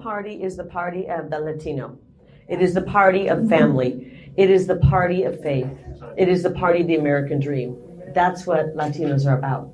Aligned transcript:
Party 0.00 0.42
is 0.42 0.56
the 0.56 0.64
party 0.64 1.08
of 1.08 1.30
the 1.30 1.38
Latino. 1.38 1.98
It 2.48 2.62
is 2.62 2.74
the 2.74 2.82
party 2.82 3.28
of 3.28 3.38
mm-hmm. 3.38 3.48
family. 3.48 4.32
It 4.36 4.50
is 4.50 4.66
the 4.66 4.76
party 4.76 5.24
of 5.24 5.40
faith. 5.42 5.68
It 6.16 6.28
is 6.28 6.42
the 6.42 6.50
party 6.50 6.80
of 6.80 6.86
the 6.86 6.96
American 6.96 7.38
dream. 7.38 7.76
That's 8.14 8.46
what 8.46 8.74
Latinos 8.74 9.26
are 9.26 9.36
about. 9.36 9.70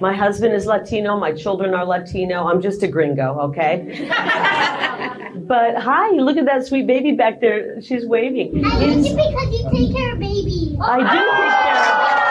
My 0.00 0.14
husband 0.14 0.54
is 0.54 0.66
Latino. 0.66 1.18
My 1.18 1.32
children 1.32 1.74
are 1.74 1.84
Latino. 1.84 2.46
I'm 2.46 2.60
just 2.60 2.82
a 2.82 2.88
gringo, 2.88 3.38
okay? 3.40 4.06
but 5.48 5.76
hi, 5.78 6.10
look 6.10 6.36
at 6.36 6.44
that 6.44 6.66
sweet 6.66 6.86
baby 6.86 7.12
back 7.12 7.40
there. 7.40 7.80
She's 7.82 8.06
waving. 8.06 8.64
I 8.64 8.68
like 8.68 8.96
you 8.96 9.16
because 9.16 9.50
you 9.50 9.70
take 9.72 9.96
care 9.96 10.12
of 10.12 10.20
babies. 10.20 10.78
I 10.80 10.98
do 10.98 11.18
take 11.18 11.58
care 11.64 12.20
of 12.20 12.25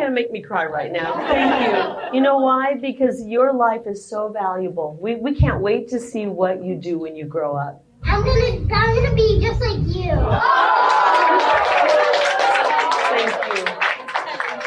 going 0.00 0.10
to 0.10 0.14
make 0.14 0.32
me 0.32 0.40
cry 0.40 0.64
right 0.64 0.90
now. 0.90 1.14
Thank 1.28 2.12
you. 2.12 2.16
You 2.16 2.20
know 2.22 2.38
why? 2.38 2.74
Because 2.74 3.26
your 3.26 3.52
life 3.52 3.82
is 3.86 4.04
so 4.08 4.28
valuable. 4.28 4.98
We, 5.00 5.16
we 5.16 5.34
can't 5.34 5.60
wait 5.60 5.88
to 5.88 6.00
see 6.00 6.26
what 6.26 6.64
you 6.64 6.74
do 6.74 6.98
when 6.98 7.16
you 7.16 7.26
grow 7.26 7.56
up. 7.56 7.84
I'm 8.02 8.24
gonna, 8.24 8.74
I'm 8.74 8.94
gonna 8.94 9.14
be 9.14 9.40
just 9.42 9.60
like 9.60 9.78
you. 9.94 10.16
Thank 13.10 13.58
you. 13.58 13.64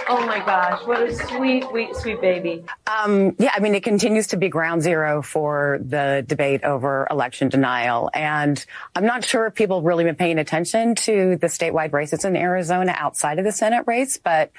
Oh 0.09 0.23
my 0.27 0.43
gosh, 0.45 0.85
what 0.85 1.01
a 1.01 1.15
sweet, 1.15 1.63
sweet, 1.63 1.95
sweet 1.95 2.21
baby. 2.21 2.63
Um, 2.85 3.35
yeah, 3.39 3.51
I 3.55 3.59
mean, 3.59 3.73
it 3.73 3.83
continues 3.83 4.27
to 4.27 4.37
be 4.37 4.49
ground 4.49 4.83
zero 4.83 5.23
for 5.23 5.79
the 5.81 6.23
debate 6.27 6.63
over 6.63 7.07
election 7.09 7.49
denial. 7.49 8.11
And 8.13 8.63
I'm 8.95 9.05
not 9.05 9.25
sure 9.25 9.47
if 9.47 9.55
people 9.55 9.79
have 9.79 9.85
really 9.85 10.03
been 10.03 10.15
paying 10.15 10.37
attention 10.37 10.93
to 10.95 11.37
the 11.37 11.47
statewide 11.47 11.93
races 11.93 12.23
in 12.23 12.35
Arizona 12.35 12.93
outside 12.95 13.39
of 13.39 13.45
the 13.45 13.51
Senate 13.51 13.85
race, 13.87 14.17
but 14.17 14.51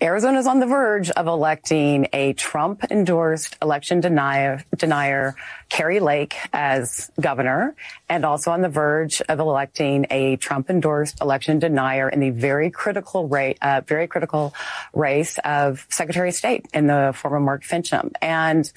Arizona 0.00 0.38
is 0.38 0.46
on 0.46 0.60
the 0.60 0.66
verge 0.66 1.10
of 1.10 1.26
electing 1.26 2.06
a 2.12 2.32
Trump 2.34 2.84
endorsed 2.88 3.56
election 3.60 4.00
denier, 4.00 4.64
denier, 4.76 5.34
Kari 5.70 5.98
Lake 5.98 6.36
as 6.52 7.10
governor, 7.20 7.74
and 8.08 8.24
also 8.24 8.52
on 8.52 8.60
the 8.62 8.68
verge 8.68 9.20
of 9.22 9.40
electing 9.40 10.06
a 10.10 10.36
Trump 10.36 10.70
endorsed 10.70 11.20
election 11.20 11.58
denier 11.58 12.08
in 12.08 12.20
the 12.20 12.30
very 12.30 12.70
critical 12.70 13.26
rate, 13.26 13.58
uh, 13.60 13.80
very 13.88 14.06
critical 14.06 14.54
race 14.94 15.36
of 15.44 15.84
Secretary 15.88 16.28
of 16.28 16.34
State 16.36 16.66
in 16.72 16.86
the 16.86 17.12
former 17.16 17.40
Mark 17.40 17.64
Finchem. 17.64 18.12
And 18.22 18.70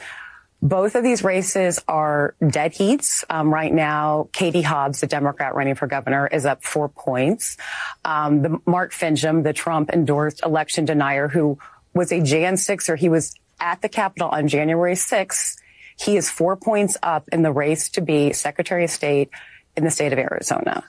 both 0.62 0.96
of 0.96 1.04
these 1.04 1.24
races 1.24 1.82
are 1.88 2.36
dead 2.48 2.74
heats. 2.74 3.26
Um, 3.30 3.52
right 3.52 3.74
now, 3.74 4.30
Katie 4.32 4.62
Hobbs, 4.62 5.02
the 5.02 5.08
Democrat 5.08 5.56
running 5.56 5.76
for 5.76 5.88
governor, 5.88 6.28
is 6.28 6.46
up 6.46 6.64
four 6.64 6.88
points. 6.88 7.58
Um, 8.06 8.44
the 8.44 8.60
Mark 8.68 8.94
Finchem, 8.94 9.44
the 9.44 9.54
Trump 9.54 9.90
endorsed 9.92 10.44
election 10.46 10.86
denier, 10.86 11.28
who 11.28 11.58
was 11.94 12.12
a 12.12 12.22
Jan 12.22 12.56
6er, 12.56 12.98
he 12.98 13.10
was 13.10 13.34
at 13.60 13.82
the 13.82 13.90
Capitol 13.90 14.30
on 14.30 14.48
January 14.48 14.94
6th. 14.94 15.58
He 16.00 16.16
is 16.16 16.30
four 16.30 16.56
points 16.56 16.96
up 17.02 17.28
in 17.32 17.42
the 17.42 17.52
race 17.52 17.90
to 17.90 18.02
be 18.02 18.34
Secretary 18.34 18.84
of 18.84 18.92
State 18.92 19.30
in 19.76 19.84
the 19.84 19.92
state 19.92 20.14
of 20.14 20.20
Arizona. 20.20 20.84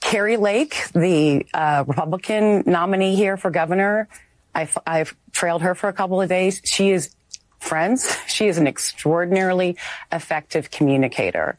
Kari 0.00 0.36
Lake, 0.36 0.88
the 0.92 1.46
uh, 1.54 1.84
Republican 1.86 2.64
nominee 2.66 3.14
here 3.14 3.36
for 3.36 3.50
governor, 3.50 4.08
I've, 4.54 4.76
I've 4.86 5.16
trailed 5.32 5.62
her 5.62 5.74
for 5.74 5.88
a 5.88 5.92
couple 5.92 6.20
of 6.20 6.28
days. 6.28 6.60
She 6.64 6.90
is 6.90 7.14
friends. 7.64 8.16
She 8.34 8.48
is 8.48 8.58
an 8.58 8.66
extraordinarily 8.66 9.76
effective 10.10 10.70
communicator. 10.70 11.56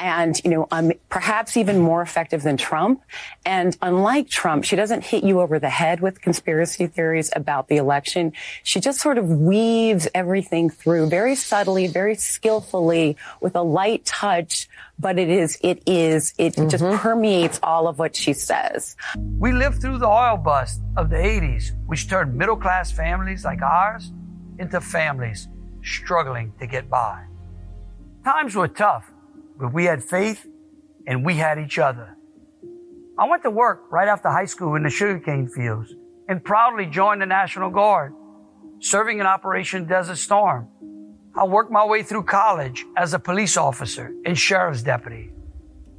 And, 0.00 0.40
you 0.44 0.50
know, 0.50 0.68
um, 0.70 0.92
perhaps 1.08 1.56
even 1.56 1.78
more 1.80 2.02
effective 2.02 2.42
than 2.42 2.56
Trump. 2.56 3.02
And 3.44 3.76
unlike 3.82 4.28
Trump, 4.28 4.64
she 4.64 4.76
doesn't 4.76 5.04
hit 5.04 5.24
you 5.24 5.40
over 5.40 5.58
the 5.58 5.68
head 5.68 6.00
with 6.00 6.20
conspiracy 6.20 6.86
theories 6.86 7.30
about 7.34 7.68
the 7.68 7.76
election. 7.76 8.32
She 8.62 8.80
just 8.80 9.00
sort 9.00 9.18
of 9.18 9.28
weaves 9.28 10.08
everything 10.14 10.70
through 10.70 11.08
very 11.08 11.34
subtly, 11.34 11.88
very 11.88 12.14
skillfully 12.14 13.16
with 13.40 13.56
a 13.56 13.62
light 13.62 14.04
touch. 14.04 14.68
But 15.00 15.18
it 15.18 15.28
is, 15.28 15.58
it 15.62 15.82
is, 15.86 16.34
it 16.38 16.54
mm-hmm. 16.54 16.68
just 16.68 16.84
permeates 17.00 17.60
all 17.62 17.86
of 17.86 17.98
what 17.98 18.16
she 18.16 18.32
says. 18.32 18.96
We 19.38 19.52
lived 19.52 19.80
through 19.80 19.98
the 19.98 20.08
oil 20.08 20.36
bust 20.36 20.80
of 20.96 21.10
the 21.10 21.16
80s, 21.16 21.72
which 21.86 22.08
turned 22.08 22.34
middle 22.34 22.56
class 22.56 22.90
families 22.90 23.44
like 23.44 23.62
ours 23.62 24.12
into 24.58 24.80
families 24.80 25.48
struggling 25.82 26.52
to 26.60 26.66
get 26.66 26.90
by. 26.90 27.24
Times 28.24 28.54
were 28.54 28.68
tough, 28.68 29.10
but 29.58 29.72
we 29.72 29.84
had 29.84 30.02
faith 30.02 30.46
and 31.06 31.24
we 31.24 31.34
had 31.36 31.58
each 31.58 31.78
other. 31.78 32.16
I 33.18 33.28
went 33.28 33.42
to 33.42 33.50
work 33.50 33.84
right 33.90 34.08
after 34.08 34.28
high 34.28 34.44
school 34.44 34.76
in 34.76 34.82
the 34.82 34.90
sugarcane 34.90 35.48
fields 35.48 35.94
and 36.28 36.44
proudly 36.44 36.86
joined 36.86 37.22
the 37.22 37.26
National 37.26 37.70
Guard, 37.70 38.12
serving 38.80 39.18
in 39.18 39.26
Operation 39.26 39.86
Desert 39.86 40.16
Storm. 40.16 40.68
I 41.34 41.44
worked 41.44 41.70
my 41.70 41.84
way 41.84 42.02
through 42.02 42.24
college 42.24 42.84
as 42.96 43.14
a 43.14 43.18
police 43.18 43.56
officer 43.56 44.12
and 44.24 44.36
sheriff's 44.36 44.82
deputy. 44.82 45.30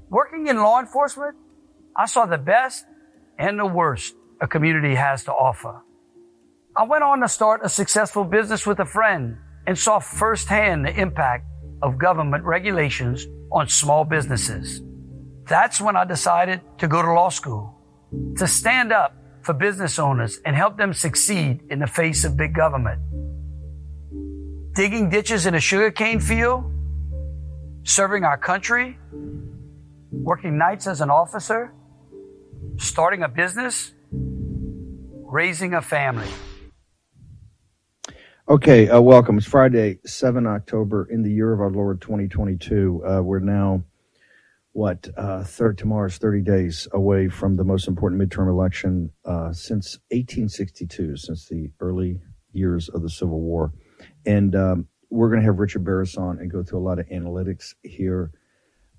Working 0.09 0.47
in 0.47 0.57
law 0.57 0.79
enforcement, 0.79 1.35
I 1.95 2.05
saw 2.05 2.25
the 2.25 2.37
best 2.37 2.85
and 3.37 3.59
the 3.59 3.65
worst 3.65 4.15
a 4.41 4.47
community 4.47 4.95
has 4.95 5.23
to 5.25 5.33
offer. 5.33 5.81
I 6.79 6.83
went 6.83 7.03
on 7.03 7.19
to 7.19 7.27
start 7.27 7.59
a 7.61 7.67
successful 7.67 8.23
business 8.23 8.65
with 8.65 8.79
a 8.79 8.85
friend 8.85 9.35
and 9.67 9.77
saw 9.77 9.99
firsthand 9.99 10.85
the 10.85 10.97
impact 10.97 11.45
of 11.81 11.97
government 11.97 12.45
regulations 12.45 13.27
on 13.51 13.67
small 13.67 14.05
businesses. 14.05 14.81
That's 15.45 15.81
when 15.81 15.97
I 15.97 16.05
decided 16.05 16.61
to 16.77 16.87
go 16.87 17.01
to 17.01 17.11
law 17.11 17.27
school, 17.27 17.75
to 18.37 18.47
stand 18.47 18.93
up 18.93 19.13
for 19.41 19.53
business 19.53 19.99
owners 19.99 20.39
and 20.45 20.55
help 20.55 20.77
them 20.77 20.93
succeed 20.93 21.59
in 21.69 21.79
the 21.79 21.87
face 21.87 22.23
of 22.23 22.37
big 22.37 22.55
government. 22.55 23.01
Digging 24.73 25.09
ditches 25.09 25.45
in 25.45 25.55
a 25.55 25.59
sugarcane 25.59 26.21
field, 26.21 26.63
serving 27.83 28.23
our 28.23 28.37
country, 28.37 28.97
working 30.13 30.57
nights 30.57 30.87
as 30.87 31.01
an 31.01 31.09
officer, 31.09 31.73
starting 32.77 33.23
a 33.23 33.27
business, 33.27 33.91
raising 34.13 35.73
a 35.73 35.81
family. 35.81 36.29
Okay, 38.49 38.89
uh, 38.89 38.99
welcome. 38.99 39.37
It's 39.37 39.45
Friday, 39.45 39.99
7 40.07 40.47
October 40.47 41.07
in 41.11 41.21
the 41.21 41.31
year 41.31 41.53
of 41.53 41.61
our 41.61 41.69
Lord 41.69 42.01
2022. 42.01 43.03
Uh, 43.05 43.21
we're 43.21 43.37
now, 43.37 43.83
what, 44.71 45.07
uh, 45.15 45.43
third, 45.43 45.77
tomorrow's 45.77 46.17
30 46.17 46.41
days 46.41 46.87
away 46.91 47.29
from 47.29 47.57
the 47.57 47.63
most 47.63 47.87
important 47.87 48.19
midterm 48.19 48.49
election 48.49 49.11
uh, 49.23 49.53
since 49.53 49.99
1862, 50.09 51.15
since 51.17 51.47
the 51.47 51.69
early 51.79 52.19
years 52.51 52.89
of 52.89 53.03
the 53.03 53.09
Civil 53.11 53.39
War. 53.39 53.71
And 54.25 54.55
um, 54.55 54.87
we're 55.11 55.29
going 55.29 55.41
to 55.41 55.45
have 55.45 55.59
Richard 55.59 55.83
Baris 55.83 56.17
on 56.17 56.39
and 56.39 56.49
go 56.49 56.63
through 56.63 56.79
a 56.79 56.87
lot 56.87 56.97
of 56.97 57.07
analytics 57.09 57.75
here 57.83 58.31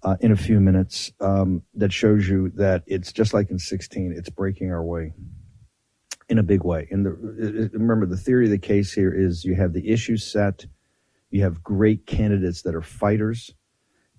uh, 0.05 0.17
in 0.21 0.31
a 0.31 0.37
few 0.37 0.61
minutes 0.61 1.11
um, 1.21 1.65
that 1.75 1.93
shows 1.93 2.29
you 2.29 2.51
that 2.51 2.85
it's 2.87 3.11
just 3.11 3.35
like 3.35 3.51
in 3.51 3.59
16, 3.59 4.15
it's 4.17 4.31
breaking 4.31 4.71
our 4.71 4.85
way 4.85 5.13
in 6.31 6.39
a 6.39 6.43
big 6.45 6.65
way. 6.65 6.87
And 6.91 7.05
the, 7.05 7.71
remember, 7.73 8.07
the 8.07 8.17
theory 8.17 8.45
of 8.47 8.53
the 8.53 8.59
case 8.59 8.93
here 8.93 9.13
is 9.13 9.45
you 9.45 9.57
have 9.57 9.73
the 9.73 9.91
issue 9.91 10.17
set, 10.17 10.65
you 11.31 11.43
have 11.43 11.63
great 11.63 12.07
candidates 12.07 12.63
that 12.63 12.75
are 12.75 12.83
fighters, 12.83 13.53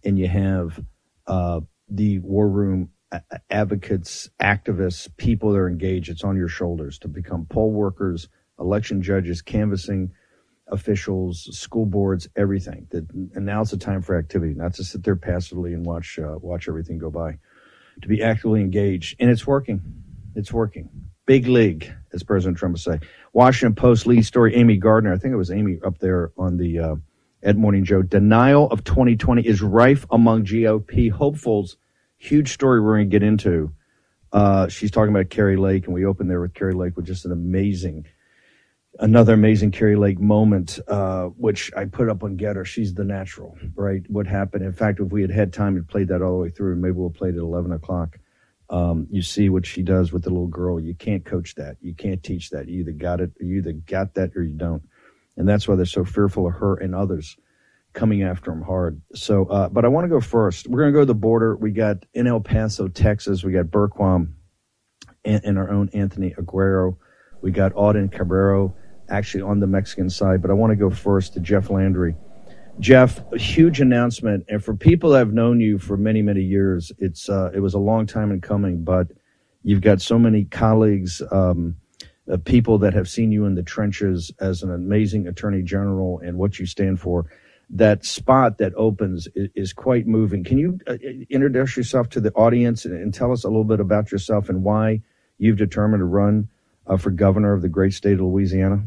and 0.04 0.20
you 0.20 0.28
have 0.28 0.80
uh, 1.26 1.62
the 1.90 2.20
war 2.20 2.50
room 2.50 2.90
advocates, 3.50 4.30
activists, 4.42 5.08
people 5.18 5.52
that 5.52 5.58
are 5.58 5.70
engaged. 5.70 6.10
It's 6.10 6.24
on 6.24 6.36
your 6.36 6.50
shoulders 6.50 7.00
to 7.00 7.08
become 7.08 7.46
poll 7.46 7.72
workers, 7.72 8.28
election 8.60 9.02
judges, 9.02 9.42
canvassing 9.42 10.12
officials, 10.68 11.50
school 11.58 11.86
boards, 11.86 12.28
everything. 12.36 12.88
That, 12.92 13.10
and 13.36 13.46
now's 13.46 13.72
the 13.72 13.78
time 13.78 14.02
for 14.02 14.18
activity, 14.18 14.54
not 14.54 14.74
to 14.76 14.84
sit 14.84 15.04
there 15.04 15.16
passively 15.16 15.74
and 15.74 15.86
watch 15.86 16.20
uh, 16.20 16.36
watch 16.40 16.68
everything 16.68 16.98
go 16.98 17.10
by. 17.10 17.38
To 18.02 18.08
be 18.08 18.22
actively 18.22 18.62
engaged, 18.62 19.18
and 19.20 19.30
it's 19.30 19.46
working. 19.48 19.82
It's 20.36 20.52
working. 20.52 20.90
Big 21.26 21.48
league, 21.48 21.94
as 22.14 22.24
President 22.24 22.58
Trump 22.58 22.74
would 22.74 22.82
say. 22.82 23.00
Washington 23.34 23.76
Post 23.76 24.08
lead 24.08 24.26
story, 24.26 24.56
Amy 24.56 24.78
Gardner. 24.78 25.14
I 25.14 25.18
think 25.18 25.34
it 25.34 25.38
was 25.38 25.52
Amy 25.52 25.80
up 25.86 26.00
there 26.00 26.32
on 26.38 26.58
the 26.58 26.80
uh, 26.80 26.96
Ed 27.44 27.58
Morning 27.58 27.84
Joe. 27.84 28.02
Denial 28.02 28.68
of 28.70 28.84
2020 28.84 29.46
is 29.46 29.62
rife 29.62 30.06
among 30.12 30.46
GOP 30.46 31.12
hopefuls. 31.12 31.78
Huge 32.18 32.54
story 32.54 32.82
we're 32.82 32.98
going 32.98 33.10
to 33.10 33.20
get 33.20 33.24
into. 33.24 33.72
Uh, 34.32 34.68
she's 34.68 34.92
talking 34.92 35.14
about 35.14 35.30
Kari 35.30 35.58
Lake, 35.58 35.86
and 35.86 35.94
we 35.94 36.06
opened 36.06 36.30
there 36.30 36.42
with 36.42 36.54
Kari 36.54 36.74
Lake 36.74 36.96
with 36.96 37.06
just 37.06 37.26
an 37.26 37.32
amazing, 37.32 38.06
another 39.00 39.34
amazing 39.34 39.72
Kari 39.72 39.96
Lake 39.96 40.20
moment, 40.20 40.80
uh, 40.88 41.26
which 41.26 41.72
I 41.76 41.86
put 41.86 42.10
up 42.10 42.24
on 42.24 42.38
Gettr. 42.38 42.66
She's 42.66 42.94
the 42.94 43.04
natural, 43.04 43.58
right? 43.76 44.04
What 44.10 44.28
happened? 44.28 44.64
In 44.64 44.74
fact, 44.74 45.00
if 45.00 45.12
we 45.12 45.22
had 45.22 45.32
had 45.32 45.52
time, 45.52 45.74
we'd 45.74 45.88
played 45.88 46.08
that 46.10 46.22
all 46.22 46.38
the 46.38 46.44
way 46.44 46.50
through, 46.50 46.74
and 46.74 46.82
maybe 46.82 46.94
we'll 46.94 47.10
play 47.10 47.30
it 47.30 47.36
at 47.36 47.42
11 47.42 47.72
o'clock. 47.74 48.20
Um, 48.72 49.06
you 49.12 49.22
see 49.22 49.50
what 49.50 49.66
she 49.66 49.84
does 49.84 50.14
with 50.14 50.24
the 50.24 50.30
little 50.30 50.48
girl. 50.48 50.80
You 50.80 50.96
can't 50.96 51.26
coach 51.26 51.56
that. 51.56 51.76
You 51.82 51.94
can't 51.94 52.24
teach 52.24 52.50
that. 52.52 52.70
You 52.70 52.80
either 52.80 52.94
got 52.94 53.20
it, 53.20 53.32
you 53.40 53.58
either 53.58 53.74
got 53.74 54.14
that 54.16 54.32
or 54.36 54.44
you 54.44 54.54
don't. 54.54 54.82
And 55.38 55.48
that's 55.48 55.68
why 55.68 55.76
they're 55.76 55.86
so 55.86 56.06
fearful 56.06 56.48
of 56.48 56.54
her 56.54 56.78
and 56.78 56.96
others 56.96 57.38
coming 57.94 58.24
after 58.24 58.52
them 58.52 58.62
hard. 58.62 59.02
So, 59.14 59.46
uh, 59.46 59.70
but 59.70 59.84
I 59.84 59.90
want 59.90 60.06
to 60.06 60.10
go 60.10 60.22
first. 60.22 60.68
We're 60.68 60.80
going 60.80 60.94
to 60.94 60.98
go 60.98 61.02
to 61.02 61.06
the 61.06 61.14
border. 61.14 61.56
We 61.58 61.72
got 61.72 62.06
in 62.14 62.28
El 62.28 62.40
Paso, 62.40 62.88
Texas. 62.88 63.44
We 63.44 63.52
got 63.52 63.66
Bergquam 63.66 64.34
and, 65.26 65.42
and 65.44 65.58
our 65.58 65.70
own 65.70 65.90
Anthony 65.94 66.34
Aguero. 66.38 66.96
We 67.42 67.52
got 67.52 67.74
Auden 67.74 68.10
Cabrero 68.10 68.74
actually 69.10 69.44
on 69.44 69.60
the 69.60 69.68
Mexican 69.68 70.10
side, 70.10 70.42
but 70.42 70.50
I 70.50 70.54
want 70.54 70.72
to 70.72 70.78
go 70.78 70.90
first 70.90 71.34
to 71.34 71.42
Jeff 71.42 71.70
Landry. 71.70 72.16
Jeff, 72.82 73.22
a 73.32 73.38
huge 73.38 73.80
announcement, 73.80 74.44
and 74.50 74.64
for 74.64 74.76
people 74.76 75.12
that 75.12 75.20
have 75.20 75.34
known 75.34 75.62
you 75.62 75.78
for 75.78 75.98
many, 75.98 76.24
many 76.24 76.42
years, 76.42 76.92
it's 76.98 77.30
uh, 77.30 77.52
it 77.54 77.60
was 77.60 77.76
a 77.76 77.80
long 77.80 78.08
time 78.08 78.32
in 78.32 78.42
coming, 78.42 78.84
but 78.84 79.08
you've 79.64 79.82
got 79.82 80.02
so 80.02 80.18
many 80.18 80.46
colleagues, 80.46 81.22
um, 81.32 81.76
uh, 82.30 82.38
people 82.38 82.80
that 82.80 82.96
have 82.96 83.08
seen 83.08 83.32
you 83.32 83.46
in 83.46 83.54
the 83.54 83.62
trenches 83.62 84.32
as 84.40 84.64
an 84.64 84.72
amazing 84.72 85.28
attorney 85.28 85.62
general 85.62 86.20
and 86.26 86.40
what 86.40 86.58
you 86.58 86.66
stand 86.66 87.00
for. 87.00 87.28
That 87.70 88.04
spot 88.04 88.58
that 88.58 88.74
opens 88.76 89.28
is, 89.36 89.50
is 89.54 89.74
quite 89.74 90.08
moving. 90.08 90.44
Can 90.44 90.58
you 90.58 90.80
uh, 90.88 90.98
introduce 91.30 91.78
yourself 91.78 92.10
to 92.10 92.20
the 92.20 92.34
audience 92.34 92.84
and, 92.86 92.96
and, 92.96 93.14
tell 93.14 93.32
us 93.32 93.44
a 93.44 93.48
little 93.48 93.64
bit 93.64 93.80
about 93.80 94.12
yourself 94.12 94.50
and 94.50 94.64
why 94.64 95.02
you've 95.38 95.58
determined 95.58 96.02
to 96.02 96.06
run 96.06 96.50
uh, 96.88 96.98
for 96.98 97.12
governor 97.12 97.54
of 97.54 97.62
the 97.62 97.70
great 97.70 97.94
state 97.94 98.16
of 98.16 98.22
Louisiana? 98.22 98.84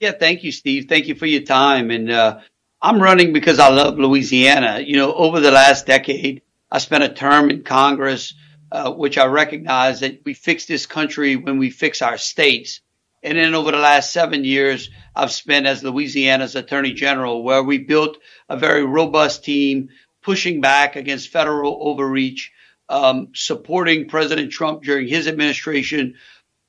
Yeah, 0.00 0.12
thank 0.12 0.44
you, 0.44 0.52
Steve. 0.52 0.86
Thank 0.88 1.08
you 1.08 1.16
for 1.16 1.26
your 1.26 1.42
time. 1.42 1.90
And 1.90 2.10
uh, 2.10 2.38
I'm 2.80 3.02
running 3.02 3.32
because 3.32 3.58
I 3.58 3.70
love 3.70 3.98
Louisiana. 3.98 4.80
You 4.80 4.96
know, 4.96 5.12
over 5.12 5.40
the 5.40 5.50
last 5.50 5.86
decade, 5.86 6.42
I 6.70 6.78
spent 6.78 7.02
a 7.02 7.08
term 7.08 7.50
in 7.50 7.64
Congress, 7.64 8.34
uh, 8.70 8.92
which 8.92 9.18
I 9.18 9.26
recognize 9.26 10.00
that 10.00 10.20
we 10.24 10.34
fix 10.34 10.66
this 10.66 10.86
country 10.86 11.34
when 11.34 11.58
we 11.58 11.70
fix 11.70 12.02
our 12.02 12.18
states. 12.18 12.80
And 13.20 13.36
then 13.36 13.56
over 13.56 13.72
the 13.72 13.78
last 13.78 14.12
seven 14.12 14.44
years, 14.44 14.90
I've 15.16 15.32
spent 15.32 15.66
as 15.66 15.82
Louisiana's 15.82 16.54
Attorney 16.54 16.92
General, 16.92 17.42
where 17.42 17.64
we 17.64 17.78
built 17.78 18.18
a 18.48 18.56
very 18.56 18.84
robust 18.84 19.44
team 19.44 19.88
pushing 20.22 20.60
back 20.60 20.94
against 20.94 21.30
federal 21.30 21.78
overreach, 21.80 22.52
um, 22.88 23.30
supporting 23.34 24.08
President 24.08 24.52
Trump 24.52 24.84
during 24.84 25.08
his 25.08 25.26
administration, 25.26 26.14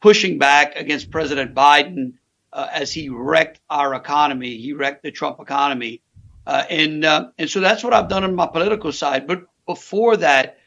pushing 0.01 0.39
back 0.39 0.75
against 0.75 1.11
President 1.11 1.53
Biden 1.53 2.13
uh, 2.53 2.67
as 2.71 2.91
he 2.91 3.09
wrecked 3.09 3.59
our 3.69 3.93
economy. 3.93 4.57
He 4.57 4.73
wrecked 4.73 5.03
the 5.03 5.11
Trump 5.11 5.39
economy. 5.39 6.01
Uh, 6.45 6.63
and, 6.69 7.05
uh, 7.05 7.29
and 7.37 7.49
so 7.49 7.59
that's 7.59 7.83
what 7.83 7.93
I've 7.93 8.09
done 8.09 8.23
on 8.23 8.35
my 8.35 8.47
political 8.47 8.91
side. 8.91 9.27
But 9.27 9.43
before 9.65 10.17
that, 10.17 10.57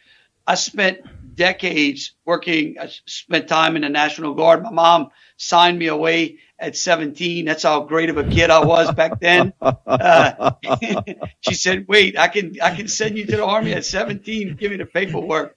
I 0.46 0.55
spent 0.55 1.00
decades 1.34 2.14
working, 2.25 2.76
I 2.81 2.90
spent 3.06 3.49
time 3.49 3.76
in 3.76 3.82
the 3.82 3.88
National 3.88 4.34
Guard. 4.34 4.62
My 4.62 4.70
mom 4.70 5.11
signed 5.37 5.79
me 5.79 5.87
away 5.88 6.38
at 6.58 6.76
17. 6.76 7.44
That's 7.44 7.64
how 7.64 7.81
great 7.82 8.08
of 8.08 8.17
a 8.17 8.25
kid 8.25 8.50
I 8.50 8.64
was 8.64 8.93
back 8.93 9.20
then. 9.20 9.52
Uh, 9.61 10.52
she 11.40 11.55
said, 11.55 11.87
wait, 11.88 12.17
I 12.17 12.29
can, 12.29 12.56
I 12.62 12.75
can 12.75 12.88
send 12.88 13.19
you 13.19 13.26
to 13.26 13.37
the 13.37 13.44
army 13.44 13.73
at 13.73 13.84
17. 13.84 14.56
Give 14.56 14.70
me 14.70 14.76
the 14.76 14.87
paperwork. 14.87 15.56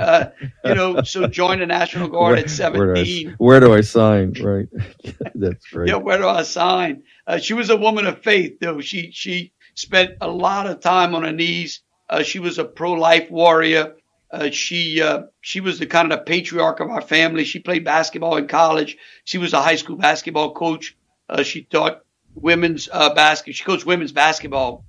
Uh, 0.00 0.26
you 0.64 0.74
know, 0.74 1.02
so 1.02 1.26
join 1.26 1.60
the 1.60 1.66
National 1.66 2.08
Guard 2.08 2.36
where, 2.36 2.44
at 2.44 2.50
17. 2.50 2.78
Where 2.78 2.94
do, 2.94 3.30
I, 3.30 3.34
where 3.38 3.60
do 3.60 3.74
I 3.74 3.80
sign? 3.82 4.32
Right. 4.42 4.68
That's 5.34 5.66
great. 5.66 5.90
Yeah. 5.90 5.96
Where 5.96 6.18
do 6.18 6.26
I 6.26 6.42
sign? 6.42 7.02
Uh, 7.26 7.38
she 7.38 7.54
was 7.54 7.70
a 7.70 7.76
woman 7.76 8.06
of 8.06 8.22
faith 8.22 8.58
though. 8.60 8.80
She, 8.80 9.10
she 9.12 9.52
spent 9.74 10.12
a 10.20 10.28
lot 10.28 10.66
of 10.66 10.80
time 10.80 11.14
on 11.14 11.22
her 11.22 11.32
knees. 11.32 11.80
Uh, 12.08 12.22
she 12.22 12.38
was 12.38 12.58
a 12.58 12.64
pro-life 12.64 13.30
warrior. 13.30 13.96
Uh, 14.36 14.50
she 14.50 15.00
uh, 15.00 15.22
she 15.40 15.60
was 15.60 15.78
the 15.78 15.86
kind 15.86 16.12
of 16.12 16.18
the 16.18 16.24
patriarch 16.24 16.80
of 16.80 16.90
our 16.90 17.00
family. 17.00 17.44
She 17.44 17.58
played 17.58 17.84
basketball 17.84 18.36
in 18.36 18.48
college. 18.48 18.98
She 19.24 19.38
was 19.38 19.54
a 19.54 19.62
high 19.62 19.76
school 19.76 19.96
basketball 19.96 20.52
coach. 20.52 20.94
Uh, 21.28 21.42
she 21.42 21.62
taught 21.62 22.02
women's 22.34 22.86
uh, 22.92 23.14
basket. 23.14 23.54
She 23.54 23.64
coached 23.64 23.86
women's 23.86 24.12
basketball. 24.12 24.84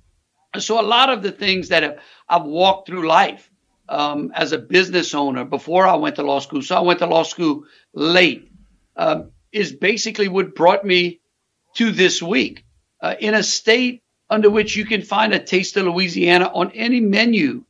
So 0.58 0.78
a 0.78 0.82
lot 0.82 1.08
of 1.08 1.22
the 1.22 1.32
things 1.32 1.68
that 1.68 1.82
have, 1.82 1.98
I've 2.28 2.44
walked 2.44 2.88
through 2.88 3.08
life 3.08 3.50
um, 3.88 4.32
as 4.34 4.52
a 4.52 4.58
business 4.58 5.14
owner 5.14 5.44
before 5.46 5.86
I 5.86 5.96
went 5.96 6.16
to 6.16 6.22
law 6.22 6.40
school. 6.40 6.60
So 6.60 6.76
I 6.76 6.80
went 6.80 6.98
to 6.98 7.06
law 7.06 7.22
school 7.22 7.64
late. 7.94 8.50
Um, 8.96 9.30
is 9.50 9.72
basically 9.72 10.28
what 10.28 10.54
brought 10.54 10.84
me 10.84 11.20
to 11.76 11.90
this 11.90 12.22
week 12.22 12.64
uh, 13.00 13.14
in 13.18 13.32
a 13.32 13.42
state 13.42 14.02
under 14.28 14.50
which 14.50 14.76
you 14.76 14.84
can 14.84 15.00
find 15.00 15.32
a 15.32 15.38
taste 15.38 15.76
of 15.78 15.86
Louisiana 15.86 16.50
on 16.52 16.72
any 16.72 17.00
menu 17.00 17.64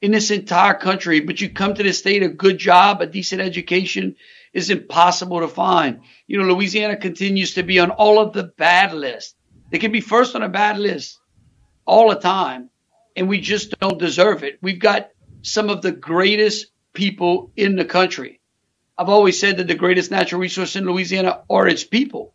in 0.00 0.12
this 0.12 0.30
entire 0.30 0.74
country, 0.74 1.20
but 1.20 1.40
you 1.40 1.50
come 1.50 1.74
to 1.74 1.82
the 1.82 1.92
state, 1.92 2.22
a 2.22 2.28
good 2.28 2.58
job, 2.58 3.00
a 3.00 3.06
decent 3.06 3.40
education 3.40 4.16
is 4.52 4.70
impossible 4.70 5.40
to 5.40 5.48
find. 5.48 6.00
You 6.26 6.38
know, 6.38 6.54
Louisiana 6.54 6.96
continues 6.96 7.54
to 7.54 7.62
be 7.62 7.78
on 7.78 7.90
all 7.90 8.18
of 8.18 8.32
the 8.32 8.44
bad 8.44 8.94
lists. 8.94 9.34
They 9.70 9.78
can 9.78 9.92
be 9.92 10.00
first 10.00 10.34
on 10.34 10.42
a 10.42 10.48
bad 10.48 10.78
list 10.78 11.20
all 11.84 12.08
the 12.10 12.16
time, 12.16 12.70
and 13.14 13.28
we 13.28 13.40
just 13.40 13.78
don't 13.78 13.98
deserve 13.98 14.42
it. 14.42 14.58
We've 14.62 14.78
got 14.80 15.10
some 15.42 15.70
of 15.70 15.82
the 15.82 15.92
greatest 15.92 16.66
people 16.92 17.52
in 17.56 17.76
the 17.76 17.84
country. 17.84 18.40
I've 18.98 19.08
always 19.08 19.38
said 19.38 19.58
that 19.58 19.68
the 19.68 19.74
greatest 19.74 20.10
natural 20.10 20.40
resource 20.40 20.76
in 20.76 20.84
Louisiana 20.84 21.42
are 21.48 21.68
its 21.68 21.84
people. 21.84 22.34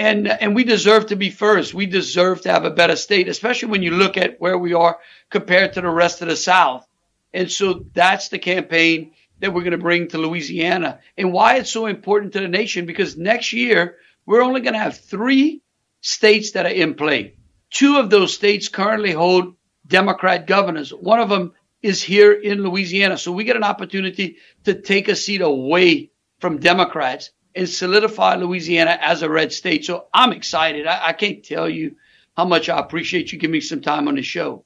And, 0.00 0.28
and 0.28 0.54
we 0.54 0.64
deserve 0.64 1.08
to 1.08 1.16
be 1.16 1.28
first. 1.28 1.74
We 1.74 1.84
deserve 1.84 2.40
to 2.40 2.50
have 2.50 2.64
a 2.64 2.70
better 2.70 2.96
state, 2.96 3.28
especially 3.28 3.68
when 3.68 3.82
you 3.82 3.90
look 3.90 4.16
at 4.16 4.40
where 4.40 4.56
we 4.56 4.72
are 4.72 4.98
compared 5.28 5.74
to 5.74 5.82
the 5.82 5.90
rest 5.90 6.22
of 6.22 6.28
the 6.28 6.36
South. 6.36 6.88
And 7.34 7.52
so 7.52 7.84
that's 7.92 8.30
the 8.30 8.38
campaign 8.38 9.12
that 9.40 9.52
we're 9.52 9.60
going 9.60 9.72
to 9.72 9.76
bring 9.78 10.08
to 10.08 10.16
Louisiana 10.16 11.00
and 11.18 11.34
why 11.34 11.56
it's 11.56 11.70
so 11.70 11.84
important 11.84 12.32
to 12.32 12.40
the 12.40 12.48
nation 12.48 12.86
because 12.86 13.18
next 13.18 13.52
year 13.52 13.96
we're 14.24 14.40
only 14.40 14.62
going 14.62 14.72
to 14.72 14.80
have 14.80 14.96
three 14.96 15.60
states 16.00 16.52
that 16.52 16.64
are 16.64 16.70
in 16.70 16.94
play. 16.94 17.34
Two 17.68 17.98
of 17.98 18.08
those 18.08 18.32
states 18.32 18.68
currently 18.68 19.12
hold 19.12 19.54
Democrat 19.86 20.46
governors. 20.46 20.94
One 20.94 21.20
of 21.20 21.28
them 21.28 21.52
is 21.82 22.02
here 22.02 22.32
in 22.32 22.62
Louisiana. 22.62 23.18
So 23.18 23.32
we 23.32 23.44
get 23.44 23.56
an 23.56 23.64
opportunity 23.64 24.38
to 24.64 24.80
take 24.80 25.08
a 25.08 25.14
seat 25.14 25.42
away 25.42 26.10
from 26.38 26.56
Democrats 26.56 27.32
and 27.60 27.68
solidify 27.68 28.36
Louisiana 28.36 28.98
as 29.02 29.20
a 29.20 29.28
red 29.28 29.52
state. 29.52 29.84
So 29.84 30.06
I'm 30.14 30.32
excited. 30.32 30.86
I, 30.86 31.08
I 31.08 31.12
can't 31.12 31.44
tell 31.44 31.68
you 31.68 31.96
how 32.34 32.46
much 32.46 32.70
I 32.70 32.78
appreciate 32.78 33.32
you 33.32 33.38
giving 33.38 33.52
me 33.52 33.60
some 33.60 33.82
time 33.82 34.08
on 34.08 34.14
the 34.14 34.22
show. 34.22 34.64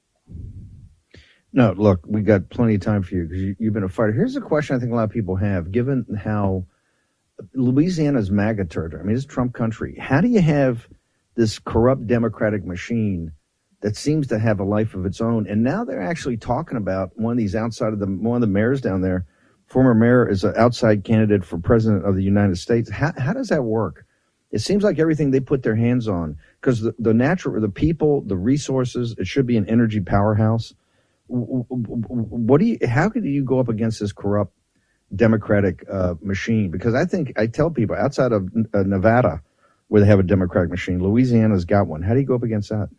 No, 1.52 1.72
look, 1.76 2.06
we 2.06 2.22
got 2.22 2.50
plenty 2.50 2.76
of 2.76 2.82
time 2.82 3.02
for 3.02 3.16
you 3.16 3.24
because 3.24 3.42
you, 3.42 3.56
you've 3.58 3.74
been 3.74 3.82
a 3.82 3.88
fighter. 3.88 4.12
Here's 4.12 4.36
a 4.36 4.40
question 4.40 4.76
I 4.76 4.78
think 4.78 4.92
a 4.92 4.94
lot 4.94 5.04
of 5.04 5.10
people 5.10 5.34
have, 5.34 5.72
given 5.72 6.06
how 6.16 6.66
Louisiana's 7.52 8.30
MAGA 8.30 8.66
territory, 8.66 9.02
I 9.02 9.04
mean, 9.04 9.16
it's 9.16 9.24
Trump 9.24 9.54
country. 9.54 9.96
How 9.98 10.20
do 10.20 10.28
you 10.28 10.40
have 10.40 10.86
this 11.34 11.58
corrupt 11.58 12.06
Democratic 12.06 12.64
machine 12.64 13.32
that 13.80 13.96
seems 13.96 14.28
to 14.28 14.38
have 14.38 14.60
a 14.60 14.64
life 14.64 14.94
of 14.94 15.04
its 15.04 15.20
own? 15.20 15.48
And 15.48 15.64
now 15.64 15.84
they're 15.84 16.00
actually 16.00 16.36
talking 16.36 16.76
about 16.76 17.10
one 17.18 17.32
of 17.32 17.38
these 17.38 17.56
outside 17.56 17.92
of 17.92 17.98
the, 17.98 18.06
one 18.06 18.36
of 18.36 18.40
the 18.40 18.46
mayors 18.46 18.80
down 18.80 19.00
there, 19.00 19.26
former 19.74 19.94
mayor 19.94 20.30
is 20.30 20.44
an 20.44 20.54
outside 20.56 21.04
candidate 21.04 21.44
for 21.44 21.58
president 21.58 22.06
of 22.06 22.16
the 22.16 22.24
United 22.24 22.58
States. 22.58 22.90
How, 22.90 23.12
how 23.18 23.34
does 23.34 23.48
that 23.48 23.64
work? 23.64 24.06
It 24.52 24.60
seems 24.60 24.84
like 24.84 25.00
everything 25.00 25.32
they 25.32 25.40
put 25.40 25.64
their 25.64 25.76
hands 25.76 26.08
on, 26.08 26.38
because 26.60 26.82
the, 26.82 26.94
the 27.00 27.14
natural, 27.14 27.60
the 27.60 27.68
people, 27.68 28.22
the 28.22 28.36
resources, 28.36 29.16
it 29.18 29.26
should 29.26 29.48
be 29.48 29.58
an 29.58 29.68
energy 29.68 30.00
powerhouse 30.00 30.74
what 31.28 32.60
do 32.60 32.66
you? 32.66 32.78
How 32.86 33.08
could 33.08 33.24
you 33.24 33.44
go 33.44 33.60
up 33.60 33.68
against 33.68 34.00
this 34.00 34.12
corrupt 34.12 34.54
Democratic 35.14 35.84
uh, 35.90 36.14
machine? 36.22 36.70
Because 36.70 36.94
I 36.94 37.06
think 37.06 37.32
I 37.38 37.46
tell 37.46 37.70
people 37.70 37.96
outside 37.96 38.32
of 38.32 38.48
uh, 38.74 38.82
Nevada, 38.84 39.42
where 39.88 40.02
they 40.02 40.08
have 40.08 40.20
a 40.20 40.24
Democratic 40.24 40.70
machine, 40.70 41.02
Louisiana's 41.02 41.64
got 41.64 41.88
one. 41.88 42.02
How 42.02 42.14
do 42.14 42.20
you 42.20 42.26
go 42.26 42.36
up 42.36 42.44
against 42.44 42.70
that? 42.70 42.90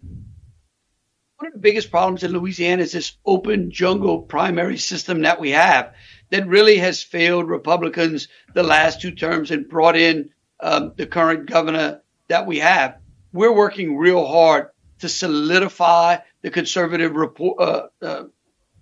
One 1.38 1.48
of 1.48 1.54
the 1.54 1.60
biggest 1.60 1.92
problems 1.92 2.24
in 2.24 2.32
Louisiana 2.32 2.84
is 2.84 2.94
this 2.94 3.18
open 3.26 3.70
jungle 3.70 4.22
primary 4.22 4.78
system 4.78 5.24
that 5.24 5.38
we 5.38 5.52
have 5.52 5.94
that 6.30 6.48
really 6.48 6.78
has 6.78 7.04
failed 7.04 7.50
Republicans 7.50 8.30
the 8.54 8.64
last 8.64 9.02
two 9.02 9.12
terms 9.12 9.52
and 9.52 9.68
brought 9.68 9.98
in 9.98 10.30
um, 10.62 10.94
the 10.96 11.06
current 11.06 11.48
governor 11.48 12.02
that 12.30 12.48
we 12.48 12.60
have. 12.60 13.00
We're 13.34 13.54
working 13.54 13.98
real 13.98 14.26
hard 14.26 14.70
to 15.00 15.10
solidify 15.10 16.20
the 16.42 16.52
conservative 16.52 17.14
report, 17.18 17.60
uh, 17.60 17.88
uh, 18.02 18.24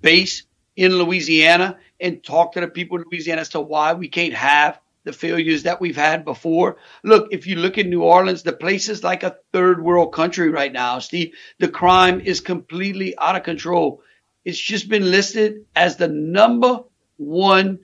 base 0.01 0.43
in 0.75 0.91
Louisiana 0.91 1.79
and 1.99 2.23
talk 2.23 2.53
to 2.53 2.61
the 2.61 2.67
people 2.67 2.99
in 2.99 3.05
Louisiana 3.11 3.41
as 3.41 3.49
to 3.49 3.61
why 3.61 3.93
we 3.93 4.09
can't 4.09 4.35
have 4.35 4.79
the 5.03 5.13
failures 5.13 5.63
that 5.63 5.81
we've 5.81 5.95
had 5.95 6.25
before. 6.25 6.77
Look, 7.03 7.29
if 7.31 7.47
you 7.47 7.55
look 7.55 7.77
at 7.77 7.87
New 7.87 8.03
Orleans, 8.03 8.43
the 8.43 8.53
place 8.53 8.89
is 8.89 9.03
like 9.03 9.23
a 9.23 9.37
third 9.51 9.83
world 9.83 10.13
country 10.13 10.49
right 10.49 10.71
now, 10.71 10.99
Steve. 10.99 11.33
The 11.59 11.67
crime 11.67 12.21
is 12.21 12.41
completely 12.41 13.17
out 13.17 13.35
of 13.35 13.43
control. 13.43 14.01
It's 14.45 14.59
just 14.59 14.89
been 14.89 15.09
listed 15.09 15.65
as 15.75 15.97
the 15.97 16.07
number 16.07 16.83
one 17.17 17.79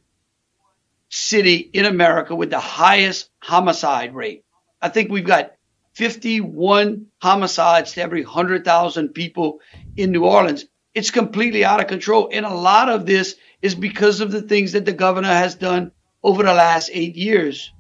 city 1.10 1.58
in 1.58 1.86
America 1.86 2.36
with 2.36 2.50
the 2.50 2.60
highest 2.60 3.30
homicide 3.40 4.14
rate. 4.14 4.44
I 4.82 4.90
think 4.90 5.12
we've 5.12 5.26
got 5.26 5.54
51 5.96 7.08
homicides 7.22 7.94
to 7.94 8.02
every 8.02 8.24
100,000 8.24 9.10
people 9.10 9.60
in 9.98 10.12
New 10.12 10.26
Orleans. 10.26 10.66
It's 10.94 11.12
completely 11.12 11.66
out 11.66 11.82
of 11.82 11.88
control. 11.88 12.30
And 12.32 12.46
a 12.46 12.54
lot 12.54 12.90
of 12.90 13.06
this 13.06 13.36
is 13.62 13.76
because 13.76 14.22
of 14.22 14.32
the 14.32 14.42
things 14.42 14.74
that 14.74 14.86
the 14.86 14.94
governor 14.94 15.28
has 15.28 15.56
done 15.56 15.92
over 16.24 16.44
the 16.44 16.54
last 16.54 16.90
eight 16.94 17.16
years. 17.16 17.72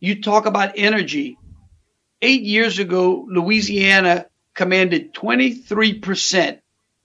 You 0.00 0.20
talk 0.22 0.46
about 0.46 0.72
energy. 0.76 1.38
Eight 2.22 2.42
years 2.42 2.78
ago, 2.78 3.26
Louisiana 3.28 4.26
commanded 4.54 5.14
23% 5.14 6.60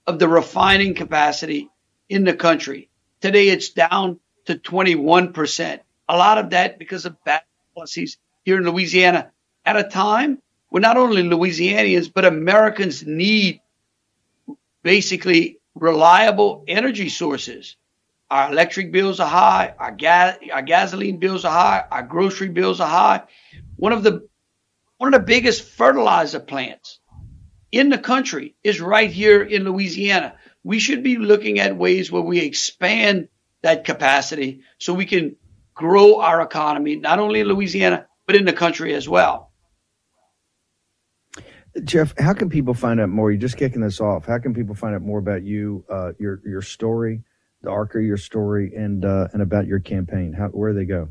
of 0.06 0.18
the 0.18 0.28
refining 0.28 0.94
capacity 0.94 1.68
in 2.08 2.24
the 2.24 2.34
country. 2.34 2.88
Today, 3.20 3.48
it's 3.48 3.70
down 3.70 4.20
to 4.46 4.56
21%. 4.56 5.80
A 6.08 6.16
lot 6.16 6.38
of 6.38 6.50
that 6.50 6.78
because 6.78 7.06
of 7.06 7.22
bad 7.24 7.42
policies 7.74 8.18
here 8.44 8.58
in 8.58 8.64
Louisiana 8.64 9.30
at 9.64 9.76
a 9.76 9.84
time 9.84 10.38
when 10.68 10.82
not 10.82 10.96
only 10.96 11.22
Louisianians, 11.22 12.12
but 12.12 12.24
Americans 12.24 13.06
need 13.06 13.60
basically 14.82 15.58
reliable 15.74 16.64
energy 16.66 17.08
sources. 17.08 17.76
Our 18.32 18.50
electric 18.50 18.92
bills 18.92 19.20
are 19.20 19.28
high, 19.28 19.74
our 19.78 19.92
gas, 19.92 20.38
our 20.50 20.62
gasoline 20.62 21.18
bills 21.18 21.44
are 21.44 21.52
high, 21.52 21.84
our 21.90 22.02
grocery 22.02 22.48
bills 22.48 22.80
are 22.80 22.88
high. 22.88 23.24
One 23.76 23.92
of 23.92 24.02
the 24.02 24.26
one 24.96 25.12
of 25.12 25.20
the 25.20 25.26
biggest 25.26 25.64
fertilizer 25.64 26.40
plants 26.40 26.98
in 27.72 27.90
the 27.90 27.98
country 27.98 28.54
is 28.64 28.80
right 28.80 29.10
here 29.10 29.42
in 29.42 29.64
Louisiana. 29.64 30.36
We 30.64 30.78
should 30.78 31.02
be 31.02 31.18
looking 31.18 31.58
at 31.58 31.76
ways 31.76 32.10
where 32.10 32.22
we 32.22 32.38
expand 32.38 33.28
that 33.60 33.84
capacity 33.84 34.62
so 34.78 34.94
we 34.94 35.04
can 35.04 35.36
grow 35.74 36.18
our 36.18 36.40
economy, 36.40 36.96
not 36.96 37.18
only 37.18 37.40
in 37.40 37.48
Louisiana, 37.48 38.06
but 38.26 38.34
in 38.34 38.46
the 38.46 38.54
country 38.54 38.94
as 38.94 39.06
well. 39.06 39.52
Jeff, 41.84 42.14
how 42.18 42.32
can 42.32 42.48
people 42.48 42.72
find 42.72 42.98
out 42.98 43.10
more? 43.10 43.30
You're 43.30 43.42
just 43.42 43.58
kicking 43.58 43.82
this 43.82 44.00
off. 44.00 44.24
How 44.24 44.38
can 44.38 44.54
people 44.54 44.74
find 44.74 44.94
out 44.94 45.02
more 45.02 45.18
about 45.18 45.42
you, 45.42 45.84
uh, 45.90 46.12
your 46.18 46.40
your 46.46 46.62
story, 46.62 47.24
the 47.62 47.70
arc 47.70 47.94
of 47.94 48.02
your 48.02 48.16
story, 48.16 48.74
and 48.76 49.04
uh, 49.04 49.28
and 49.32 49.42
about 49.42 49.66
your 49.66 49.80
campaign? 49.80 50.32
How, 50.32 50.48
where 50.48 50.72
they 50.72 50.84
go? 50.84 51.08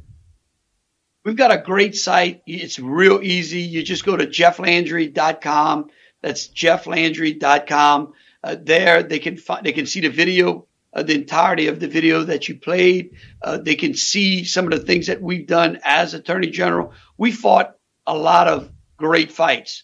We've 1.24 1.36
got 1.36 1.52
a 1.52 1.58
great 1.60 1.96
site. 1.96 2.42
It's 2.48 2.80
real 2.80 3.20
easy. 3.22 3.62
You 3.62 3.84
just 3.84 4.06
go 4.06 4.18
to 4.18 4.26
jefflandry.com. 4.26 5.90
That's 6.22 6.48
jefflandry.com. 6.48 8.14
Uh, 8.44 8.56
there, 8.60 9.04
they 9.04 9.20
can 9.20 9.38
find, 9.38 9.64
they 9.64 9.72
can 9.72 9.86
see 9.86 10.00
the 10.00 10.10
video, 10.10 10.66
uh, 10.94 11.04
the 11.04 11.14
entirety 11.14 11.68
of 11.68 11.80
the 11.80 11.88
video 11.88 12.24
that 12.24 12.50
you 12.50 12.56
played. 12.56 13.12
Uh, 13.40 13.58
they 13.58 13.76
can 13.76 13.94
see 13.94 14.44
some 14.44 14.66
of 14.66 14.72
the 14.72 14.86
things 14.86 15.08
that 15.08 15.22
we've 15.22 15.46
done 15.46 15.80
as 15.84 16.16
Attorney 16.16 16.50
General. 16.50 16.94
We 17.18 17.32
fought 17.32 17.76
a 18.08 18.18
lot 18.18 18.48
of 18.48 18.72
great 18.98 19.32
fights. 19.32 19.84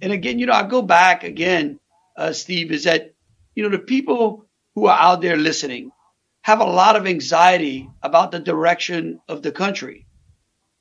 And 0.00 0.12
again, 0.12 0.40
you 0.40 0.46
know, 0.46 0.52
I 0.52 0.64
go 0.64 0.82
back 0.82 1.22
again, 1.22 1.78
uh, 2.16 2.32
Steve, 2.32 2.72
is 2.72 2.84
that, 2.84 3.14
you 3.54 3.62
know, 3.62 3.68
the 3.68 3.78
people 3.78 4.46
who 4.74 4.86
are 4.86 4.98
out 4.98 5.20
there 5.20 5.36
listening 5.36 5.92
have 6.42 6.60
a 6.60 6.64
lot 6.64 6.96
of 6.96 7.06
anxiety 7.06 7.88
about 8.02 8.32
the 8.32 8.40
direction 8.40 9.20
of 9.28 9.42
the 9.42 9.52
country. 9.52 10.06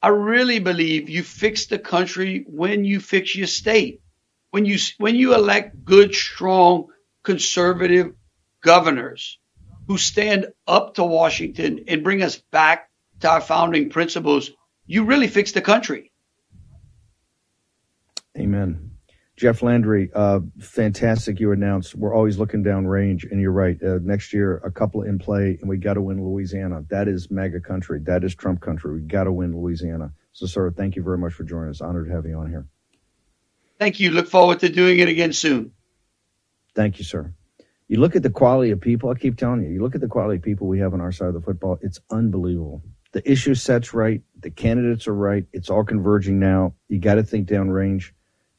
I 0.02 0.10
really 0.10 0.60
believe 0.60 1.10
you 1.10 1.22
fix 1.24 1.68
the 1.68 1.78
country 1.78 2.44
when 2.48 2.84
you 2.84 3.00
fix 3.00 3.36
your 3.36 3.48
state. 3.48 4.02
When 4.50 4.66
you, 4.66 4.78
when 4.98 5.16
you 5.16 5.34
elect 5.36 5.86
good, 5.86 6.14
strong, 6.14 6.88
conservative 7.24 8.14
governors 8.62 9.40
who 9.88 9.98
stand 9.98 10.48
up 10.68 10.96
to 10.96 11.04
Washington 11.04 11.86
and 11.88 12.04
bring 12.04 12.24
us 12.24 12.38
back 12.52 12.90
to 13.22 13.30
our 13.30 13.42
founding 13.42 13.90
principles, 13.90 14.52
you 14.88 15.06
really 15.06 15.28
fix 15.28 15.52
the 15.52 15.62
country. 15.62 16.12
Amen. 18.38 18.91
Jeff 19.42 19.64
Landry, 19.64 20.12
uh, 20.14 20.40
fantastic. 20.60 21.40
You 21.40 21.52
announced 21.52 21.96
we're 21.96 22.14
always 22.14 22.38
looking 22.38 22.62
down 22.62 22.86
range, 22.86 23.24
and 23.24 23.42
you're 23.42 23.52
right. 23.52 23.76
Uh, 23.82 23.98
next 24.04 24.34
year, 24.34 24.58
a 24.58 24.70
couple 24.70 25.02
in 25.02 25.18
play, 25.18 25.58
and 25.60 25.68
we 25.68 25.78
got 25.78 25.96
to 25.96 26.02
win 26.04 26.24
Louisiana. 26.24 26.86
That 26.92 27.08
is 27.08 27.32
MAGA 27.32 27.62
country. 27.62 28.02
That 28.04 28.24
is 28.24 28.36
Trump 28.36 28.62
country. 28.62 28.94
We 28.94 29.02
got 29.02 29.24
to 29.24 29.32
win 29.32 29.60
Louisiana. 29.60 30.14
So, 30.34 30.46
sir, 30.46 30.70
thank 30.70 30.96
you 30.96 31.02
very 31.02 31.18
much 31.18 31.34
for 31.34 31.44
joining 31.44 31.72
us. 31.72 31.82
Honored 31.82 32.06
to 32.06 32.14
have 32.14 32.28
you 32.28 32.36
on 32.38 32.52
here. 32.52 32.68
Thank 33.80 34.00
you. 34.00 34.12
Look 34.12 34.28
forward 34.28 34.60
to 34.60 34.70
doing 34.70 35.00
it 35.00 35.10
again 35.10 35.34
soon. 35.34 35.72
Thank 36.76 37.00
you, 37.00 37.04
sir. 37.04 37.34
You 37.88 38.00
look 38.00 38.16
at 38.16 38.22
the 38.22 38.30
quality 38.30 38.70
of 38.70 38.80
people. 38.80 39.10
I 39.10 39.16
keep 39.16 39.38
telling 39.38 39.64
you, 39.64 39.72
you 39.72 39.82
look 39.82 39.96
at 39.96 40.02
the 40.02 40.08
quality 40.08 40.38
of 40.38 40.44
people 40.44 40.68
we 40.68 40.78
have 40.82 40.94
on 40.94 41.02
our 41.02 41.12
side 41.12 41.30
of 41.30 41.34
the 41.34 41.42
football. 41.42 41.80
It's 41.82 42.00
unbelievable. 42.12 42.84
The 43.14 43.28
issue 43.30 43.56
set's 43.56 43.92
right. 43.92 44.22
The 44.40 44.52
candidates 44.52 45.08
are 45.08 45.16
right. 45.16 45.46
It's 45.52 45.72
all 45.72 45.84
converging 45.84 46.38
now. 46.38 46.76
You 46.90 47.00
got 47.00 47.16
to 47.16 47.24
think 47.24 47.48
down 47.48 47.72
range 47.72 48.14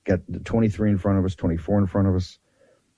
Got 0.04 0.20
23 0.44 0.90
in 0.90 0.98
front 0.98 1.18
of 1.18 1.24
us, 1.24 1.34
24 1.34 1.78
in 1.78 1.86
front 1.86 2.08
of 2.08 2.14
us. 2.14 2.38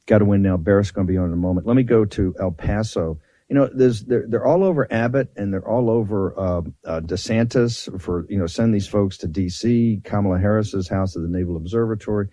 Got 0.06 0.18
to 0.18 0.24
win 0.24 0.42
now. 0.42 0.56
Barrett's 0.56 0.90
going 0.90 1.06
to 1.06 1.12
be 1.12 1.16
on 1.16 1.26
in 1.26 1.32
a 1.32 1.36
moment. 1.36 1.66
Let 1.66 1.76
me 1.76 1.82
go 1.82 2.04
to 2.04 2.34
El 2.40 2.50
Paso. 2.50 3.18
You 3.48 3.56
know, 3.56 3.68
there's 3.74 4.04
they're 4.04 4.24
they're 4.26 4.46
all 4.46 4.64
over 4.64 4.90
Abbott 4.90 5.30
and 5.36 5.52
they're 5.52 5.68
all 5.68 5.90
over 5.90 6.38
uh, 6.38 6.62
uh, 6.84 7.00
DeSantis 7.00 8.00
for 8.00 8.26
you 8.28 8.38
know 8.38 8.46
send 8.46 8.74
these 8.74 8.88
folks 8.88 9.18
to 9.18 9.26
D.C. 9.26 10.00
Kamala 10.04 10.38
Harris's 10.38 10.88
house 10.88 11.14
at 11.14 11.22
the 11.22 11.28
Naval 11.28 11.56
Observatory. 11.56 12.28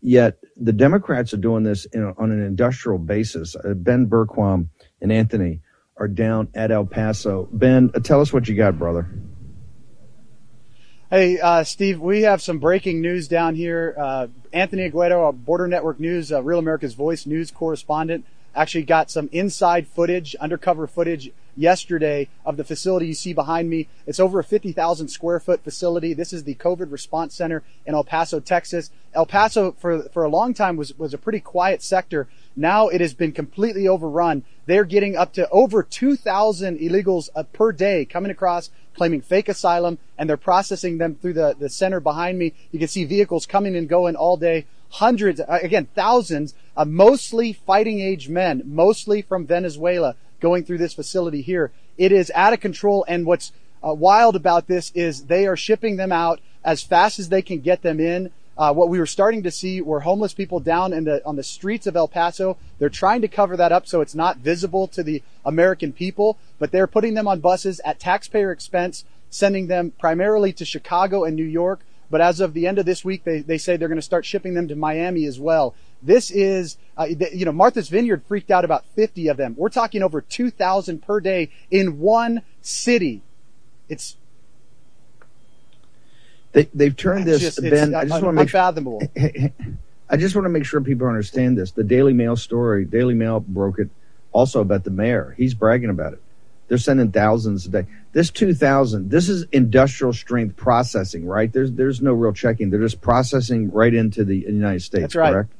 Yet 0.00 0.38
the 0.56 0.72
Democrats 0.72 1.32
are 1.34 1.38
doing 1.38 1.64
this 1.64 1.84
in, 1.86 2.04
on 2.04 2.30
an 2.30 2.44
industrial 2.44 2.98
basis. 2.98 3.56
Uh, 3.56 3.74
ben 3.74 4.06
Bergquam 4.06 4.68
and 5.00 5.12
Anthony 5.12 5.60
are 5.96 6.08
down 6.08 6.48
at 6.54 6.70
El 6.70 6.86
Paso. 6.86 7.48
Ben, 7.52 7.90
uh, 7.94 8.00
tell 8.00 8.20
us 8.20 8.32
what 8.32 8.48
you 8.48 8.56
got, 8.56 8.78
brother. 8.78 9.08
Hey, 11.10 11.40
uh, 11.40 11.64
Steve, 11.64 12.00
we 12.00 12.20
have 12.24 12.42
some 12.42 12.58
breaking 12.58 13.00
news 13.00 13.28
down 13.28 13.54
here. 13.54 13.94
Uh, 13.96 14.26
Anthony 14.52 14.90
Aguero, 14.90 15.30
a 15.30 15.32
Border 15.32 15.66
Network 15.66 15.98
News, 15.98 16.30
uh, 16.30 16.42
Real 16.42 16.58
America's 16.58 16.92
Voice 16.92 17.24
news 17.24 17.50
correspondent, 17.50 18.26
actually 18.54 18.82
got 18.82 19.10
some 19.10 19.30
inside 19.32 19.88
footage, 19.88 20.34
undercover 20.34 20.86
footage 20.86 21.30
yesterday 21.56 22.28
of 22.44 22.58
the 22.58 22.64
facility 22.64 23.06
you 23.06 23.14
see 23.14 23.32
behind 23.32 23.70
me. 23.70 23.88
It's 24.06 24.20
over 24.20 24.38
a 24.38 24.44
50,000 24.44 25.08
square 25.08 25.40
foot 25.40 25.64
facility. 25.64 26.12
This 26.12 26.34
is 26.34 26.44
the 26.44 26.56
COVID 26.56 26.92
response 26.92 27.34
center 27.34 27.62
in 27.86 27.94
El 27.94 28.04
Paso, 28.04 28.38
Texas. 28.38 28.90
El 29.14 29.24
Paso 29.24 29.72
for, 29.72 30.02
for 30.10 30.24
a 30.24 30.28
long 30.28 30.52
time 30.52 30.76
was, 30.76 30.96
was 30.98 31.14
a 31.14 31.18
pretty 31.18 31.40
quiet 31.40 31.82
sector. 31.82 32.28
Now 32.54 32.88
it 32.88 33.00
has 33.00 33.14
been 33.14 33.32
completely 33.32 33.88
overrun. 33.88 34.44
They're 34.66 34.84
getting 34.84 35.16
up 35.16 35.32
to 35.32 35.48
over 35.48 35.82
2,000 35.82 36.78
illegals 36.78 37.30
uh, 37.34 37.44
per 37.44 37.72
day 37.72 38.04
coming 38.04 38.30
across 38.30 38.68
claiming 38.98 39.22
fake 39.22 39.48
asylum 39.48 39.98
and 40.18 40.28
they're 40.28 40.36
processing 40.36 40.98
them 40.98 41.14
through 41.14 41.32
the, 41.32 41.56
the 41.58 41.70
center 41.70 42.00
behind 42.00 42.38
me. 42.38 42.52
You 42.72 42.78
can 42.78 42.88
see 42.88 43.04
vehicles 43.04 43.46
coming 43.46 43.76
and 43.76 43.88
going 43.88 44.16
all 44.16 44.36
day. 44.36 44.66
Hundreds, 44.90 45.40
uh, 45.40 45.58
again, 45.62 45.88
thousands, 45.94 46.54
mostly 46.86 47.52
fighting 47.52 48.00
age 48.00 48.28
men, 48.28 48.62
mostly 48.64 49.22
from 49.22 49.46
Venezuela 49.46 50.16
going 50.40 50.64
through 50.64 50.78
this 50.78 50.94
facility 50.94 51.42
here. 51.42 51.70
It 51.96 52.12
is 52.12 52.30
out 52.34 52.52
of 52.52 52.60
control. 52.60 53.04
And 53.08 53.26
what's 53.26 53.52
uh, 53.86 53.94
wild 53.94 54.36
about 54.36 54.66
this 54.66 54.90
is 54.94 55.24
they 55.24 55.46
are 55.46 55.56
shipping 55.56 55.96
them 55.96 56.12
out 56.12 56.40
as 56.64 56.82
fast 56.82 57.18
as 57.18 57.28
they 57.28 57.42
can 57.42 57.60
get 57.60 57.82
them 57.82 58.00
in. 58.00 58.30
Uh, 58.58 58.72
what 58.72 58.88
we 58.88 58.98
were 58.98 59.06
starting 59.06 59.44
to 59.44 59.50
see 59.52 59.80
were 59.80 60.00
homeless 60.00 60.34
people 60.34 60.58
down 60.58 60.92
in 60.92 61.04
the 61.04 61.24
on 61.24 61.36
the 61.36 61.44
streets 61.44 61.86
of 61.86 61.94
El 61.94 62.08
Paso. 62.08 62.56
They're 62.78 62.88
trying 62.88 63.20
to 63.22 63.28
cover 63.28 63.56
that 63.56 63.70
up 63.70 63.86
so 63.86 64.00
it's 64.00 64.16
not 64.16 64.38
visible 64.38 64.88
to 64.88 65.04
the 65.04 65.22
American 65.44 65.92
people, 65.92 66.38
but 66.58 66.72
they're 66.72 66.88
putting 66.88 67.14
them 67.14 67.28
on 67.28 67.38
buses 67.38 67.80
at 67.84 68.00
taxpayer 68.00 68.50
expense, 68.50 69.04
sending 69.30 69.68
them 69.68 69.92
primarily 69.98 70.52
to 70.54 70.64
Chicago 70.64 71.22
and 71.22 71.36
New 71.36 71.44
York. 71.44 71.80
But 72.10 72.20
as 72.20 72.40
of 72.40 72.54
the 72.54 72.66
end 72.66 72.78
of 72.78 72.86
this 72.86 73.04
week, 73.04 73.24
they, 73.24 73.40
they 73.40 73.58
say 73.58 73.76
they're 73.76 73.88
going 73.88 73.96
to 73.96 74.02
start 74.02 74.24
shipping 74.24 74.54
them 74.54 74.66
to 74.68 74.74
Miami 74.74 75.24
as 75.26 75.38
well. 75.38 75.74
This 76.02 76.30
is, 76.30 76.78
uh, 76.96 77.04
you 77.04 77.44
know, 77.44 77.52
Martha's 77.52 77.88
Vineyard 77.88 78.22
freaked 78.26 78.50
out 78.50 78.64
about 78.64 78.84
50 78.96 79.28
of 79.28 79.36
them. 79.36 79.54
We're 79.58 79.68
talking 79.68 80.02
over 80.02 80.20
2,000 80.22 81.02
per 81.02 81.20
day 81.20 81.50
in 81.70 82.00
one 82.00 82.42
city. 82.62 83.22
It's 83.88 84.16
they've 86.52 86.96
turned 86.96 87.26
this, 87.26 87.58
Ben. 87.58 87.94
I 87.94 88.04
just 88.04 88.22
want 88.22 88.24
to 88.24 88.32
make 88.32 88.48
unfathomable. 88.48 89.02
I 90.10 90.16
just 90.16 90.34
want 90.34 90.46
to 90.46 90.50
make 90.50 90.64
sure 90.64 90.80
people 90.80 91.06
understand 91.06 91.58
this. 91.58 91.72
The 91.72 91.84
Daily 91.84 92.14
Mail 92.14 92.36
story, 92.36 92.84
Daily 92.84 93.14
Mail 93.14 93.40
broke 93.40 93.78
it 93.78 93.90
also 94.32 94.60
about 94.60 94.84
the 94.84 94.90
mayor. 94.90 95.34
He's 95.36 95.54
bragging 95.54 95.90
about 95.90 96.14
it. 96.14 96.22
They're 96.68 96.78
sending 96.78 97.12
thousands 97.12 97.66
a 97.66 97.70
day. 97.70 97.86
This 98.12 98.30
2000, 98.30 99.10
this 99.10 99.28
is 99.28 99.44
industrial 99.52 100.12
strength 100.12 100.56
processing, 100.56 101.26
right? 101.26 101.50
There's 101.50 101.72
there's 101.72 102.02
no 102.02 102.12
real 102.12 102.32
checking. 102.32 102.70
They're 102.70 102.80
just 102.80 103.00
processing 103.00 103.70
right 103.70 103.92
into 103.92 104.24
the 104.24 104.36
United 104.36 104.82
States, 104.82 105.02
That's 105.02 105.16
right. 105.16 105.32
correct? 105.32 105.52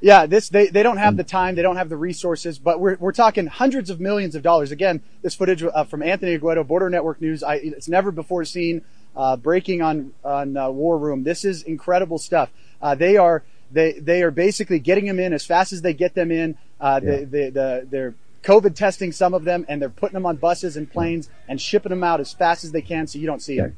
Yeah, 0.00 0.26
this 0.26 0.48
they, 0.48 0.68
they 0.68 0.82
don't 0.82 0.96
have 0.96 1.16
the 1.16 1.24
time, 1.24 1.54
they 1.54 1.62
don't 1.62 1.76
have 1.76 1.90
the 1.90 1.96
resources, 1.96 2.58
but 2.58 2.80
we're 2.80 2.96
we're 2.98 3.12
talking 3.12 3.46
hundreds 3.46 3.90
of 3.90 4.00
millions 4.00 4.34
of 4.34 4.42
dollars. 4.42 4.70
Again, 4.70 5.02
this 5.22 5.34
footage 5.34 5.62
uh, 5.62 5.84
from 5.84 6.02
Anthony 6.02 6.38
Aguero, 6.38 6.66
Border 6.66 6.88
Network 6.88 7.20
News. 7.20 7.42
I, 7.42 7.56
it's 7.56 7.88
never 7.88 8.10
before 8.10 8.44
seen 8.44 8.82
uh, 9.16 9.36
breaking 9.36 9.82
on 9.82 10.12
on 10.24 10.56
uh, 10.56 10.70
War 10.70 10.98
Room. 10.98 11.24
This 11.24 11.44
is 11.44 11.62
incredible 11.62 12.18
stuff. 12.18 12.50
Uh, 12.80 12.94
they 12.94 13.16
are 13.16 13.42
they 13.70 13.92
they 13.92 14.22
are 14.22 14.30
basically 14.30 14.78
getting 14.78 15.06
them 15.06 15.18
in 15.18 15.32
as 15.32 15.44
fast 15.44 15.72
as 15.72 15.82
they 15.82 15.94
get 15.94 16.14
them 16.14 16.30
in. 16.30 16.56
Uh, 16.80 17.00
yeah. 17.02 17.10
they, 17.10 17.24
they, 17.24 17.50
the, 17.50 17.86
they're 17.90 18.14
COVID 18.42 18.74
testing 18.74 19.12
some 19.12 19.34
of 19.34 19.44
them, 19.44 19.66
and 19.68 19.82
they're 19.82 19.90
putting 19.90 20.14
them 20.14 20.26
on 20.26 20.36
buses 20.36 20.76
and 20.76 20.90
planes 20.90 21.28
and 21.48 21.60
shipping 21.60 21.90
them 21.90 22.02
out 22.02 22.20
as 22.20 22.32
fast 22.32 22.64
as 22.64 22.72
they 22.72 22.82
can, 22.82 23.06
so 23.06 23.18
you 23.18 23.26
don't 23.26 23.42
see 23.42 23.60
okay. 23.60 23.72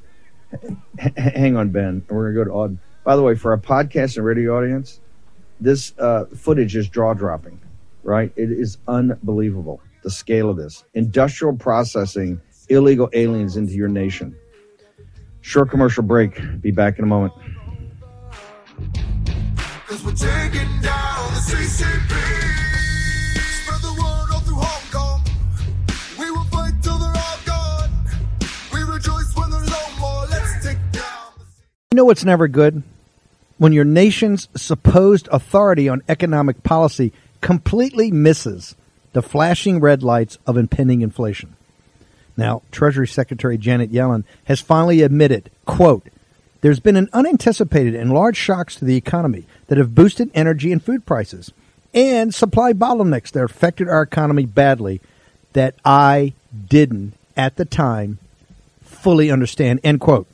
them. 0.63 0.83
Hang 1.17 1.57
on, 1.57 1.71
Ben. 1.71 2.05
We're 2.09 2.33
gonna 2.33 2.45
go 2.45 2.51
to 2.51 2.57
Auden. 2.57 2.79
By 3.05 3.17
the 3.17 3.23
way, 3.23 3.35
for 3.35 3.51
our 3.51 3.59
podcast 3.59 4.17
and 4.17 4.25
radio 4.25 4.57
audience, 4.57 5.01
this 5.61 5.93
uh, 5.99 6.27
footage 6.27 6.77
is 6.77 6.89
jaw 6.89 7.15
dropping. 7.15 7.61
Right? 8.05 8.33
It 8.35 8.51
is 8.51 8.79
unbelievable 8.89 9.81
the 10.03 10.11
scale 10.11 10.51
of 10.51 10.57
this 10.57 10.85
industrial 10.95 11.57
processing 11.57 12.41
illegal 12.69 13.09
aliens 13.13 13.57
into 13.57 13.73
your 13.73 13.89
nation. 13.89 14.37
Short 15.43 15.71
commercial 15.71 16.03
break. 16.03 16.41
Be 16.61 16.71
back 16.71 16.99
in 16.99 17.05
a 17.05 17.09
moment. 17.09 17.35
You 31.91 31.97
know 31.97 32.05
what's 32.07 32.25
never 32.25 32.49
good? 32.49 32.83
When 33.59 33.73
your 33.73 33.85
nation's 33.85 34.49
supposed 34.57 35.29
authority 35.31 35.89
on 35.89 36.03
economic 36.09 36.63
policy 36.63 37.13
completely 37.41 38.11
misses 38.11 38.77
the 39.13 39.23
flashing 39.23 39.81
red 39.81 40.03
lights 40.03 40.39
of 40.47 40.57
impending 40.57 41.03
inflation. 41.03 41.55
Now, 42.37 42.63
Treasury 42.71 43.09
Secretary 43.09 43.59
Janet 43.59 43.93
Yellen 43.93 44.25
has 44.45 44.61
finally 44.61 45.03
admitted, 45.03 45.51
quote, 45.67 46.07
there's 46.63 46.81
been 46.81 46.97
an 46.97 47.11
unanticipated 47.13 47.95
and 47.95 48.13
large 48.13 48.37
shocks 48.37 48.77
to 48.77 48.85
the 48.85 48.97
economy 48.97 49.45
that 49.67 49.79
have 49.79 49.95
boosted 49.95 50.31
energy 50.33 50.73
and 50.73 50.83
food 50.83 51.05
prices 51.05 51.51
and 51.93 52.35
supply 52.35 52.73
bottlenecks 52.73 53.33
that 53.33 53.45
affected 53.45 53.89
our 53.89 54.03
economy 54.03 54.47
badly 54.47 55.01
that 55.53 55.75
I 55.85 56.33
didn't 56.69 57.15
at 57.37 57.57
the 57.57 57.65
time 57.65 58.19
fully 58.83 59.31
understand. 59.31 59.81
End 59.83 60.01
quote. 60.01 60.27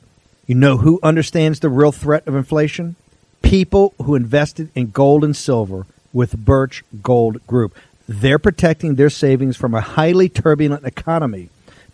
You 0.45 0.55
know 0.55 0.77
who 0.77 0.99
understands 1.03 1.59
the 1.59 1.69
real 1.69 1.91
threat 1.91 2.27
of 2.27 2.35
inflation? 2.35 2.95
People 3.41 3.93
who 4.03 4.15
invested 4.15 4.69
in 4.75 4.91
gold 4.91 5.23
and 5.23 5.35
silver 5.35 5.85
with 6.13 6.45
Birch 6.45 6.83
Gold 7.01 7.45
Group. 7.47 7.75
They're 8.07 8.39
protecting 8.39 8.95
their 8.95 9.09
savings 9.09 9.57
from 9.57 9.73
a 9.73 9.81
highly 9.81 10.29
turbulent 10.29 10.85
economy 10.85 11.49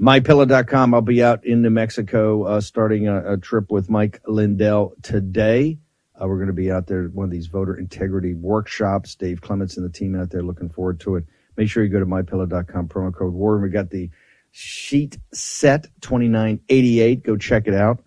MyPillow.com. 0.00 0.94
I'll 0.94 1.02
be 1.02 1.24
out 1.24 1.44
in 1.44 1.60
New 1.62 1.70
Mexico 1.70 2.44
uh, 2.44 2.60
starting 2.60 3.08
a, 3.08 3.32
a, 3.32 3.36
trip 3.36 3.72
with 3.72 3.90
Mike 3.90 4.20
Lindell 4.28 4.94
today. 5.02 5.78
Uh, 6.14 6.28
we're 6.28 6.36
going 6.36 6.46
to 6.46 6.52
be 6.52 6.70
out 6.70 6.86
there 6.86 7.06
at 7.06 7.12
one 7.12 7.24
of 7.24 7.32
these 7.32 7.48
voter 7.48 7.76
integrity 7.76 8.32
workshops. 8.32 9.16
Dave 9.16 9.40
Clements 9.40 9.76
and 9.76 9.84
the 9.84 9.92
team 9.92 10.14
out 10.14 10.30
there 10.30 10.42
looking 10.42 10.68
forward 10.68 11.00
to 11.00 11.16
it. 11.16 11.24
Make 11.56 11.68
sure 11.68 11.82
you 11.82 11.90
go 11.90 11.98
to 11.98 12.06
mypillow.com, 12.06 12.86
promo 12.86 13.12
code 13.12 13.32
WAR. 13.32 13.58
We 13.58 13.70
got 13.70 13.90
the 13.90 14.08
sheet 14.52 15.18
set 15.32 15.88
2988. 16.02 17.24
Go 17.24 17.36
check 17.36 17.66
it 17.66 17.74
out. 17.74 18.00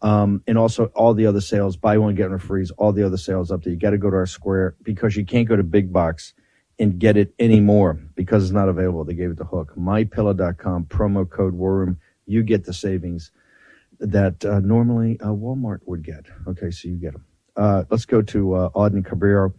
Um, 0.00 0.42
and 0.46 0.56
also 0.56 0.86
all 0.94 1.12
the 1.12 1.26
other 1.26 1.42
sales, 1.42 1.76
buy 1.76 1.98
one, 1.98 2.14
get 2.14 2.30
one 2.30 2.38
free, 2.38 2.66
all 2.78 2.92
the 2.92 3.02
other 3.02 3.18
sales 3.18 3.50
up 3.50 3.62
there. 3.62 3.74
You 3.74 3.78
got 3.78 3.90
to 3.90 3.98
go 3.98 4.08
to 4.08 4.16
our 4.16 4.26
square 4.26 4.74
because 4.82 5.16
you 5.16 5.26
can't 5.26 5.46
go 5.46 5.56
to 5.56 5.62
big 5.62 5.92
box 5.92 6.32
and 6.78 6.98
get 6.98 7.16
it 7.16 7.34
anymore 7.38 7.98
because 8.14 8.44
it's 8.44 8.52
not 8.52 8.68
available. 8.68 9.04
They 9.04 9.14
gave 9.14 9.30
it 9.30 9.38
to 9.38 9.44
Hook. 9.44 9.72
MyPillow.com, 9.76 10.84
promo 10.86 11.28
code 11.28 11.54
WARROOM. 11.54 11.96
You 12.26 12.42
get 12.42 12.64
the 12.64 12.72
savings 12.74 13.30
that 13.98 14.44
uh, 14.44 14.60
normally 14.60 15.18
uh, 15.20 15.28
Walmart 15.28 15.80
would 15.86 16.02
get. 16.02 16.26
Okay, 16.46 16.70
so 16.70 16.88
you 16.88 16.96
get 16.96 17.12
them. 17.12 17.24
Uh, 17.56 17.84
let's 17.90 18.04
go 18.04 18.20
to 18.22 18.54
uh, 18.54 18.70
Auden 18.70 19.04
Cabrera. 19.04 19.50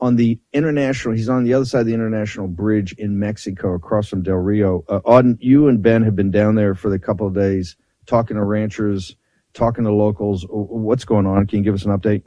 On 0.00 0.16
the 0.16 0.38
international, 0.52 1.14
he's 1.14 1.28
on 1.28 1.44
the 1.44 1.54
other 1.54 1.64
side 1.64 1.80
of 1.80 1.86
the 1.86 1.94
international 1.94 2.46
bridge 2.46 2.92
in 2.94 3.18
Mexico 3.18 3.74
across 3.74 4.08
from 4.08 4.22
Del 4.22 4.36
Rio. 4.36 4.84
Uh, 4.88 5.00
Auden, 5.00 5.36
you 5.40 5.68
and 5.68 5.82
Ben 5.82 6.02
have 6.02 6.14
been 6.16 6.30
down 6.30 6.54
there 6.54 6.74
for 6.74 6.88
the 6.88 6.98
couple 6.98 7.26
of 7.26 7.34
days 7.34 7.76
talking 8.06 8.36
to 8.36 8.44
ranchers, 8.44 9.16
talking 9.54 9.84
to 9.84 9.92
locals. 9.92 10.46
What's 10.48 11.04
going 11.04 11.26
on? 11.26 11.46
Can 11.46 11.58
you 11.58 11.64
give 11.64 11.74
us 11.74 11.84
an 11.84 11.96
update? 11.96 12.22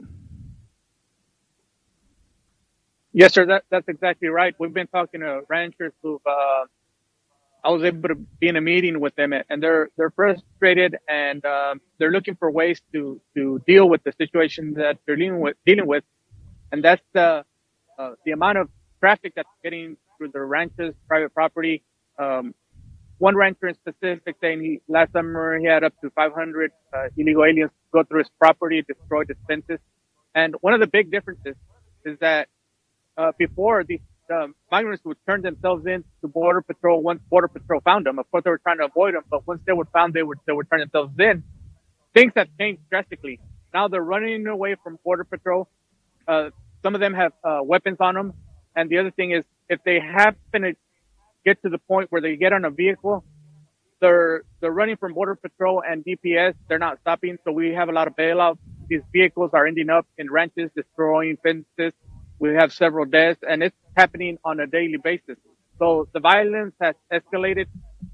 Yes, 3.12 3.34
sir. 3.34 3.46
That, 3.46 3.64
that's 3.70 3.88
exactly 3.88 4.28
right. 4.28 4.54
We've 4.58 4.74
been 4.74 4.88
talking 4.88 5.20
to 5.20 5.42
ranchers 5.48 5.92
who 6.02 6.20
uh, 6.26 6.64
I 7.64 7.70
was 7.70 7.84
able 7.84 8.08
to 8.08 8.14
be 8.14 8.48
in 8.48 8.56
a 8.56 8.60
meeting 8.62 9.00
with 9.00 9.14
them, 9.16 9.32
and 9.34 9.62
they're 9.62 9.90
they're 9.96 10.10
frustrated 10.12 10.96
and 11.08 11.44
um, 11.46 11.80
they're 11.98 12.12
looking 12.12 12.36
for 12.36 12.50
ways 12.50 12.80
to 12.94 13.20
to 13.36 13.62
deal 13.66 13.88
with 13.88 14.02
the 14.04 14.12
situation 14.18 14.74
that 14.74 14.98
they're 15.06 15.16
dealing 15.16 15.40
with 15.40 15.56
dealing 15.66 15.86
with, 15.86 16.04
and 16.72 16.84
that's 16.84 17.02
the 17.14 17.44
uh, 17.98 18.12
the 18.26 18.32
amount 18.32 18.58
of 18.58 18.68
traffic 19.00 19.34
that's 19.36 19.48
getting 19.64 19.96
through 20.18 20.30
their 20.32 20.46
ranches, 20.46 20.94
private 21.08 21.34
property. 21.34 21.82
Um, 22.18 22.54
one 23.18 23.36
rancher 23.36 23.68
in 23.68 23.74
specific 23.76 24.36
saying 24.42 24.60
he 24.62 24.80
last 24.88 25.12
summer 25.12 25.58
he 25.58 25.66
had 25.66 25.84
up 25.84 25.94
to 26.02 26.10
500 26.10 26.72
uh, 26.94 27.04
illegal 27.16 27.44
aliens 27.44 27.70
go 27.92 28.04
through 28.04 28.20
his 28.20 28.30
property, 28.38 28.82
destroy 28.86 29.24
the 29.24 29.34
fences, 29.48 29.80
and 30.34 30.54
one 30.62 30.74
of 30.74 30.80
the 30.80 30.88
big 30.88 31.10
differences 31.12 31.56
is 32.04 32.18
that 32.20 32.48
uh, 33.16 33.32
before 33.38 33.84
these 33.84 34.00
um, 34.30 34.54
migrants 34.70 35.04
would 35.04 35.18
turn 35.28 35.42
themselves 35.42 35.86
in 35.86 36.04
to 36.20 36.28
border 36.28 36.62
patrol 36.62 37.02
once 37.02 37.20
border 37.28 37.48
patrol 37.48 37.80
found 37.80 38.06
them. 38.06 38.18
Of 38.18 38.30
course, 38.30 38.44
they 38.44 38.50
were 38.50 38.58
trying 38.58 38.78
to 38.78 38.86
avoid 38.86 39.14
them, 39.14 39.22
but 39.30 39.46
once 39.46 39.60
they 39.66 39.72
were 39.72 39.88
found, 39.92 40.14
they 40.14 40.22
would 40.22 40.38
they 40.46 40.52
would 40.52 40.68
turn 40.70 40.80
themselves 40.80 41.12
in. 41.18 41.42
Things 42.14 42.32
have 42.36 42.48
changed 42.58 42.82
drastically. 42.90 43.40
Now 43.74 43.88
they're 43.88 44.02
running 44.02 44.46
away 44.46 44.76
from 44.82 44.98
border 45.04 45.24
patrol. 45.24 45.68
Uh, 46.26 46.50
some 46.82 46.94
of 46.94 47.00
them 47.00 47.14
have 47.14 47.32
uh, 47.44 47.60
weapons 47.62 47.98
on 48.00 48.14
them, 48.14 48.32
and 48.76 48.88
the 48.88 48.98
other 48.98 49.10
thing 49.10 49.32
is 49.32 49.44
if 49.68 49.82
they 49.84 50.00
happen 50.00 50.62
to 50.62 50.74
get 51.44 51.60
to 51.62 51.68
the 51.68 51.78
point 51.78 52.10
where 52.10 52.20
they 52.20 52.36
get 52.36 52.52
on 52.52 52.64
a 52.64 52.70
vehicle, 52.70 53.24
they're 54.00 54.42
they're 54.60 54.72
running 54.72 54.96
from 54.96 55.14
border 55.14 55.34
patrol 55.36 55.82
and 55.86 56.04
DPS. 56.04 56.54
They're 56.68 56.78
not 56.78 56.98
stopping, 57.00 57.38
so 57.44 57.52
we 57.52 57.72
have 57.72 57.88
a 57.88 57.92
lot 57.92 58.08
of 58.08 58.16
bailouts. 58.16 58.58
These 58.88 59.02
vehicles 59.12 59.50
are 59.52 59.66
ending 59.66 59.90
up 59.90 60.06
in 60.18 60.30
ranches, 60.30 60.70
destroying 60.74 61.36
fences, 61.42 61.94
we 62.42 62.54
have 62.54 62.72
several 62.72 63.04
deaths 63.04 63.38
and 63.48 63.62
it's 63.62 63.76
happening 63.96 64.36
on 64.44 64.58
a 64.58 64.66
daily 64.66 64.96
basis. 64.96 65.38
So 65.78 66.08
the 66.12 66.18
violence 66.18 66.74
has 66.80 66.96
escalated. 67.12 67.66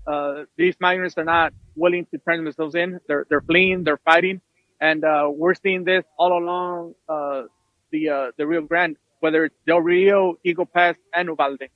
Uh, 0.07 0.45
these 0.59 0.77
migrants 0.81 1.17
are 1.17 1.25
not 1.25 1.55
willing 1.75 2.07
to 2.11 2.19
turn 2.19 2.45
themselves 2.45 2.75
in. 2.75 3.01
They're, 3.09 3.25
they're 3.31 3.41
fleeing, 3.41 3.85
they're 3.85 4.05
fighting. 4.05 4.43
And, 4.83 5.03
uh, 5.03 5.31
we're 5.33 5.55
seeing 5.55 5.83
this 5.85 6.05
all 6.19 6.37
along, 6.39 6.95
uh, 7.09 7.45
the, 7.91 8.11
uh, 8.11 8.27
the 8.37 8.47
Rio 8.47 8.61
Grande, 8.61 8.97
whether 9.21 9.47
it's 9.47 9.55
Del 9.67 9.81
Rio, 9.81 10.39
Eagle 10.45 10.67
Pass, 10.67 10.97
and 11.15 11.29
Uvalde. 11.29 11.71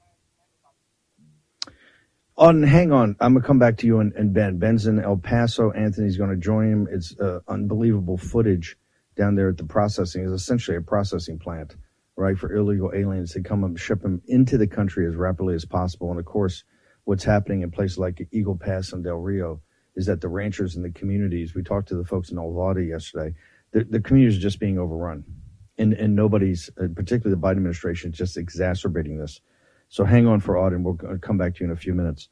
On, 2.37 2.63
hang 2.63 2.93
on, 2.93 3.17
I'm 3.19 3.33
gonna 3.33 3.47
come 3.47 3.59
back 3.59 3.79
to 3.79 3.87
you 3.87 4.01
and, 4.01 4.13
and 4.13 4.35
Ben. 4.35 4.59
Ben's 4.59 4.87
in 4.87 5.01
El 5.01 5.17
Paso. 5.17 5.71
Anthony's 5.71 6.19
to 6.19 6.37
join 6.37 6.71
him. 6.71 6.89
It's 6.91 7.19
uh, 7.19 7.41
unbelievable 7.49 8.19
footage 8.19 8.77
down 9.17 9.37
there 9.37 9.49
at 9.49 9.57
the 9.57 9.65
processing. 9.65 10.25
It's 10.25 10.43
essentially 10.43 10.77
a 10.77 10.83
processing 10.83 11.39
plant 11.39 11.77
right, 12.17 12.39
for 12.39 12.55
illegal 12.55 12.93
aliens 12.95 13.33
to 13.33 13.43
come 13.43 13.65
and 13.65 13.79
ship 13.79 14.03
them 14.03 14.21
into 14.27 14.59
the 14.59 14.67
country 14.67 15.07
as 15.07 15.15
rapidly 15.15 15.55
as 15.55 15.65
possible. 15.65 16.11
And 16.11 16.21
of 16.21 16.27
course, 16.27 16.65
what's 17.05 17.25
happening 17.25 17.63
in 17.63 17.71
places 17.71 17.99
like 17.99 18.27
Eagle 18.33 18.57
Pass 18.57 18.93
and 18.93 19.03
Del 19.03 19.17
Rio 19.17 19.61
is 19.97 20.07
that 20.07 20.21
the 20.21 20.29
ranchers 20.29 20.77
and 20.77 20.85
the 20.85 20.91
communities, 20.91 21.55
we 21.55 21.63
talked 21.63 21.89
to 21.89 21.97
the 21.97 22.05
folks 22.05 22.31
in 22.31 22.39
Uvalde 22.39 22.87
yesterday, 22.87 23.35
the, 23.73 23.85
the 23.85 24.01
communities 24.01 24.39
are 24.39 24.43
just 24.43 24.61
being 24.61 24.79
overrun. 24.79 25.25
And, 25.79 25.95
and 25.95 26.15
nobody's, 26.15 26.71
uh, 26.81 26.87
particularly 26.95 27.35
the 27.35 27.47
Biden 27.47 27.57
administration, 27.57 28.13
is 28.13 28.19
just 28.19 28.37
exacerbating 28.37 29.19
this. 29.19 29.41
So 29.89 30.05
hang 30.05 30.27
on 30.27 30.41
for 30.41 30.55
Auden. 30.55 30.83
We'll 30.83 31.19
come 31.19 31.39
back 31.39 31.55
to 31.55 31.61
you 31.61 31.71
in 31.71 31.73
a 31.73 31.77
few 31.77 31.95
minutes. 31.95 32.29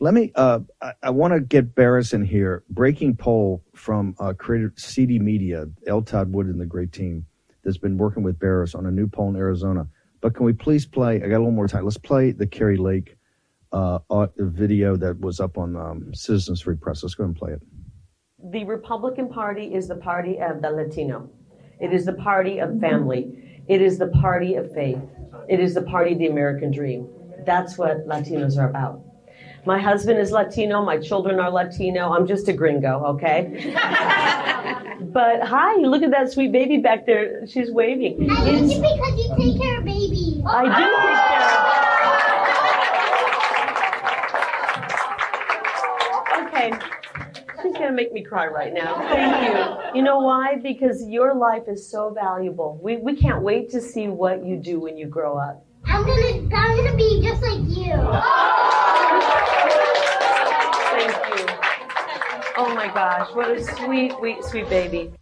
Let 0.00 0.14
me, 0.14 0.32
uh, 0.34 0.60
I, 0.80 0.92
I 1.02 1.10
want 1.10 1.34
to 1.34 1.40
get 1.40 1.74
Baris 1.74 2.12
in 2.12 2.24
here. 2.24 2.64
Breaking 2.70 3.16
poll 3.16 3.62
from 3.74 4.14
uh, 4.18 4.32
creator 4.34 4.72
CD 4.76 5.18
Media, 5.18 5.66
L. 5.86 6.02
Todd 6.02 6.32
Wood 6.32 6.46
and 6.46 6.60
the 6.60 6.66
great 6.66 6.92
team 6.92 7.26
that's 7.66 7.76
been 7.78 7.98
working 7.98 8.22
with 8.22 8.38
Baris 8.38 8.76
on 8.76 8.86
a 8.86 8.90
new 8.92 9.08
poll 9.08 9.28
in 9.28 9.36
Arizona. 9.36 9.88
But 10.20 10.34
can 10.34 10.46
we 10.46 10.52
please 10.52 10.86
play? 10.86 11.16
I 11.16 11.28
got 11.28 11.36
a 11.36 11.38
little 11.38 11.50
more 11.50 11.66
time. 11.66 11.84
Let's 11.84 11.98
play 11.98 12.30
the 12.30 12.46
Kari 12.46 12.76
Lake 12.76 13.18
uh, 13.72 13.98
video 14.38 14.96
that 14.96 15.18
was 15.20 15.40
up 15.40 15.58
on 15.58 15.76
um, 15.76 16.14
Citizens 16.14 16.60
Free 16.60 16.76
Press. 16.76 17.02
Let's 17.02 17.16
go 17.16 17.24
and 17.24 17.34
play 17.34 17.52
it. 17.52 17.60
The 18.52 18.64
Republican 18.64 19.28
Party 19.28 19.74
is 19.74 19.88
the 19.88 19.96
party 19.96 20.38
of 20.40 20.62
the 20.62 20.70
Latino. 20.70 21.28
It 21.80 21.92
is 21.92 22.06
the 22.06 22.14
party 22.14 22.60
of 22.60 22.78
family. 22.80 23.64
It 23.68 23.82
is 23.82 23.98
the 23.98 24.08
party 24.08 24.54
of 24.54 24.72
faith. 24.72 25.02
It 25.48 25.58
is 25.58 25.74
the 25.74 25.82
party 25.82 26.12
of 26.12 26.18
the 26.18 26.28
American 26.28 26.70
dream. 26.70 27.08
That's 27.44 27.76
what 27.76 28.06
Latinos 28.06 28.56
are 28.56 28.70
about. 28.70 29.02
My 29.66 29.80
husband 29.80 30.20
is 30.20 30.30
Latino. 30.30 30.84
My 30.84 30.96
children 30.98 31.40
are 31.40 31.50
Latino. 31.50 32.12
I'm 32.12 32.24
just 32.26 32.46
a 32.46 32.52
gringo, 32.52 33.04
okay? 33.06 33.72
but 35.12 35.42
hi, 35.42 35.74
look 35.80 36.02
at 36.04 36.12
that 36.12 36.30
sweet 36.32 36.52
baby 36.52 36.76
back 36.78 37.04
there. 37.04 37.44
She's 37.48 37.72
waving. 37.72 38.30
I 38.30 38.34
like 38.34 38.52
It's- 38.54 38.70
it 38.70 38.80
because 38.80 39.18
you 39.18 39.34
take 39.36 39.60
care 39.60 39.78
of 39.78 39.84
babies. 39.84 40.40
I 40.46 40.62
do 40.66 40.84
take 41.02 41.18
care 41.26 41.42
of 41.50 41.66
Okay. 46.46 46.70
She's 47.62 47.72
going 47.74 47.88
to 47.88 47.92
make 47.92 48.12
me 48.12 48.22
cry 48.22 48.46
right 48.46 48.72
now. 48.72 48.94
Thank 49.08 49.48
you. 49.48 49.98
You 49.98 50.02
know 50.04 50.20
why? 50.20 50.56
Because 50.62 51.04
your 51.08 51.34
life 51.34 51.64
is 51.66 51.90
so 51.90 52.10
valuable. 52.10 52.78
We, 52.82 52.98
we 52.98 53.16
can't 53.16 53.42
wait 53.42 53.70
to 53.70 53.80
see 53.80 54.06
what 54.06 54.44
you 54.44 54.56
do 54.56 54.78
when 54.78 54.96
you 54.96 55.06
grow 55.06 55.36
up. 55.36 55.64
I'm 55.86 56.04
gonna, 56.06 56.54
I'm 56.54 56.76
gonna 56.76 56.96
be 56.96 57.20
just 57.22 57.42
like 57.42 57.60
you. 57.76 57.92
Oh 62.58 62.74
my 62.74 62.86
gosh, 62.88 63.34
what 63.34 63.50
a 63.50 63.62
sweet, 63.62 64.12
sweet, 64.12 64.42
sweet 64.44 64.68
baby. 64.70 65.12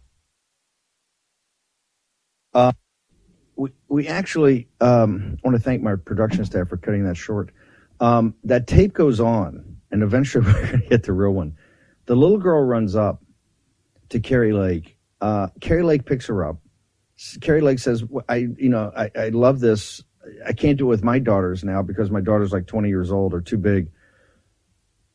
Uh, 2.53 2.71
we, 3.57 3.71
we 3.89 4.07
actually 4.07 4.69
um, 4.79 5.37
want 5.43 5.57
to 5.57 5.61
thank 5.61 5.81
my 5.81 5.95
production 5.95 6.45
staff 6.45 6.69
for 6.69 6.77
cutting 6.77 7.03
that 7.03 7.17
short. 7.17 7.51
Um, 7.99 8.35
that 8.45 8.67
tape 8.67 8.93
goes 8.93 9.19
on, 9.19 9.77
and 9.91 10.01
eventually 10.01 10.45
we're 10.53 10.65
going 10.65 10.81
to 10.81 10.87
get 10.87 11.03
the 11.03 11.11
real 11.11 11.31
one. 11.31 11.57
The 12.05 12.15
little 12.15 12.37
girl 12.37 12.63
runs 12.63 12.95
up 12.95 13.21
to 14.09 14.21
Kari 14.21 14.53
Lake. 14.53 14.97
Uh, 15.19 15.47
Kari 15.59 15.83
Lake 15.83 16.05
picks 16.05 16.27
her 16.27 16.45
up. 16.45 16.59
Kari 17.41 17.59
Lake 17.59 17.79
says, 17.79 18.05
"I, 18.29 18.47
you 18.57 18.69
know, 18.69 18.93
I, 18.95 19.11
I 19.13 19.29
love 19.29 19.59
this. 19.59 20.01
I 20.45 20.53
can't 20.53 20.77
do 20.77 20.85
it 20.85 20.89
with 20.89 21.03
my 21.03 21.19
daughters 21.19 21.65
now 21.65 21.81
because 21.81 22.09
my 22.09 22.21
daughter's 22.21 22.53
like 22.53 22.65
20 22.65 22.87
years 22.87 23.11
old 23.11 23.33
or 23.33 23.41
too 23.41 23.57
big." 23.57 23.89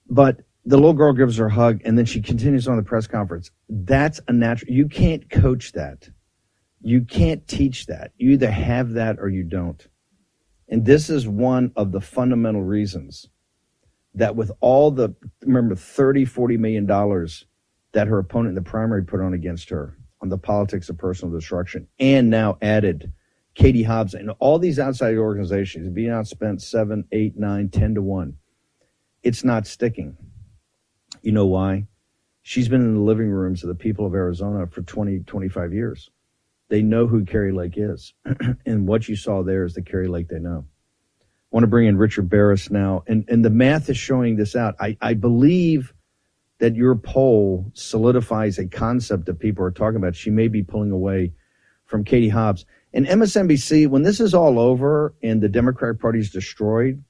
But 0.09 0.41
the 0.71 0.77
little 0.77 0.95
girl 0.95 1.13
gives 1.13 1.37
her 1.37 1.47
a 1.47 1.53
hug, 1.53 1.81
and 1.85 1.99
then 1.99 2.05
she 2.05 2.23
continues 2.23 2.69
on 2.69 2.77
the 2.77 2.83
press 2.85 3.09
conference. 3.09 3.51
That's 3.69 4.21
a 4.29 4.33
natural. 4.33 4.73
You 4.73 4.89
can't 4.89 5.29
coach 5.29 5.73
that. 5.73 6.09
You 6.81 7.03
can't 7.03 7.47
teach 7.49 7.87
that. 7.87 8.13
You 8.19 8.31
either 8.31 8.51
have 8.51 8.93
that 8.93 9.19
or 9.19 9.29
you 9.29 9.43
don't. 9.43 9.85
And 10.69 10.87
this 10.87 11.11
is 11.11 11.27
one 11.27 11.73
of 11.75 11.91
the 11.91 12.01
fundamental 12.01 12.63
reasons 12.63 13.29
that 14.15 14.37
with 14.37 14.53
all 14.61 14.93
the, 14.93 15.13
remember, 15.45 15.75
30, 15.75 16.25
40 16.25 16.57
million 16.57 16.87
dollars 16.87 17.47
that 17.93 18.07
her 18.07 18.19
opponent 18.21 18.51
in 18.51 18.55
the 18.55 18.71
primary 18.71 19.05
put 19.05 19.21
on 19.21 19.35
against 19.35 19.69
her 19.71 19.99
on 20.23 20.29
the 20.29 20.39
politics 20.39 20.89
of 20.89 20.97
personal 20.97 21.35
destruction 21.35 21.89
and 21.99 22.31
now 22.31 22.57
added 22.63 23.13
Katie 23.55 23.83
Hobbs 23.83 24.15
and 24.15 24.31
all 24.39 24.61
these 24.61 24.79
outside 24.79 25.17
organizations 25.17 25.89
being 25.89 26.11
outspent 26.11 26.61
seven, 26.61 27.05
eight, 27.11 27.37
nine, 27.37 27.69
ten 27.69 27.97
to 27.97 28.03
one. 28.03 28.37
It's 29.25 29.43
not 29.43 29.67
sticking. 29.67 30.17
You 31.23 31.33
know 31.33 31.47
why? 31.47 31.87
She's 32.43 32.69
been 32.69 32.81
in 32.81 32.95
the 32.95 33.01
living 33.01 33.29
rooms 33.29 33.63
of 33.63 33.69
the 33.69 33.75
people 33.75 34.07
of 34.07 34.15
Arizona 34.15 34.67
for 34.67 34.83
20, 34.83 35.21
25 35.21 35.75
years. 35.75 36.11
They 36.69 36.83
know 36.83 37.07
who 37.07 37.25
Kari 37.25 37.53
Lake 37.53 37.75
is. 37.77 38.15
and 38.67 38.87
what 38.87 39.09
you 39.09 39.17
saw 39.17 39.43
there 39.43 39.65
is 39.65 39.75
the 39.75 39.83
Kari 39.83 40.09
Lake 40.09 40.29
they 40.29 40.39
know. 40.39 40.65
I 41.21 41.25
want 41.51 41.65
to 41.65 41.69
bring 41.69 41.89
in 41.89 41.99
Richard 41.99 42.31
Baris 42.31 42.71
now. 42.71 43.03
And, 43.07 43.25
and 43.29 43.45
the 43.45 43.51
math 43.51 43.91
is 43.91 43.99
showing 43.99 44.37
this 44.37 44.55
out. 44.55 44.77
I, 44.81 44.97
I 45.01 45.15
believe 45.15 45.93
that 46.61 46.77
your 46.77 46.95
poll 46.95 47.71
solidifies 47.75 48.59
a 48.59 48.67
concept 48.67 49.27
that 49.27 49.41
people 49.41 49.65
are 49.65 49.71
talking 49.71 49.97
about. 49.97 50.15
She 50.15 50.31
may 50.31 50.47
be 50.49 50.63
pulling 50.63 50.93
away 50.93 51.33
from 51.87 52.05
Katie 52.05 52.29
Hobbs. 52.29 52.65
And 52.93 53.07
MSNBC, 53.07 53.89
when 53.89 54.03
this 54.03 54.21
is 54.21 54.33
all 54.33 54.59
over 54.59 55.15
and 55.23 55.41
the 55.41 55.49
Democratic 55.49 56.01
Party 56.01 56.21
is 56.21 56.31
destroyed, 56.31 57.03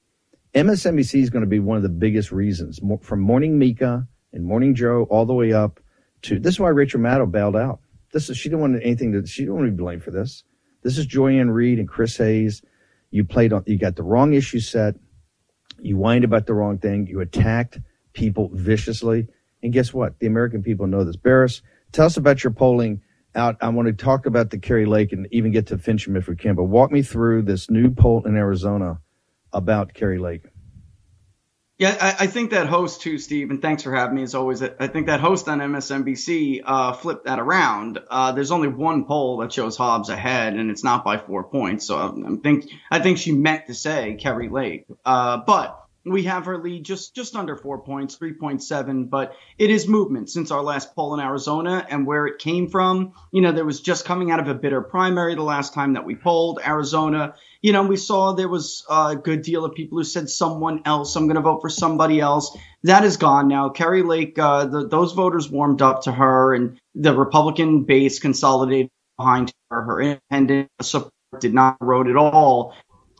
MSNBC 0.53 1.21
is 1.21 1.29
going 1.29 1.43
to 1.43 1.49
be 1.49 1.59
one 1.59 1.77
of 1.77 1.83
the 1.83 1.89
biggest 1.89 2.31
reasons 2.31 2.81
from 3.01 3.21
Morning 3.21 3.57
Mika 3.57 4.05
and 4.33 4.43
Morning 4.43 4.75
Joe 4.75 5.07
all 5.09 5.25
the 5.25 5.33
way 5.33 5.53
up 5.53 5.79
to 6.23 6.39
this 6.39 6.55
is 6.55 6.59
why 6.59 6.69
Rachel 6.69 6.99
Maddow 6.99 7.31
bailed 7.31 7.55
out. 7.55 7.79
This 8.11 8.29
is 8.29 8.37
she 8.37 8.49
didn't 8.49 8.59
want 8.59 8.75
anything 8.83 9.13
to 9.13 9.25
she 9.25 9.43
didn't 9.43 9.55
want 9.55 9.67
to 9.67 9.71
be 9.71 9.77
blamed 9.77 10.03
for 10.03 10.11
this. 10.11 10.43
This 10.83 10.97
is 10.97 11.05
Joy-Ann 11.05 11.51
Reid 11.51 11.79
and 11.79 11.87
Chris 11.87 12.17
Hayes. 12.17 12.61
You 13.11 13.23
played 13.23 13.53
on 13.53 13.63
you 13.65 13.77
got 13.77 13.95
the 13.95 14.03
wrong 14.03 14.33
issue 14.33 14.59
set. 14.59 14.95
You 15.79 15.95
whined 15.95 16.25
about 16.25 16.47
the 16.47 16.53
wrong 16.53 16.79
thing. 16.79 17.07
You 17.07 17.21
attacked 17.21 17.79
people 18.11 18.49
viciously. 18.53 19.27
And 19.63 19.71
guess 19.71 19.93
what? 19.93 20.19
The 20.19 20.27
American 20.27 20.63
people 20.63 20.85
know 20.85 21.05
this. 21.05 21.15
Baris, 21.15 21.61
tell 21.93 22.07
us 22.07 22.17
about 22.17 22.43
your 22.43 22.51
polling 22.51 23.01
out. 23.35 23.55
I 23.61 23.69
want 23.69 23.87
to 23.87 23.93
talk 23.93 24.25
about 24.25 24.49
the 24.49 24.59
Kari 24.59 24.85
Lake 24.85 25.13
and 25.13 25.29
even 25.31 25.53
get 25.53 25.67
to 25.67 25.77
Finchem 25.77 26.17
if 26.17 26.27
we 26.27 26.35
can, 26.35 26.55
but 26.55 26.65
walk 26.65 26.91
me 26.91 27.03
through 27.03 27.43
this 27.43 27.69
new 27.69 27.89
poll 27.89 28.25
in 28.25 28.35
Arizona 28.35 28.99
about 29.53 29.93
Kari 29.93 30.19
Lake. 30.19 30.43
Yeah, 31.81 31.97
I, 31.99 32.25
I 32.25 32.27
think 32.27 32.51
that 32.51 32.67
host 32.67 33.01
too, 33.01 33.17
Steve, 33.17 33.49
and 33.49 33.59
thanks 33.59 33.81
for 33.81 33.91
having 33.91 34.15
me 34.15 34.21
as 34.21 34.35
always. 34.35 34.61
I 34.61 34.85
think 34.85 35.07
that 35.07 35.19
host 35.19 35.49
on 35.49 35.57
MSNBC 35.57 36.61
uh, 36.63 36.93
flipped 36.93 37.25
that 37.25 37.39
around. 37.39 37.97
Uh, 38.07 38.33
there's 38.33 38.51
only 38.51 38.67
one 38.67 39.05
poll 39.05 39.37
that 39.37 39.51
shows 39.51 39.77
Hobbs 39.77 40.09
ahead, 40.09 40.53
and 40.53 40.69
it's 40.69 40.83
not 40.83 41.03
by 41.03 41.17
four 41.17 41.43
points. 41.45 41.87
So 41.87 41.97
I 41.97 42.35
think 42.43 42.69
I 42.91 42.99
think 42.99 43.17
she 43.17 43.31
meant 43.31 43.65
to 43.65 43.73
say 43.73 44.15
Kari 44.19 44.49
Lake, 44.49 44.85
uh, 45.03 45.37
but 45.37 45.80
we 46.05 46.23
have 46.23 46.45
her 46.45 46.57
lead 46.57 46.83
just 46.83 47.15
just 47.15 47.35
under 47.35 47.55
four 47.55 47.83
points, 47.83 48.15
three 48.15 48.33
point 48.33 48.63
seven. 48.63 49.05
But 49.05 49.35
it 49.57 49.69
is 49.69 49.87
movement 49.87 50.29
since 50.29 50.51
our 50.51 50.61
last 50.61 50.95
poll 50.95 51.13
in 51.13 51.19
Arizona, 51.19 51.85
and 51.89 52.05
where 52.05 52.27
it 52.27 52.39
came 52.39 52.69
from. 52.69 53.13
You 53.31 53.41
know, 53.41 53.51
there 53.51 53.65
was 53.65 53.81
just 53.81 54.05
coming 54.05 54.31
out 54.31 54.39
of 54.39 54.47
a 54.47 54.53
bitter 54.53 54.81
primary 54.81 55.35
the 55.35 55.43
last 55.43 55.73
time 55.73 55.93
that 55.93 56.05
we 56.05 56.15
polled 56.15 56.59
Arizona 56.65 57.35
you 57.61 57.73
know, 57.73 57.83
we 57.83 57.97
saw 57.97 58.33
there 58.33 58.49
was 58.49 58.83
a 58.89 59.15
good 59.15 59.43
deal 59.43 59.63
of 59.63 59.75
people 59.75 59.99
who 59.99 60.03
said 60.03 60.29
someone 60.29 60.81
else. 60.85 61.15
I'm 61.15 61.27
going 61.27 61.35
to 61.35 61.41
vote 61.41 61.61
for 61.61 61.69
somebody 61.69 62.19
else. 62.19 62.57
That 62.83 63.03
is 63.03 63.17
gone 63.17 63.47
now. 63.47 63.69
Kari 63.69 64.01
Lake, 64.01 64.37
uh, 64.39 64.65
the, 64.65 64.87
those 64.87 65.13
voters 65.13 65.49
warmed 65.49 65.81
up 65.81 66.03
to 66.03 66.11
her, 66.11 66.55
and 66.55 66.79
the 66.95 67.15
Republican 67.15 67.83
base 67.83 68.19
consolidated 68.19 68.89
behind 69.17 69.53
her. 69.69 69.81
Her 69.83 70.01
independent 70.01 70.69
support 70.81 71.13
did 71.39 71.53
not 71.53 71.77
erode 71.81 72.09
at 72.09 72.15
all. 72.15 72.73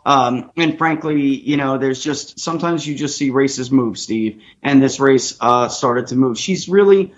Um, 0.06 0.52
and 0.58 0.78
frankly, 0.78 1.22
you 1.22 1.58
know, 1.58 1.78
there's 1.78 2.04
just 2.04 2.40
sometimes 2.40 2.86
you 2.86 2.96
just 2.96 3.18
see 3.18 3.30
races 3.30 3.72
move, 3.72 3.98
Steve, 3.98 4.42
and 4.64 4.82
this 4.82 5.00
race 5.00 5.38
uh, 5.40 5.68
started 5.70 6.08
to 6.08 6.16
move. 6.16 6.38
She's 6.38 6.68
really 6.68 7.14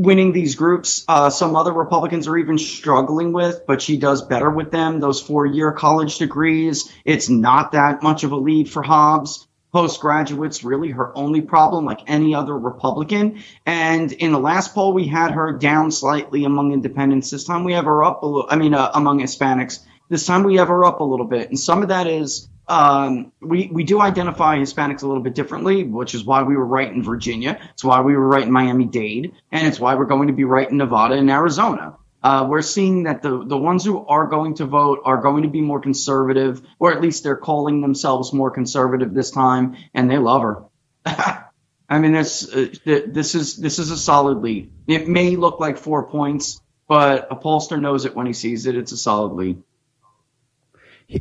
winning 0.00 0.32
these 0.32 0.54
groups 0.54 1.04
uh, 1.08 1.28
some 1.28 1.54
other 1.54 1.72
Republicans 1.74 2.26
are 2.26 2.38
even 2.38 2.56
struggling 2.56 3.34
with, 3.34 3.66
but 3.66 3.82
she 3.82 3.98
does 3.98 4.22
better 4.22 4.48
with 4.48 4.70
them. 4.70 4.98
Those 4.98 5.20
four 5.20 5.44
year 5.44 5.72
college 5.72 6.16
degrees, 6.16 6.90
it's 7.04 7.28
not 7.28 7.72
that 7.72 8.02
much 8.02 8.24
of 8.24 8.32
a 8.32 8.36
lead 8.36 8.70
for 8.70 8.82
Hobbs. 8.82 9.46
Postgraduate's 9.74 10.64
really 10.64 10.90
her 10.90 11.16
only 11.16 11.42
problem, 11.42 11.84
like 11.84 12.00
any 12.08 12.34
other 12.34 12.58
Republican. 12.58 13.42
And 13.66 14.10
in 14.10 14.32
the 14.32 14.40
last 14.40 14.74
poll, 14.74 14.94
we 14.94 15.06
had 15.06 15.32
her 15.32 15.52
down 15.52 15.92
slightly 15.92 16.44
among 16.44 16.72
independents. 16.72 17.30
This 17.30 17.44
time 17.44 17.62
we 17.62 17.74
have 17.74 17.84
her 17.84 18.02
up 18.02 18.22
a 18.22 18.26
little, 18.26 18.48
I 18.50 18.56
mean, 18.56 18.74
uh, 18.74 18.90
among 18.94 19.20
Hispanics. 19.20 19.80
This 20.10 20.26
time 20.26 20.42
we 20.42 20.56
have 20.56 20.68
her 20.68 20.84
up 20.84 21.00
a 21.00 21.04
little 21.04 21.26
bit. 21.26 21.48
And 21.48 21.58
some 21.58 21.82
of 21.82 21.88
that 21.88 22.06
is 22.06 22.48
um, 22.68 23.32
we, 23.40 23.68
we 23.72 23.84
do 23.84 24.00
identify 24.00 24.58
Hispanics 24.58 25.02
a 25.02 25.06
little 25.06 25.22
bit 25.22 25.34
differently, 25.34 25.84
which 25.84 26.14
is 26.14 26.24
why 26.24 26.42
we 26.42 26.56
were 26.56 26.66
right 26.66 26.92
in 26.92 27.02
Virginia. 27.02 27.60
It's 27.72 27.84
why 27.84 28.00
we 28.02 28.16
were 28.16 28.28
right 28.28 28.42
in 28.42 28.52
Miami 28.52 28.84
Dade. 28.84 29.32
And 29.50 29.66
it's 29.66 29.80
why 29.80 29.94
we're 29.94 30.04
going 30.04 30.28
to 30.28 30.34
be 30.34 30.44
right 30.44 30.70
in 30.70 30.76
Nevada 30.76 31.14
and 31.14 31.30
Arizona. 31.30 31.96
Uh, 32.22 32.46
we're 32.48 32.62
seeing 32.62 33.04
that 33.04 33.22
the, 33.22 33.44
the 33.44 33.56
ones 33.56 33.84
who 33.84 34.04
are 34.06 34.26
going 34.26 34.54
to 34.56 34.66
vote 34.66 35.00
are 35.04 35.22
going 35.22 35.44
to 35.44 35.48
be 35.48 35.60
more 35.60 35.80
conservative, 35.80 36.60
or 36.78 36.92
at 36.92 37.00
least 37.00 37.22
they're 37.22 37.36
calling 37.36 37.80
themselves 37.80 38.32
more 38.32 38.50
conservative 38.50 39.14
this 39.14 39.30
time, 39.30 39.76
and 39.94 40.10
they 40.10 40.18
love 40.18 40.42
her. 40.42 40.64
I 41.88 41.98
mean, 41.98 42.12
this 42.12 42.48
uh, 42.48 42.68
th- 42.84 43.06
this 43.08 43.34
is 43.34 43.56
this 43.56 43.78
is 43.78 43.90
a 43.90 43.96
solid 43.96 44.42
lead. 44.42 44.70
It 44.86 45.08
may 45.08 45.34
look 45.34 45.58
like 45.60 45.78
four 45.78 46.06
points, 46.06 46.60
but 46.86 47.28
a 47.32 47.36
pollster 47.36 47.80
knows 47.80 48.04
it 48.04 48.14
when 48.14 48.26
he 48.26 48.32
sees 48.32 48.66
it. 48.66 48.76
It's 48.76 48.92
a 48.92 48.96
solid 48.98 49.32
lead. 49.32 49.62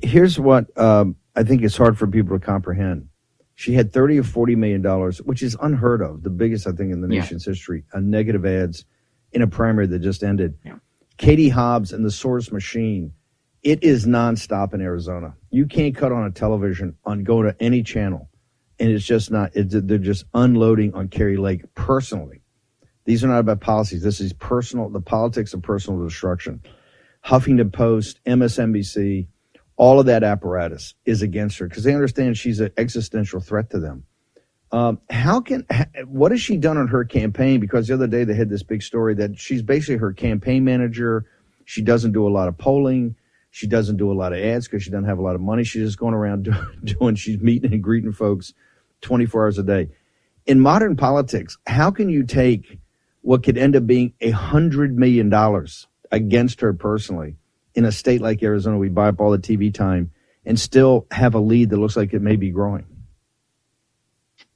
Here's 0.04 0.40
what 0.40 0.76
um, 0.78 1.16
I 1.36 1.44
think 1.44 1.64
it's 1.64 1.76
hard 1.78 1.98
for 1.98 2.06
people 2.08 2.38
to 2.40 2.46
comprehend. 2.46 3.10
She 3.56 3.74
had 3.74 3.92
30 3.92 4.20
or 4.20 4.24
40 4.24 4.56
million 4.56 4.82
dollars, 4.82 5.18
which 5.22 5.42
is 5.44 5.58
unheard 5.62 6.02
of, 6.02 6.24
the 6.24 6.30
biggest, 6.30 6.68
I 6.68 6.72
think, 6.72 6.94
in 6.94 7.02
the 7.02 7.08
Yeah. 7.14 7.22
nation's 7.22 7.44
history, 7.46 7.84
on 7.94 8.10
negative 8.10 8.46
ads 8.46 8.86
in 9.32 9.42
a 9.42 9.48
primary 9.48 9.88
that 9.88 10.00
just 10.00 10.24
ended. 10.24 10.58
Katie 11.18 11.50
Hobbs 11.50 11.92
and 11.92 12.06
the 12.06 12.10
Soros 12.10 12.52
Machine, 12.52 13.12
it 13.64 13.84
is 13.84 14.06
nonstop 14.06 14.74
in 14.74 14.80
Arizona. 14.82 15.34
You 15.50 15.66
can't 15.66 15.96
cut 15.96 16.12
on 16.14 16.24
a 16.26 16.32
television 16.32 16.96
on 17.04 17.24
go 17.24 17.42
to 17.42 17.56
any 17.60 17.84
channel, 17.84 18.30
and 18.80 18.90
it's 18.92 19.06
just 19.06 19.32
not. 19.32 19.52
It's, 19.56 19.74
they're 19.76 19.98
just 19.98 20.24
unloading 20.34 20.94
on 20.94 21.10
Kari 21.10 21.36
Lake 21.38 21.64
personally. 21.74 22.42
These 23.06 23.24
are 23.24 23.28
not 23.28 23.40
about 23.40 23.60
policies. 23.60 24.04
This 24.04 24.22
is 24.22 24.34
personal. 24.34 24.90
The 24.90 25.02
politics 25.02 25.54
of 25.54 25.64
personal 25.64 26.02
destruction. 26.06 26.62
Huffington 27.26 27.74
Post, 27.74 28.22
MSNBC, 28.26 29.28
all 29.80 29.98
of 30.00 30.06
that 30.08 30.24
apparatus 30.24 30.94
is 31.06 31.22
against 31.22 31.58
her 31.58 31.68
because 31.68 31.86
they 31.86 31.94
understand 31.94 32.38
she's 32.38 32.60
an 32.60 32.70
existential 32.78 33.40
threat 33.40 33.70
to 33.70 33.80
them. 33.80 34.04
Um, 34.72 35.00
how 35.10 35.40
can 35.40 35.66
what 36.06 36.32
has 36.32 36.42
she 36.42 36.58
done 36.58 36.78
on 36.78 36.90
her 36.90 37.06
campaign? 37.06 37.62
Because 37.62 37.88
the 37.88 37.94
other 37.94 38.06
day 38.06 38.26
they 38.26 38.36
had 38.36 38.50
this 38.50 38.62
big 38.62 38.84
story 38.84 39.16
that 39.16 39.40
she's 39.40 39.64
basically 39.64 39.96
her 39.96 40.12
campaign 40.14 40.66
manager. 40.66 41.26
She 41.64 41.82
doesn't 41.82 42.12
do 42.12 42.28
a 42.28 42.30
lot 42.30 42.50
of 42.50 42.58
polling. 42.58 43.16
She 43.52 43.68
doesn't 43.68 43.98
do 43.98 44.12
a 44.12 44.14
lot 44.14 44.34
of 44.34 44.40
ads 44.40 44.68
because 44.68 44.84
she 44.84 44.92
doesn't 44.92 45.08
have 45.08 45.18
a 45.18 45.24
lot 45.24 45.34
of 45.34 45.42
money. 45.42 45.64
She's 45.64 45.84
just 45.86 45.98
going 45.98 46.14
around 46.14 46.44
do, 46.44 46.54
doing. 46.84 47.16
She's 47.16 47.40
meeting 47.40 47.74
and 47.74 47.82
greeting 47.82 48.12
folks 48.12 48.54
24 49.02 49.44
hours 49.46 49.58
a 49.58 49.64
day. 49.64 49.88
In 50.46 50.60
modern 50.60 50.98
politics, 50.98 51.58
how 51.66 51.90
can 51.90 52.10
you 52.10 52.26
take 52.26 52.80
what 53.22 53.44
could 53.44 53.58
end 53.58 53.78
up 53.78 53.88
being 53.88 54.14
a 54.20 54.32
hundred 54.32 54.98
million 54.98 55.30
dollars 55.30 55.88
against 56.12 56.62
her 56.62 56.74
personally 56.74 57.38
in 57.76 57.86
a 57.86 57.92
state 57.92 58.22
like 58.22 58.42
Arizona? 58.44 58.78
We 58.78 58.90
buy 58.90 59.10
up 59.10 59.20
all 59.20 59.32
the 59.32 59.40
TV 59.40 59.74
time 59.74 60.12
and 60.46 60.60
still 60.60 61.06
have 61.12 61.36
a 61.36 61.40
lead 61.40 61.70
that 61.70 61.78
looks 61.78 61.96
like 61.96 62.14
it 62.14 62.22
may 62.22 62.36
be 62.36 62.50
growing. 62.50 62.86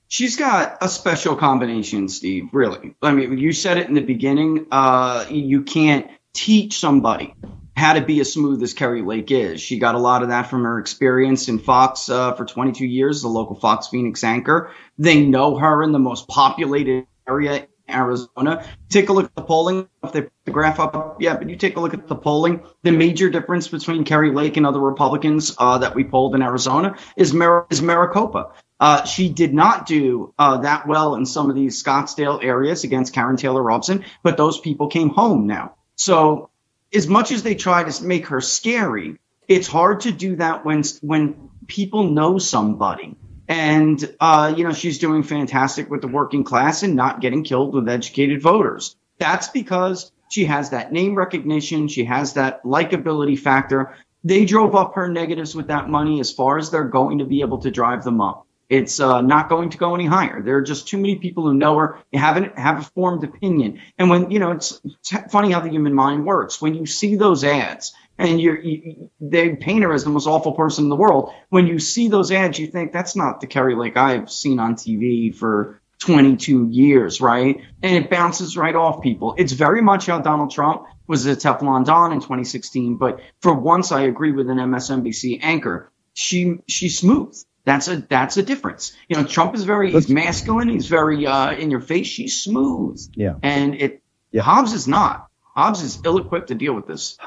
She's 0.07 0.35
got 0.35 0.77
a 0.81 0.89
special 0.89 1.35
combination, 1.35 2.07
Steve. 2.07 2.49
Really, 2.53 2.95
I 3.01 3.13
mean, 3.13 3.37
you 3.37 3.51
said 3.51 3.77
it 3.77 3.87
in 3.87 3.95
the 3.95 4.01
beginning. 4.01 4.67
Uh, 4.71 5.25
you 5.29 5.63
can't 5.63 6.07
teach 6.33 6.77
somebody 6.77 7.33
how 7.75 7.93
to 7.93 8.01
be 8.01 8.19
as 8.19 8.31
smooth 8.31 8.61
as 8.61 8.73
Kari 8.73 9.01
Lake 9.01 9.31
is. 9.31 9.59
She 9.59 9.79
got 9.79 9.95
a 9.95 9.99
lot 9.99 10.21
of 10.21 10.29
that 10.29 10.43
from 10.43 10.63
her 10.63 10.79
experience 10.79 11.47
in 11.47 11.57
Fox 11.57 12.09
uh, 12.09 12.33
for 12.33 12.45
22 12.45 12.85
years, 12.85 13.23
the 13.23 13.27
local 13.27 13.55
Fox 13.55 13.87
Phoenix 13.87 14.23
anchor. 14.23 14.71
They 14.97 15.25
know 15.25 15.57
her 15.57 15.81
in 15.81 15.91
the 15.91 15.99
most 15.99 16.27
populated 16.27 17.07
area 17.27 17.67
Arizona. 17.93 18.65
Take 18.89 19.09
a 19.09 19.13
look 19.13 19.25
at 19.25 19.35
the 19.35 19.43
polling. 19.43 19.87
If 20.03 20.11
they 20.11 20.21
put 20.21 20.33
the 20.45 20.51
graph 20.51 20.79
up, 20.79 21.21
yeah, 21.21 21.35
but 21.35 21.49
you 21.49 21.55
take 21.55 21.77
a 21.77 21.79
look 21.79 21.93
at 21.93 22.07
the 22.07 22.15
polling. 22.15 22.63
The 22.83 22.91
major 22.91 23.29
difference 23.29 23.67
between 23.67 24.03
Kari 24.03 24.31
Lake 24.31 24.57
and 24.57 24.65
other 24.65 24.79
Republicans 24.79 25.55
uh, 25.57 25.79
that 25.79 25.95
we 25.95 26.03
polled 26.03 26.35
in 26.35 26.41
Arizona 26.41 26.95
is, 27.15 27.33
Mar- 27.33 27.67
is 27.69 27.81
Maricopa. 27.81 28.51
Uh, 28.79 29.05
she 29.05 29.29
did 29.29 29.53
not 29.53 29.85
do 29.85 30.33
uh, 30.37 30.57
that 30.57 30.87
well 30.87 31.15
in 31.15 31.25
some 31.25 31.49
of 31.49 31.55
these 31.55 31.81
Scottsdale 31.81 32.43
areas 32.43 32.83
against 32.83 33.13
Karrin 33.13 33.37
Taylor 33.37 33.63
Robson, 33.63 34.03
but 34.23 34.35
those 34.35 34.59
people 34.59 34.87
came 34.87 35.09
home 35.09 35.47
now. 35.47 35.75
So, 35.95 36.49
as 36.93 37.07
much 37.07 37.31
as 37.31 37.43
they 37.43 37.55
try 37.55 37.89
to 37.89 38.03
make 38.03 38.27
her 38.27 38.41
scary, 38.41 39.19
it's 39.47 39.67
hard 39.67 40.01
to 40.01 40.11
do 40.11 40.35
that 40.37 40.65
when 40.65 40.83
when 41.01 41.49
people 41.67 42.09
know 42.09 42.37
somebody. 42.37 43.15
And 43.53 44.15
uh, 44.19 44.51
you 44.57 44.63
know 44.63 44.73
she's 44.73 44.97
doing 44.97 45.21
fantastic 45.21 45.87
with 45.87 46.01
the 46.01 46.07
working 46.07 46.43
class 46.43 46.81
and 46.81 46.95
not 46.95 47.21
getting 47.21 47.43
killed 47.43 47.75
with 47.75 47.87
educated 47.87 48.41
voters. 48.41 48.95
That's 49.19 49.47
because 49.49 50.11
she 50.31 50.45
has 50.45 50.71
that 50.71 50.91
name 50.91 51.13
recognition, 51.13 51.87
she 51.87 52.05
has 52.05 52.33
that 52.33 52.63
likability 52.63 53.37
factor. 53.37 53.95
They 54.23 54.45
drove 54.45 54.73
up 54.73 54.95
her 54.95 55.07
negatives 55.07 55.53
with 55.53 55.67
that 55.67 55.87
money 55.87 56.19
as 56.19 56.31
far 56.31 56.57
as 56.57 56.71
they're 56.71 56.85
going 56.85 57.19
to 57.19 57.25
be 57.25 57.41
able 57.41 57.59
to 57.59 57.69
drive 57.69 58.03
them 58.03 58.21
up. 58.21 58.47
It's 58.69 58.99
uh, 58.99 59.21
not 59.21 59.49
going 59.49 59.69
to 59.69 59.77
go 59.77 59.93
any 59.93 60.07
higher. 60.07 60.41
There 60.41 60.57
are 60.57 60.63
just 60.63 60.87
too 60.87 60.97
many 60.97 61.17
people 61.17 61.43
who 61.43 61.53
know 61.53 61.77
her, 61.77 61.99
haven't 62.11 62.57
have 62.57 62.79
a 62.79 62.81
formed 62.81 63.23
opinion. 63.23 63.81
And 63.99 64.09
when 64.09 64.31
you 64.31 64.39
know, 64.39 64.49
it's, 64.49 64.81
it's 64.83 65.31
funny 65.31 65.51
how 65.51 65.59
the 65.59 65.69
human 65.69 65.93
mind 65.93 66.25
works. 66.25 66.59
When 66.59 66.73
you 66.73 66.87
see 66.87 67.15
those 67.15 67.43
ads, 67.43 67.93
and 68.17 68.39
you're, 68.39 68.59
you, 68.59 69.09
they 69.19 69.55
paint 69.55 69.83
her 69.83 69.93
as 69.93 70.03
the 70.03 70.09
most 70.09 70.27
awful 70.27 70.53
person 70.53 70.85
in 70.85 70.89
the 70.89 70.95
world. 70.95 71.33
When 71.49 71.67
you 71.67 71.79
see 71.79 72.07
those 72.07 72.31
ads, 72.31 72.59
you 72.59 72.67
think 72.67 72.91
that's 72.91 73.15
not 73.15 73.41
the 73.41 73.47
Kari 73.47 73.75
Lake 73.75 73.97
I've 73.97 74.29
seen 74.31 74.59
on 74.59 74.75
TV 74.75 75.33
for 75.35 75.81
22 75.99 76.67
years, 76.69 77.21
right? 77.21 77.61
And 77.81 77.95
it 78.03 78.09
bounces 78.09 78.57
right 78.57 78.75
off 78.75 79.01
people. 79.01 79.35
It's 79.37 79.53
very 79.53 79.81
much 79.81 80.05
how 80.05 80.19
Donald 80.19 80.51
Trump 80.51 80.83
was 81.07 81.25
a 81.25 81.35
Teflon 81.35 81.85
Don 81.85 82.11
in 82.11 82.19
2016. 82.19 82.97
But 82.97 83.21
for 83.41 83.53
once, 83.53 83.91
I 83.91 84.01
agree 84.01 84.31
with 84.31 84.49
an 84.49 84.57
MSNBC 84.57 85.39
anchor. 85.41 85.91
She 86.13 86.59
she's 86.67 86.99
smooth. 86.99 87.35
That's 87.65 87.87
a 87.87 87.97
that's 87.97 88.37
a 88.37 88.43
difference. 88.43 88.95
You 89.07 89.15
know, 89.17 89.23
Trump 89.23 89.55
is 89.55 89.63
very 89.63 89.91
he's 89.91 90.09
masculine. 90.09 90.69
He's 90.69 90.87
very 90.87 91.25
uh, 91.25 91.53
in 91.53 91.71
your 91.71 91.79
face. 91.79 92.07
She's 92.07 92.41
smooth. 92.41 92.99
Yeah. 93.15 93.35
And 93.41 93.75
it 93.75 94.03
Yeah. 94.31 94.41
Hobbs 94.41 94.73
is 94.73 94.87
not. 94.87 95.27
Hobbs 95.55 95.81
is 95.81 95.99
ill 96.03 96.17
equipped 96.17 96.49
to 96.49 96.55
deal 96.55 96.73
with 96.73 96.87
this. 96.87 97.17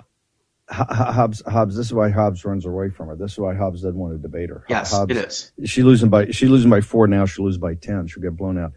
Hobbs, 0.68 1.42
Hobbs. 1.46 1.76
This 1.76 1.86
is 1.86 1.94
why 1.94 2.10
Hobbs 2.10 2.44
runs 2.44 2.66
away 2.66 2.90
from 2.90 3.08
her. 3.08 3.16
This 3.16 3.32
is 3.32 3.38
why 3.38 3.54
Hobbs 3.54 3.82
doesn't 3.82 3.98
want 3.98 4.14
to 4.14 4.18
debate 4.18 4.50
her. 4.50 4.64
Yes, 4.68 4.90
Hobbs, 4.90 5.10
it 5.10 5.16
is. 5.16 5.52
She 5.64 5.82
losing 5.82 6.08
by 6.08 6.30
she 6.30 6.46
losing 6.46 6.70
by 6.70 6.80
four 6.80 7.06
now. 7.06 7.24
She'll 7.26 7.44
lose 7.44 7.58
by 7.58 7.74
ten. 7.74 8.08
She'll 8.08 8.22
get 8.22 8.36
blown 8.36 8.58
out. 8.58 8.72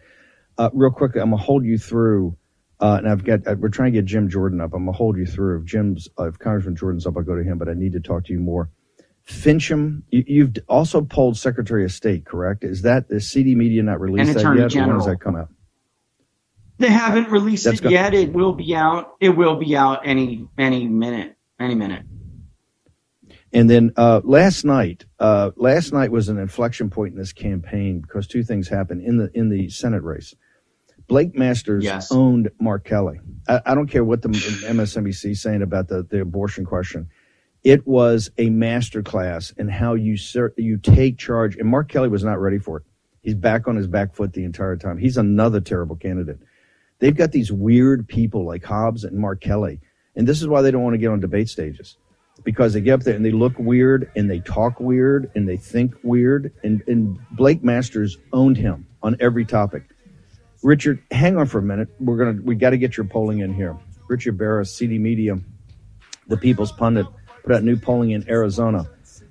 Uh, 0.56 0.70
real 0.72 0.90
quickly, 0.92 1.20
I'm 1.20 1.30
gonna 1.30 1.42
hold 1.42 1.64
you 1.64 1.78
through. 1.78 2.36
Uh, 2.78 2.96
and 2.98 3.08
I've 3.08 3.24
got 3.24 3.46
uh, 3.46 3.56
we're 3.58 3.68
trying 3.70 3.92
to 3.92 3.98
get 3.98 4.04
Jim 4.06 4.28
Jordan 4.28 4.60
up. 4.60 4.72
I'm 4.72 4.84
gonna 4.84 4.96
hold 4.96 5.16
you 5.16 5.26
through. 5.26 5.60
If 5.60 5.64
Jim's 5.66 6.08
uh, 6.18 6.28
if 6.28 6.38
Congressman 6.38 6.76
Jordan's 6.76 7.06
up, 7.06 7.16
I'll 7.16 7.24
go 7.24 7.36
to 7.36 7.42
him. 7.42 7.58
But 7.58 7.68
I 7.68 7.74
need 7.74 7.92
to 7.92 8.00
talk 8.00 8.26
to 8.26 8.32
you 8.32 8.38
more. 8.38 8.70
Finchem, 9.28 10.02
you, 10.10 10.24
you've 10.26 10.52
also 10.68 11.02
polled 11.02 11.36
Secretary 11.36 11.84
of 11.84 11.92
State, 11.92 12.24
correct? 12.24 12.64
Is 12.64 12.82
that 12.82 13.06
is 13.10 13.28
CD 13.30 13.54
Media 13.54 13.82
not 13.82 14.00
released 14.00 14.34
that 14.34 14.56
yet? 14.56 14.74
When 14.74 14.96
does 14.96 15.06
that 15.06 15.20
come 15.20 15.36
out? 15.36 15.48
They 16.78 16.88
haven't 16.88 17.30
released 17.30 17.64
That's 17.64 17.80
it 17.80 17.82
go- 17.82 17.88
yet. 17.90 18.14
It 18.14 18.32
will 18.32 18.54
be 18.54 18.74
out. 18.74 19.14
It 19.20 19.30
will 19.30 19.56
be 19.56 19.76
out 19.76 20.06
any 20.06 20.48
any 20.56 20.86
minute. 20.86 21.36
Any 21.60 21.74
minute. 21.74 22.06
And 23.52 23.68
then 23.68 23.92
uh, 23.96 24.20
last 24.24 24.64
night, 24.64 25.04
uh, 25.18 25.50
last 25.56 25.92
night 25.92 26.10
was 26.12 26.28
an 26.28 26.38
inflection 26.38 26.88
point 26.90 27.12
in 27.12 27.18
this 27.18 27.32
campaign 27.32 28.00
because 28.00 28.26
two 28.26 28.44
things 28.44 28.68
happened 28.68 29.02
in 29.02 29.18
the 29.18 29.30
in 29.34 29.48
the 29.48 29.68
Senate 29.68 30.02
race. 30.02 30.34
Blake 31.08 31.36
Masters 31.36 31.84
Yes. 31.84 32.12
owned 32.12 32.50
Mark 32.60 32.84
Kelly. 32.84 33.20
I, 33.48 33.60
I 33.66 33.74
don't 33.74 33.88
care 33.88 34.04
what 34.04 34.22
the 34.22 34.28
MSNBC 34.28 35.32
is 35.32 35.42
saying 35.42 35.62
about 35.62 35.88
the, 35.88 36.04
the 36.04 36.20
abortion 36.20 36.64
question. 36.64 37.08
It 37.64 37.86
was 37.86 38.30
a 38.38 38.48
masterclass 38.48 39.56
in 39.58 39.68
how 39.68 39.94
you 39.94 40.16
ser- 40.16 40.54
you 40.56 40.78
take 40.78 41.18
charge. 41.18 41.56
And 41.56 41.68
Mark 41.68 41.88
Kelly 41.88 42.08
was 42.08 42.22
not 42.24 42.40
ready 42.40 42.58
for 42.58 42.78
it. 42.78 42.84
He's 43.22 43.34
back 43.34 43.66
on 43.68 43.76
his 43.76 43.88
back 43.88 44.14
foot 44.14 44.32
the 44.32 44.44
entire 44.44 44.76
time. 44.76 44.98
He's 44.98 45.16
another 45.16 45.60
terrible 45.60 45.96
candidate. 45.96 46.38
They've 47.00 47.16
got 47.16 47.32
these 47.32 47.50
weird 47.52 48.06
people 48.08 48.46
like 48.46 48.64
Hobbs 48.64 49.04
and 49.04 49.18
Mark 49.18 49.40
Kelly, 49.40 49.80
and 50.20 50.28
this 50.28 50.42
is 50.42 50.48
why 50.48 50.60
they 50.60 50.70
don't 50.70 50.82
want 50.82 50.92
to 50.92 50.98
get 50.98 51.06
on 51.06 51.18
debate 51.18 51.48
stages 51.48 51.96
because 52.44 52.74
they 52.74 52.82
get 52.82 52.92
up 52.92 53.00
there 53.00 53.14
and 53.14 53.24
they 53.24 53.30
look 53.30 53.58
weird 53.58 54.12
and 54.14 54.30
they 54.30 54.40
talk 54.40 54.78
weird 54.78 55.30
and 55.34 55.48
they 55.48 55.56
think 55.56 55.94
weird. 56.02 56.52
And, 56.62 56.82
and 56.86 57.18
Blake 57.30 57.64
Masters 57.64 58.18
owned 58.30 58.58
him 58.58 58.86
on 59.02 59.16
every 59.18 59.46
topic. 59.46 59.84
Richard, 60.62 61.02
hang 61.10 61.38
on 61.38 61.46
for 61.46 61.56
a 61.58 61.62
minute. 61.62 61.88
We're 61.98 62.18
gonna 62.18 62.42
we 62.42 62.54
got 62.54 62.70
to 62.70 62.76
get 62.76 62.98
your 62.98 63.06
polling 63.06 63.38
in 63.38 63.54
here. 63.54 63.78
Richard 64.08 64.36
Baris, 64.36 64.76
CD 64.76 64.98
Media, 64.98 65.38
the 66.26 66.36
People's 66.36 66.70
Pundit, 66.72 67.06
put 67.42 67.54
out 67.54 67.62
new 67.62 67.78
polling 67.78 68.10
in 68.10 68.28
Arizona. 68.28 68.90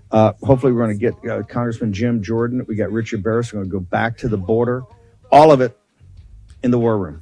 Uh, 0.09 0.33
hopefully, 0.41 0.73
we're 0.73 0.87
going 0.87 0.97
to 0.97 1.11
get 1.11 1.29
uh, 1.29 1.43
Congressman 1.43 1.93
Jim 1.93 2.23
Jordan. 2.23 2.65
We 2.67 2.75
got 2.75 2.91
Richard 2.91 3.21
Baris. 3.21 3.53
We're 3.53 3.59
going 3.59 3.69
to 3.69 3.73
go 3.73 3.79
back 3.79 4.17
to 4.17 4.27
the 4.27 4.37
border. 4.37 4.85
All 5.31 5.51
of 5.51 5.61
it 5.61 5.77
in 6.63 6.71
the 6.71 6.79
war 6.79 6.97
room. 6.97 7.21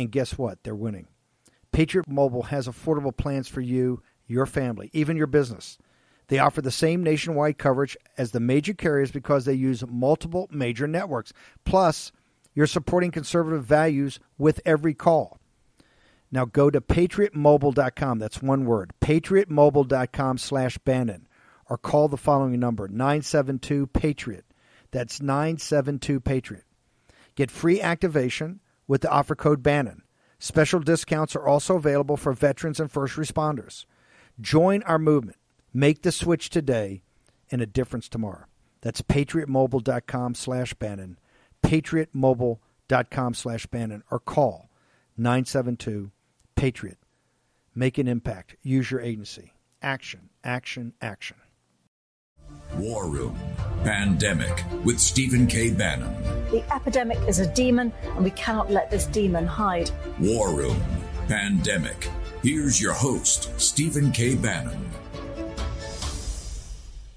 and 0.00 0.10
guess 0.10 0.38
what? 0.38 0.62
They're 0.62 0.74
winning. 0.74 1.08
Patriot 1.72 2.08
Mobile 2.08 2.44
has 2.44 2.66
affordable 2.66 3.16
plans 3.16 3.48
for 3.48 3.60
you, 3.60 4.02
your 4.26 4.46
family, 4.46 4.90
even 4.92 5.16
your 5.16 5.26
business. 5.26 5.78
They 6.28 6.38
offer 6.38 6.62
the 6.62 6.70
same 6.70 7.02
nationwide 7.02 7.58
coverage 7.58 7.96
as 8.16 8.30
the 8.30 8.40
major 8.40 8.72
carriers 8.72 9.10
because 9.10 9.44
they 9.44 9.54
use 9.54 9.84
multiple 9.86 10.48
major 10.50 10.86
networks. 10.86 11.32
Plus, 11.64 12.12
you're 12.54 12.66
supporting 12.66 13.10
conservative 13.10 13.64
values 13.64 14.20
with 14.38 14.60
every 14.64 14.94
call. 14.94 15.38
Now 16.32 16.44
go 16.44 16.70
to 16.70 16.80
patriotmobile.com. 16.80 18.18
That's 18.18 18.42
one 18.42 18.64
word. 18.64 18.92
patriotmobile.com 19.00 20.38
slash 20.38 20.78
Bannon. 20.78 21.26
Or 21.68 21.78
call 21.78 22.08
the 22.08 22.16
following 22.16 22.58
number, 22.58 22.88
972-PATRIOT. 22.88 24.42
That's 24.90 25.20
972-PATRIOT. 25.20 26.62
Get 27.36 27.50
free 27.50 27.80
activation 27.80 28.60
with 28.90 29.02
the 29.02 29.08
offer 29.08 29.36
code 29.36 29.62
Bannon. 29.62 30.02
Special 30.40 30.80
discounts 30.80 31.36
are 31.36 31.46
also 31.46 31.76
available 31.76 32.16
for 32.16 32.32
veterans 32.32 32.80
and 32.80 32.90
first 32.90 33.14
responders. 33.14 33.84
Join 34.40 34.82
our 34.82 34.98
movement. 34.98 35.36
Make 35.72 36.02
the 36.02 36.10
switch 36.10 36.50
today 36.50 37.04
and 37.52 37.62
a 37.62 37.66
difference 37.66 38.08
tomorrow. 38.08 38.46
That's 38.80 39.00
patriotmobile.com 39.00 40.34
slash 40.34 40.74
Bannon. 40.74 41.20
patriotmobile.com 41.62 43.34
slash 43.34 43.66
Bannon. 43.66 44.02
Or 44.10 44.18
call 44.18 44.70
972 45.16 46.10
Patriot. 46.56 46.98
Make 47.76 47.96
an 47.96 48.08
impact. 48.08 48.56
Use 48.60 48.90
your 48.90 49.00
agency. 49.00 49.52
Action, 49.80 50.30
action, 50.42 50.94
action. 51.00 51.36
War 52.74 53.06
Room 53.06 53.38
Pandemic 53.84 54.64
with 54.84 55.00
Stephen 55.00 55.46
K. 55.46 55.70
Bannon. 55.70 56.14
The 56.50 56.62
epidemic 56.74 57.18
is 57.26 57.38
a 57.38 57.46
demon, 57.54 57.92
and 58.04 58.22
we 58.22 58.30
cannot 58.32 58.70
let 58.70 58.90
this 58.90 59.06
demon 59.06 59.46
hide. 59.46 59.90
War 60.18 60.52
Room. 60.52 60.80
Pandemic. 61.28 62.10
Here's 62.42 62.80
your 62.80 62.92
host, 62.92 63.58
Stephen 63.58 64.12
K. 64.12 64.34
Bannon. 64.34 64.90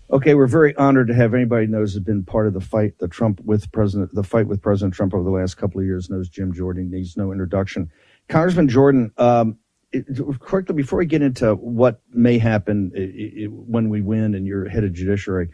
Okay, 0.10 0.36
we're 0.36 0.48
very 0.48 0.76
honored 0.76 1.08
to 1.08 1.14
have 1.14 1.34
anybody 1.34 1.66
who 1.66 1.72
knows 1.72 1.94
has 1.94 2.04
been 2.04 2.24
part 2.24 2.48
of 2.48 2.54
the 2.54 2.62
fight, 2.62 2.98
the 3.00 3.08
Trump 3.08 3.42
with 3.44 3.70
President, 3.72 4.14
the 4.14 4.24
fight 4.24 4.48
with 4.48 4.62
President 4.62 4.94
Trump 4.94 5.14
over 5.14 5.24
the 5.24 5.32
last 5.32 5.56
couple 5.56 5.82
of 5.82 5.86
years. 5.86 6.10
Knows 6.10 6.30
Jim 6.30 6.54
Jordan 6.54 6.90
needs 6.92 7.18
no 7.18 7.32
introduction. 7.32 7.92
Congressman 8.30 8.70
Jordan, 8.70 9.12
um, 9.18 9.58
it, 9.92 10.06
quickly 10.40 10.76
before 10.76 11.00
we 11.00 11.06
get 11.06 11.22
into 11.22 11.56
what 11.56 12.02
may 12.14 12.38
happen 12.38 12.92
i 12.96 13.00
i 13.00 13.46
when 13.48 13.90
we 13.90 14.02
win 14.02 14.34
and 14.36 14.46
you're 14.46 14.70
head 14.70 14.84
of 14.84 14.94
judiciary, 14.94 15.50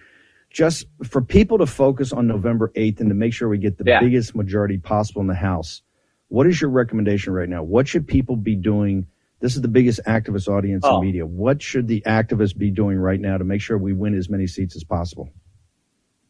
just 0.49 0.87
for 1.03 1.21
people 1.21 1.59
to 1.59 1.65
focus 1.65 2.11
on 2.11 2.27
November 2.27 2.71
8th 2.75 2.99
and 2.99 3.09
to 3.09 3.15
make 3.15 3.33
sure 3.33 3.47
we 3.47 3.57
get 3.57 3.77
the 3.77 3.83
Yeah. 3.85 3.99
biggest 3.99 4.35
majority 4.35 4.77
possible 4.77 5.21
in 5.21 5.27
the 5.27 5.35
House. 5.35 5.81
What 6.27 6.47
is 6.47 6.59
your 6.61 6.69
recommendation 6.71 7.33
right 7.33 7.49
now? 7.49 7.63
What 7.63 7.87
should 7.87 8.07
people 8.07 8.35
be 8.35 8.55
doing? 8.55 9.07
This 9.41 9.55
is 9.55 9.61
the 9.61 9.67
biggest 9.67 10.01
activist 10.05 10.47
audience 10.47 10.83
Oh. 10.85 10.97
in 10.97 11.05
media. 11.05 11.25
What 11.25 11.61
should 11.61 11.87
the 11.87 12.01
activists 12.01 12.57
be 12.57 12.71
doing 12.71 12.97
right 12.97 13.19
now 13.19 13.37
to 13.37 13.43
make 13.43 13.61
sure 13.61 13.77
we 13.77 13.93
win 13.93 14.15
as 14.15 14.29
many 14.29 14.47
seats 14.47 14.75
as 14.75 14.83
possible? 14.83 15.29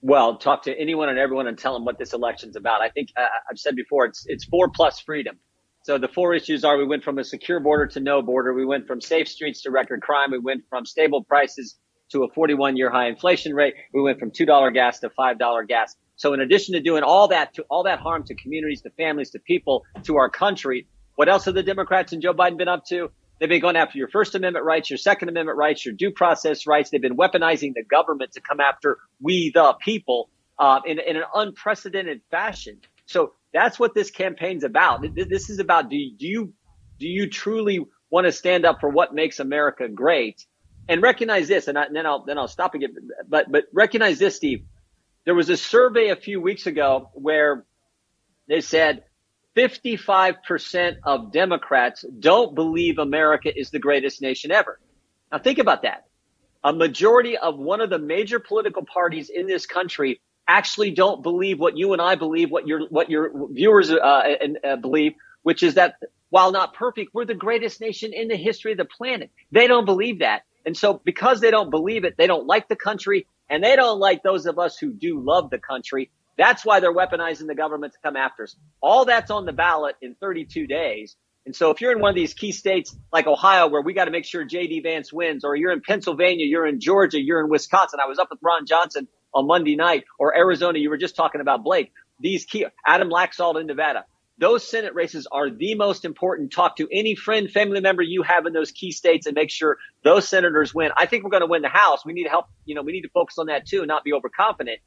Well, 0.01 0.37
talk 0.37 0.63
to 0.63 0.77
anyone 0.77 1.09
and 1.09 1.17
everyone 1.19 1.47
and 1.47 1.57
tell 1.57 1.73
them 1.73 1.83
what 1.85 1.97
this 1.97 2.13
election's 2.13 2.55
about. 2.55 2.81
I 2.81 2.89
think 2.89 3.09
uh, 3.17 3.25
I've 3.49 3.57
said 3.59 3.75
before, 3.75 4.05
it's 4.05 4.25
it's 4.27 4.45
four 4.45 4.69
plus 4.69 4.99
freedom. 4.99 5.37
So 5.83 5.97
the 5.97 6.07
four 6.07 6.33
issues 6.33 6.63
are: 6.63 6.77
we 6.77 6.85
went 6.85 7.03
from 7.03 7.17
a 7.19 7.23
secure 7.23 7.59
border 7.59 7.87
to 7.87 7.99
no 7.99 8.21
border, 8.21 8.53
we 8.53 8.65
went 8.65 8.87
from 8.87 9.01
safe 9.01 9.27
streets 9.27 9.61
to 9.63 9.71
record 9.71 10.01
crime, 10.01 10.31
we 10.31 10.39
went 10.39 10.63
from 10.69 10.85
stable 10.85 11.23
prices 11.23 11.77
to 12.11 12.23
a 12.23 12.29
41 12.33 12.77
year 12.77 12.89
high 12.89 13.07
inflation 13.07 13.53
rate, 13.53 13.75
we 13.93 14.01
went 14.01 14.19
from 14.19 14.31
two 14.31 14.45
dollar 14.45 14.71
gas 14.71 14.99
to 14.99 15.09
five 15.09 15.39
dollar 15.39 15.63
gas. 15.63 15.95
So 16.15 16.33
in 16.33 16.41
addition 16.41 16.73
to 16.73 16.81
doing 16.81 17.03
all 17.03 17.29
that 17.29 17.53
to 17.55 17.65
all 17.69 17.83
that 17.83 17.99
harm 17.99 18.23
to 18.25 18.35
communities, 18.35 18.81
to 18.81 18.89
families, 18.91 19.29
to 19.31 19.39
people, 19.39 19.85
to 20.03 20.17
our 20.17 20.29
country, 20.29 20.87
what 21.15 21.29
else 21.29 21.45
have 21.45 21.53
the 21.53 21.63
Democrats 21.63 22.13
and 22.13 22.21
Joe 22.21 22.33
Biden 22.33 22.57
been 22.57 22.67
up 22.67 22.85
to? 22.85 23.11
They've 23.39 23.47
been 23.47 23.61
going 23.61 23.77
after 23.77 23.97
your 23.97 24.09
First 24.09 24.35
Amendment 24.35 24.65
rights, 24.65 24.89
your 24.89 24.97
Second 24.97 25.29
Amendment 25.29 25.57
rights, 25.57 25.85
your 25.85 25.93
due 25.93 26.11
process 26.11 26.67
rights. 26.67 26.89
They've 26.89 27.01
been 27.01 27.15
weaponizing 27.15 27.73
the 27.73 27.83
government 27.89 28.33
to 28.33 28.41
come 28.41 28.59
after 28.59 28.97
we, 29.21 29.51
the 29.53 29.75
people, 29.79 30.29
uh, 30.57 30.81
in, 30.85 30.99
in 30.99 31.15
an 31.15 31.23
unprecedented 31.33 32.21
fashion. 32.31 32.79
So 33.05 33.33
that's 33.53 33.79
what 33.79 33.95
this 33.95 34.11
campaign's 34.11 34.65
about. 34.65 35.05
This 35.15 35.49
is 35.49 35.59
about 35.59 35.89
do 35.89 35.95
you, 35.95 36.53
do 36.99 37.07
you 37.07 37.29
truly 37.29 37.85
want 38.09 38.25
to 38.25 38.31
stand 38.31 38.65
up 38.65 38.81
for 38.81 38.89
what 38.89 39.13
makes 39.13 39.39
America 39.39 39.87
great? 39.87 40.45
And 40.89 41.03
recognize 41.03 41.47
this, 41.47 41.67
and, 41.67 41.77
I, 41.77 41.83
and 41.85 41.95
then 41.95 42.07
I'll 42.07 42.25
then 42.25 42.39
I'll 42.39 42.47
stop 42.47 42.73
again. 42.73 42.95
But 43.27 43.51
but 43.51 43.65
recognize 43.71 44.17
this, 44.17 44.35
Steve. 44.35 44.65
There 45.23 45.35
was 45.35 45.49
a 45.49 45.57
survey 45.57 46.09
a 46.09 46.15
few 46.15 46.41
weeks 46.41 46.65
ago 46.65 47.11
where 47.13 47.63
they 48.47 48.61
said 48.61 49.03
55% 49.55 50.95
of 51.03 51.31
Democrats 51.31 52.03
don't 52.19 52.55
believe 52.55 52.97
America 52.97 53.51
is 53.55 53.69
the 53.69 53.77
greatest 53.77 54.21
nation 54.21 54.51
ever. 54.51 54.79
Now 55.31 55.37
think 55.37 55.59
about 55.59 55.83
that. 55.83 56.05
A 56.63 56.73
majority 56.73 57.37
of 57.37 57.57
one 57.57 57.81
of 57.81 57.91
the 57.91 57.99
major 57.99 58.39
political 58.39 58.83
parties 58.83 59.29
in 59.29 59.45
this 59.45 59.67
country 59.67 60.21
actually 60.47 60.91
don't 60.91 61.21
believe 61.21 61.59
what 61.59 61.77
you 61.77 61.93
and 61.93 62.01
I 62.01 62.15
believe, 62.15 62.49
what 62.49 62.67
your 62.67 62.87
what 62.89 63.11
your 63.11 63.47
viewers 63.51 63.91
uh, 63.91 64.23
and, 64.41 64.57
uh, 64.65 64.75
believe, 64.77 65.13
which 65.43 65.61
is 65.61 65.75
that 65.75 65.95
while 66.29 66.51
not 66.51 66.73
perfect, 66.73 67.11
we're 67.13 67.25
the 67.25 67.35
greatest 67.35 67.79
nation 67.79 68.11
in 68.13 68.27
the 68.27 68.35
history 68.35 68.71
of 68.71 68.79
the 68.79 68.85
planet. 68.85 69.29
They 69.51 69.67
don't 69.67 69.85
believe 69.85 70.19
that. 70.19 70.41
And 70.65 70.75
so 70.75 71.01
because 71.03 71.41
they 71.41 71.51
don't 71.51 71.69
believe 71.69 72.03
it, 72.03 72.15
they 72.17 72.27
don't 72.27 72.47
like 72.47 72.67
the 72.67 72.75
country 72.75 73.27
and 73.49 73.63
they 73.63 73.75
don't 73.75 73.99
like 73.99 74.23
those 74.23 74.45
of 74.45 74.59
us 74.59 74.77
who 74.77 74.91
do 74.91 75.19
love 75.19 75.49
the 75.49 75.57
country. 75.57 76.11
That's 76.37 76.65
why 76.65 76.79
they're 76.79 76.93
weaponizing 76.93 77.47
the 77.47 77.55
government 77.55 77.93
to 77.93 77.99
come 78.03 78.15
after 78.15 78.43
us. 78.43 78.55
All 78.81 79.05
that's 79.05 79.31
on 79.31 79.45
the 79.45 79.53
ballot 79.53 79.95
in 80.01 80.15
32 80.15 80.67
days. 80.67 81.15
And 81.45 81.55
so 81.55 81.71
if 81.71 81.81
you're 81.81 81.91
in 81.91 81.99
one 81.99 82.09
of 82.09 82.15
these 82.15 82.33
key 82.33 82.51
states 82.51 82.95
like 83.11 83.25
Ohio, 83.25 83.67
where 83.67 83.81
we 83.81 83.93
got 83.93 84.05
to 84.05 84.11
make 84.11 84.25
sure 84.25 84.45
JD 84.45 84.83
Vance 84.83 85.11
wins, 85.11 85.43
or 85.43 85.55
you're 85.55 85.71
in 85.71 85.81
Pennsylvania, 85.81 86.45
you're 86.45 86.67
in 86.67 86.79
Georgia, 86.79 87.19
you're 87.19 87.41
in 87.41 87.49
Wisconsin. 87.49 87.99
I 88.03 88.07
was 88.07 88.19
up 88.19 88.27
with 88.29 88.39
Ron 88.41 88.65
Johnson 88.65 89.07
on 89.33 89.47
Monday 89.47 89.75
night, 89.75 90.03
or 90.19 90.35
Arizona. 90.35 90.79
You 90.79 90.89
were 90.89 90.97
just 90.97 91.15
talking 91.15 91.41
about 91.41 91.63
Blake. 91.63 91.91
These 92.19 92.45
key, 92.45 92.65
Adam 92.85 93.09
Laxalt 93.09 93.59
in 93.59 93.67
Nevada. 93.67 94.05
Those 94.39 94.65
Senate 94.65 94.95
races 94.95 95.27
are 95.31 95.49
the 95.49 95.75
most 95.75 96.05
important. 96.05 96.51
Talk 96.53 96.77
to 96.77 96.87
any 96.91 97.13
friend, 97.15 97.51
family 97.51 97.81
member 97.81 98.01
you 98.01 98.23
have 98.23 98.45
in 98.45 98.53
those 98.53 98.71
key 98.71 98.91
states 98.91 99.25
and 99.27 99.35
make 99.35 99.49
sure 99.49 99.77
those 100.03 100.29
senators 100.29 100.73
win. 100.73 100.91
I 100.95 101.05
think 101.07 101.23
we're 101.25 101.29
going 101.29 101.41
to 101.41 101.47
win 101.47 101.61
the 101.61 101.67
House. 101.69 102.05
We 102.05 102.13
need 102.13 102.23
to 102.23 102.29
help, 102.29 102.45
you 102.65 102.73
know, 102.73 102.81
we 102.81 102.93
need 102.93 103.01
to 103.01 103.09
focus 103.09 103.37
on 103.37 103.47
that 103.47 103.67
too, 103.67 103.79
and 103.79 103.87
not 103.87 104.05
be 104.05 104.13
overconfident. 104.13 104.79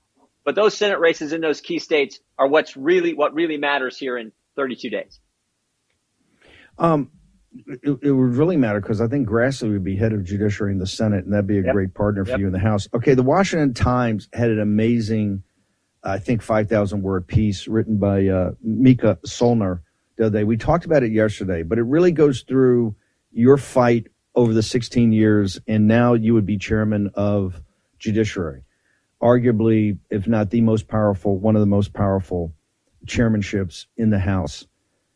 But 0.44 0.54
those 0.54 0.74
Senate 0.76 0.98
races 1.00 1.32
in 1.34 1.40
those 1.42 1.60
key 1.60 1.78
states 1.78 2.18
are 2.38 2.48
what's 2.48 2.76
really, 2.76 3.12
what 3.14 3.34
really 3.34 3.58
matters 3.58 3.98
here 3.98 4.16
in 4.16 4.32
32 4.56 4.88
days. 4.90 5.20
Um, 6.78 7.10
it, 7.66 7.98
it 8.02 8.10
would 8.10 8.34
really 8.34 8.56
matter 8.56 8.80
because 8.80 9.00
I 9.00 9.06
think 9.08 9.28
Grassley 9.28 9.70
would 9.70 9.84
be 9.84 9.96
head 9.96 10.12
of 10.14 10.24
judiciary 10.24 10.72
in 10.72 10.78
the 10.78 10.86
Senate, 10.86 11.24
and 11.24 11.32
that'd 11.32 11.46
be 11.46 11.58
a 11.58 11.62
Yep. 11.62 11.74
great 11.74 11.94
partner 11.94 12.24
for 12.24 12.30
Yep. 12.30 12.40
you 12.40 12.46
in 12.46 12.52
the 12.52 12.58
House. 12.58 12.88
Okay, 12.94 13.14
the 13.14 13.22
Washington 13.22 13.74
Times 13.74 14.28
had 14.32 14.50
an 14.50 14.60
amazing, 14.60 15.42
I 16.04 16.18
think, 16.18 16.42
5,000 16.42 17.02
word 17.02 17.26
piece 17.26 17.68
written 17.68 17.98
by 17.98 18.26
uh, 18.26 18.52
Mica 18.62 19.18
Soellner 19.26 19.80
the 20.16 20.26
other 20.26 20.38
day. 20.38 20.44
We 20.44 20.56
talked 20.56 20.84
about 20.84 21.02
it 21.02 21.12
yesterday, 21.12 21.62
but 21.62 21.78
it 21.78 21.84
really 21.84 22.12
goes 22.12 22.42
through 22.42 22.94
your 23.32 23.56
fight 23.56 24.08
over 24.34 24.52
the 24.52 24.62
16 24.62 25.12
years, 25.12 25.60
and 25.66 25.86
now 25.86 26.14
you 26.14 26.34
would 26.34 26.46
be 26.46 26.58
chairman 26.58 27.10
of 27.14 27.60
judiciary. 27.98 28.64
Arguably, 29.22 29.98
if 30.10 30.26
not 30.26 30.50
the 30.50 30.60
most 30.60 30.88
powerful, 30.88 31.38
one 31.38 31.54
of 31.54 31.60
the 31.60 31.66
most 31.66 31.92
powerful 31.92 32.52
chairmanships 33.06 33.86
in 33.96 34.10
the 34.10 34.18
House 34.18 34.66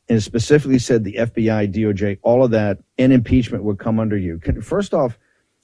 and 0.09 0.23
specifically 0.23 0.79
said 0.79 1.03
the 1.03 1.15
FBI, 1.15 1.73
DOJ, 1.73 2.19
all 2.23 2.45
of 2.45 2.53
that, 2.53 2.79
and 2.99 3.13
impeachment 3.13 3.65
would 3.65 3.79
come 3.79 3.99
under 3.99 4.17
you. 4.17 4.39
Can, 4.39 4.63
first 4.63 4.95
off, 4.95 5.19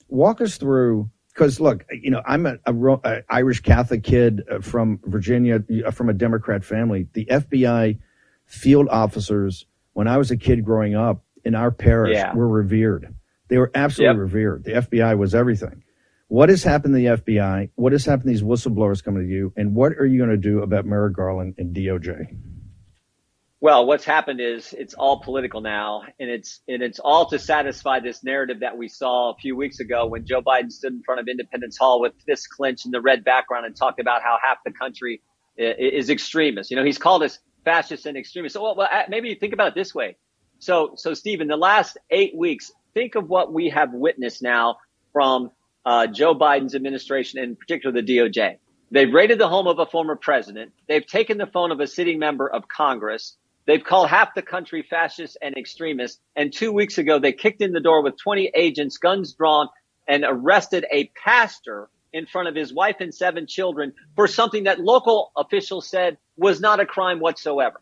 walk 0.09 0.41
us 0.41 0.57
through 0.57 1.09
because 1.33 1.59
look, 1.59 1.85
you 1.91 2.11
know, 2.11 2.21
I'm 2.25 2.45
a, 2.45 2.57
a, 2.65 2.73
a 3.03 3.23
Irish 3.29 3.61
Catholic 3.61 4.03
kid 4.03 4.43
uh, 4.49 4.59
from 4.59 4.99
Virginia, 5.05 5.63
uh, 5.85 5.91
from 5.91 6.09
a 6.09 6.13
Democrat 6.13 6.63
family. 6.63 7.07
The 7.13 7.25
FBI 7.25 7.97
field 8.45 8.87
officers, 8.89 9.65
when 9.93 10.07
I 10.07 10.17
was 10.17 10.31
a 10.31 10.37
kid 10.37 10.63
growing 10.63 10.95
up 10.95 11.23
in 11.43 11.55
our 11.55 11.71
parish, 11.71 12.15
Yeah. 12.15 12.33
were 12.35 12.47
revered. 12.47 13.13
They 13.49 13.57
were 13.57 13.71
absolutely 13.75 14.15
Yep. 14.15 14.21
revered. 14.21 14.63
The 14.63 14.71
FBI 14.77 15.17
was 15.17 15.33
everything. 15.35 15.83
What 16.27 16.49
has 16.49 16.63
happened 16.63 16.93
to 16.93 16.97
the 16.97 17.05
FBI? 17.07 17.69
What 17.75 17.91
has 17.91 18.05
happened 18.05 18.23
to 18.23 18.29
these 18.29 18.41
whistleblowers 18.43 19.03
coming 19.03 19.23
to 19.23 19.29
you? 19.29 19.53
And 19.55 19.75
what 19.75 19.91
are 19.93 20.05
you 20.05 20.17
going 20.17 20.29
to 20.31 20.37
do 20.37 20.61
about 20.61 20.85
Merrick 20.85 21.15
Garland 21.15 21.55
and 21.57 21.75
DOJ? 21.75 22.27
Well, 23.63 23.85
what's 23.85 24.03
happened 24.03 24.41
is 24.41 24.73
it's 24.77 24.93
all 24.93 25.21
political 25.21 25.61
now, 25.61 26.01
and 26.19 26.29
it's 26.29 26.59
and 26.67 26.83
it's 26.83 26.99
all 26.99 27.29
to 27.29 27.39
satisfy 27.39 28.01
this 28.01 28.21
narrative 28.21 28.59
that 28.59 28.77
we 28.77 28.89
saw 28.89 29.31
a 29.31 29.35
few 29.35 29.55
weeks 29.55 29.79
ago 29.79 30.05
when 30.05 30.25
Joe 30.25 30.41
Biden 30.41 30.69
stood 30.69 30.91
in 30.91 31.01
front 31.01 31.21
of 31.21 31.29
Independence 31.29 31.77
Hall 31.77 32.01
with 32.01 32.11
fists 32.25 32.45
clenched 32.45 32.85
in 32.85 32.91
the 32.91 32.99
red 32.99 33.23
background 33.23 33.65
and 33.65 33.73
talked 33.73 34.01
about 34.01 34.21
how 34.21 34.37
half 34.45 34.57
the 34.65 34.71
country 34.73 35.21
is 35.55 36.09
extremist. 36.09 36.71
You 36.71 36.75
know, 36.75 36.83
he's 36.83 36.97
called 36.97 37.23
us 37.23 37.39
fascists 37.63 38.05
and 38.05 38.17
extremists. 38.17 38.55
So, 38.55 38.75
well, 38.75 38.85
maybe 39.07 39.33
think 39.35 39.53
about 39.53 39.69
it 39.69 39.75
this 39.75 39.95
way. 39.95 40.17
So, 40.59 40.95
so 40.97 41.13
Steve, 41.13 41.39
in 41.39 41.47
the 41.47 41.55
last 41.55 41.97
eight 42.09 42.35
weeks, 42.35 42.69
think 42.93 43.15
of 43.15 43.29
what 43.29 43.53
we 43.53 43.69
have 43.69 43.93
witnessed 43.93 44.41
now 44.41 44.75
from 45.13 45.51
uh, 45.85 46.07
Joe 46.07 46.35
Biden's 46.35 46.75
administration, 46.75 47.39
and 47.39 47.51
in 47.51 47.55
particular 47.55 47.93
the 47.93 48.05
DOJ. 48.05 48.57
They've 48.91 49.11
raided 49.11 49.39
the 49.39 49.47
home 49.47 49.67
of 49.67 49.79
a 49.79 49.85
former 49.85 50.17
president. 50.17 50.73
They've 50.89 51.07
taken 51.07 51.37
the 51.37 51.47
phone 51.47 51.71
of 51.71 51.79
a 51.79 51.87
sitting 51.87 52.19
member 52.19 52.45
of 52.45 52.67
Congress. 52.67 53.37
They've 53.65 53.83
called 53.83 54.09
half 54.09 54.35
the 54.35 54.41
country 54.41 54.85
fascists 54.89 55.37
and 55.41 55.55
extremists. 55.57 56.19
And 56.35 56.51
two 56.51 56.71
weeks 56.71 56.97
ago, 56.97 57.19
they 57.19 57.33
kicked 57.33 57.61
in 57.61 57.71
the 57.71 57.79
door 57.79 58.03
with 58.03 58.17
20 58.21 58.51
agents, 58.55 58.97
guns 58.97 59.33
drawn, 59.33 59.69
and 60.07 60.25
arrested 60.27 60.85
a 60.91 61.11
pastor 61.23 61.89
in 62.11 62.25
front 62.25 62.47
of 62.47 62.55
his 62.55 62.73
wife 62.73 62.97
and 62.99 63.13
seven 63.13 63.47
children 63.47 63.93
for 64.15 64.27
something 64.27 64.65
that 64.65 64.79
local 64.79 65.31
officials 65.35 65.89
said 65.89 66.17
was 66.37 66.59
not 66.59 66.79
a 66.79 66.85
crime 66.85 67.19
whatsoever. 67.19 67.81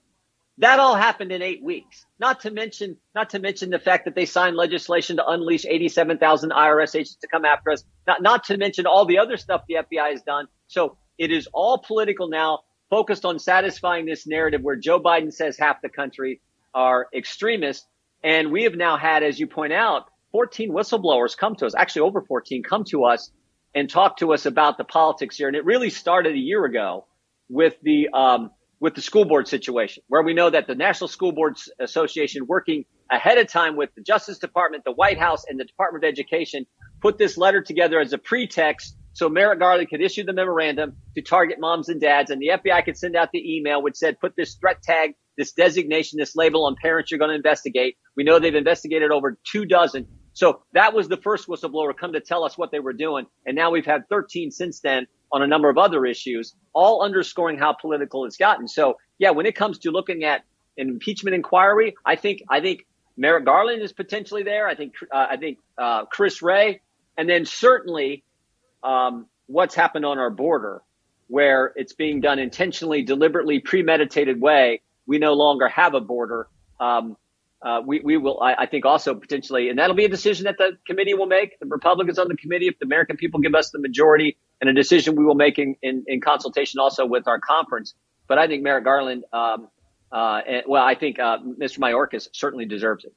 That 0.57 0.79
all 0.79 0.95
happened 0.95 1.31
in 1.31 1.41
eight 1.41 1.63
weeks. 1.63 2.05
Not 2.19 2.41
to 2.41 2.51
mention, 2.51 2.97
not 3.15 3.31
to 3.31 3.39
mention 3.39 3.71
the 3.71 3.79
fact 3.79 4.05
that 4.05 4.15
they 4.15 4.25
signed 4.25 4.55
legislation 4.55 5.17
to 5.17 5.27
unleash 5.27 5.65
87,000 5.65 6.51
IRS 6.51 6.95
agents 6.95 7.15
to 7.21 7.27
come 7.27 7.45
after 7.45 7.71
us. 7.71 7.83
Not, 8.05 8.21
not 8.21 8.43
to 8.45 8.57
mention 8.57 8.85
all 8.85 9.05
the 9.05 9.17
other 9.17 9.37
stuff 9.37 9.63
the 9.67 9.75
FBI 9.75 10.11
has 10.11 10.21
done. 10.21 10.47
So 10.67 10.97
it 11.17 11.31
is 11.31 11.47
all 11.53 11.79
political 11.79 12.29
now, 12.29 12.59
focused 12.91 13.23
on 13.25 13.39
satisfying 13.39 14.05
this 14.05 14.27
narrative 14.27 14.61
where 14.61 14.75
Joe 14.75 14.99
Biden 14.99 15.33
says 15.33 15.57
half 15.57 15.81
the 15.81 15.89
country 15.89 16.41
are 16.75 17.07
extremists. 17.15 17.87
And 18.23 18.51
we 18.51 18.65
have 18.65 18.75
now 18.75 18.97
had, 18.97 19.23
as 19.23 19.39
you 19.39 19.47
point 19.47 19.73
out, 19.73 20.05
14 20.33 20.71
whistleblowers 20.71 21.35
come 21.35 21.55
to 21.55 21.65
us, 21.65 21.73
actually 21.75 22.03
over 22.03 22.21
14 22.21 22.61
come 22.61 22.83
to 22.89 23.05
us 23.05 23.31
and 23.73 23.89
talk 23.89 24.17
to 24.17 24.33
us 24.33 24.45
about 24.45 24.77
the 24.77 24.83
politics 24.83 25.37
here. 25.37 25.47
And 25.47 25.55
it 25.55 25.65
really 25.65 25.89
started 25.89 26.33
a 26.33 26.37
year 26.37 26.65
ago 26.65 27.07
with 27.49 27.75
the, 27.81 28.09
um, 28.13 28.51
with 28.81 28.93
the 28.93 29.01
school 29.01 29.25
board 29.25 29.47
situation, 29.47 30.03
where 30.07 30.21
we 30.21 30.33
know 30.33 30.49
that 30.49 30.67
the 30.67 30.75
National 30.75 31.07
School 31.07 31.31
Boards 31.31 31.71
Association, 31.79 32.45
working 32.45 32.83
ahead 33.09 33.37
of 33.37 33.47
time 33.47 33.77
with 33.77 33.89
the 33.95 34.01
Justice 34.01 34.37
Department, 34.37 34.83
the 34.83 34.91
White 34.91 35.17
House, 35.17 35.45
and 35.47 35.59
the 35.59 35.65
Department 35.65 36.03
of 36.03 36.09
Education, 36.09 36.65
put 37.01 37.17
this 37.17 37.37
letter 37.37 37.61
together 37.61 37.99
as 37.99 38.11
a 38.11 38.17
pretext 38.17 38.97
So 39.13 39.29
Merrick 39.29 39.59
Garland 39.59 39.89
could 39.89 40.01
issue 40.01 40.23
the 40.23 40.33
memorandum 40.33 40.95
to 41.15 41.21
target 41.21 41.59
moms 41.59 41.89
and 41.89 41.99
dads, 41.99 42.31
and 42.31 42.41
the 42.41 42.49
FBI 42.49 42.85
could 42.85 42.97
send 42.97 43.15
out 43.15 43.29
the 43.31 43.57
email 43.57 43.81
which 43.81 43.95
said, 43.95 44.19
put 44.19 44.35
this 44.35 44.55
threat 44.55 44.81
tag, 44.81 45.15
this 45.37 45.51
designation, 45.51 46.17
this 46.17 46.35
label 46.35 46.65
on 46.65 46.75
parents 46.81 47.11
you're 47.11 47.19
going 47.19 47.29
to 47.29 47.35
investigate. 47.35 47.97
We 48.15 48.23
know 48.23 48.39
they've 48.39 48.55
investigated 48.55 49.11
over 49.11 49.37
two 49.49 49.65
dozen. 49.65 50.07
So 50.33 50.61
that 50.73 50.93
was 50.93 51.07
the 51.07 51.17
first 51.17 51.47
whistleblower 51.47 51.95
come 51.97 52.13
to 52.13 52.21
tell 52.21 52.43
us 52.43 52.57
what 52.57 52.71
they 52.71 52.79
were 52.79 52.93
doing. 52.93 53.25
And 53.45 53.55
now 53.55 53.71
we've 53.71 53.85
had 53.85 54.07
13 54.09 54.51
since 54.51 54.79
then 54.79 55.07
on 55.31 55.41
a 55.41 55.47
number 55.47 55.69
of 55.69 55.77
other 55.77 56.05
issues, 56.05 56.55
all 56.73 57.03
underscoring 57.03 57.57
how 57.57 57.73
political 57.73 58.25
it's 58.25 58.37
gotten. 58.37 58.67
So 58.67 58.97
yeah, 59.19 59.31
when 59.31 59.45
it 59.45 59.55
comes 59.55 59.79
to 59.79 59.91
looking 59.91 60.23
at 60.23 60.43
an 60.77 60.87
impeachment 60.87 61.35
inquiry, 61.35 61.95
I 62.05 62.15
think, 62.15 62.43
I 62.49 62.61
think 62.61 62.85
Merrick 63.17 63.45
Garland 63.45 63.81
is 63.81 63.91
potentially 63.91 64.43
there. 64.43 64.67
I 64.67 64.75
think, 64.75 64.93
uh, 65.13 65.27
I 65.31 65.37
think, 65.37 65.59
uh, 65.77 66.05
Chris 66.05 66.41
Wray, 66.41 66.81
and 67.17 67.29
then 67.29 67.45
certainly, 67.45 68.23
um, 68.83 69.27
what's 69.47 69.75
happened 69.75 70.05
on 70.05 70.17
our 70.19 70.29
border 70.29 70.81
where 71.31 71.71
it's 71.77 71.93
being 71.93 72.19
done 72.19 72.39
intentionally, 72.39 73.03
deliberately, 73.03 73.59
premeditated 73.59 74.41
way. 74.41 74.81
We 75.07 75.17
no 75.17 75.31
longer 75.31 75.69
have 75.69 75.93
a 75.93 76.01
border. 76.01 76.49
Um, 76.77 77.15
uh, 77.61 77.81
we, 77.85 78.01
we 78.01 78.17
will, 78.17 78.41
I, 78.41 78.53
I, 78.59 78.65
think 78.65 78.85
also 78.85 79.15
potentially, 79.15 79.69
and 79.69 79.79
that'll 79.79 79.95
be 79.95 80.03
a 80.03 80.09
decision 80.09 80.43
that 80.45 80.57
the 80.57 80.77
committee 80.85 81.13
will 81.13 81.27
make. 81.27 81.57
The 81.59 81.67
Republicans 81.67 82.19
on 82.19 82.27
the 82.27 82.35
committee, 82.35 82.67
if 82.67 82.79
the 82.79 82.85
American 82.85 83.15
people 83.15 83.39
give 83.39 83.55
us 83.55 83.69
the 83.69 83.79
majority 83.79 84.35
and 84.59 84.69
a 84.69 84.73
decision 84.73 85.15
we 85.15 85.23
will 85.23 85.35
make 85.35 85.57
in, 85.57 85.75
in, 85.81 86.03
in 86.05 86.19
consultation 86.19 86.81
also 86.81 87.05
with 87.05 87.27
our 87.27 87.39
conference. 87.39 87.93
But 88.27 88.37
I 88.37 88.47
think 88.47 88.63
Merrick 88.63 88.83
Garland, 88.83 89.23
um, 89.31 89.69
uh, 90.11 90.41
and, 90.45 90.63
well, 90.67 90.83
I 90.83 90.95
think, 90.95 91.17
uh, 91.17 91.37
Mr. 91.37 91.79
Mayorkas 91.79 92.27
certainly 92.33 92.65
deserves 92.65 93.05
it. 93.05 93.13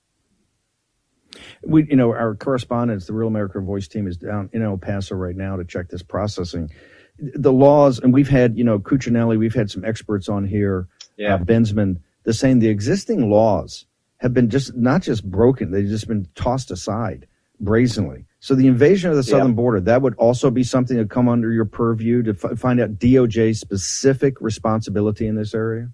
We, 1.64 1.86
you 1.88 1.96
know, 1.96 2.12
our 2.12 2.34
correspondents, 2.34 3.06
the 3.06 3.12
Real 3.12 3.28
America 3.28 3.60
Voice 3.60 3.88
team 3.88 4.06
is 4.06 4.16
down 4.16 4.50
in 4.52 4.62
El 4.62 4.78
Paso 4.78 5.14
right 5.14 5.36
now 5.36 5.56
to 5.56 5.64
check 5.64 5.88
this 5.88 6.02
processing. 6.02 6.70
The 7.18 7.52
laws, 7.52 7.98
and 8.00 8.12
we've 8.12 8.28
had, 8.28 8.56
you 8.58 8.64
know, 8.64 8.78
Cuccinelli, 8.78 9.38
we've 9.38 9.54
had 9.54 9.70
some 9.70 9.84
experts 9.84 10.28
on 10.28 10.46
here, 10.46 10.88
yeah. 11.16 11.34
uh, 11.34 11.38
Bensman, 11.38 11.98
they're 12.24 12.32
saying 12.32 12.58
the 12.58 12.68
existing 12.68 13.30
laws 13.30 13.86
have 14.18 14.32
been 14.34 14.50
just 14.50 14.74
not 14.74 15.02
just 15.02 15.28
broken, 15.30 15.70
they've 15.70 15.86
just 15.86 16.08
been 16.08 16.26
tossed 16.34 16.70
aside 16.70 17.26
brazenly. 17.60 18.24
So 18.40 18.54
the 18.54 18.66
invasion 18.66 19.10
of 19.10 19.16
the 19.16 19.22
southern 19.22 19.48
Yeah. 19.48 19.54
border, 19.54 19.80
that 19.82 20.02
would 20.02 20.14
also 20.16 20.50
be 20.50 20.64
something 20.64 20.96
to 20.96 21.04
come 21.06 21.28
under 21.28 21.52
your 21.52 21.64
purview 21.64 22.22
to 22.24 22.30
f- 22.30 22.58
find 22.58 22.80
out 22.80 22.98
DOJ 22.98 23.54
specific 23.56 24.40
responsibility 24.40 25.26
in 25.26 25.36
this 25.36 25.54
area? 25.54 25.90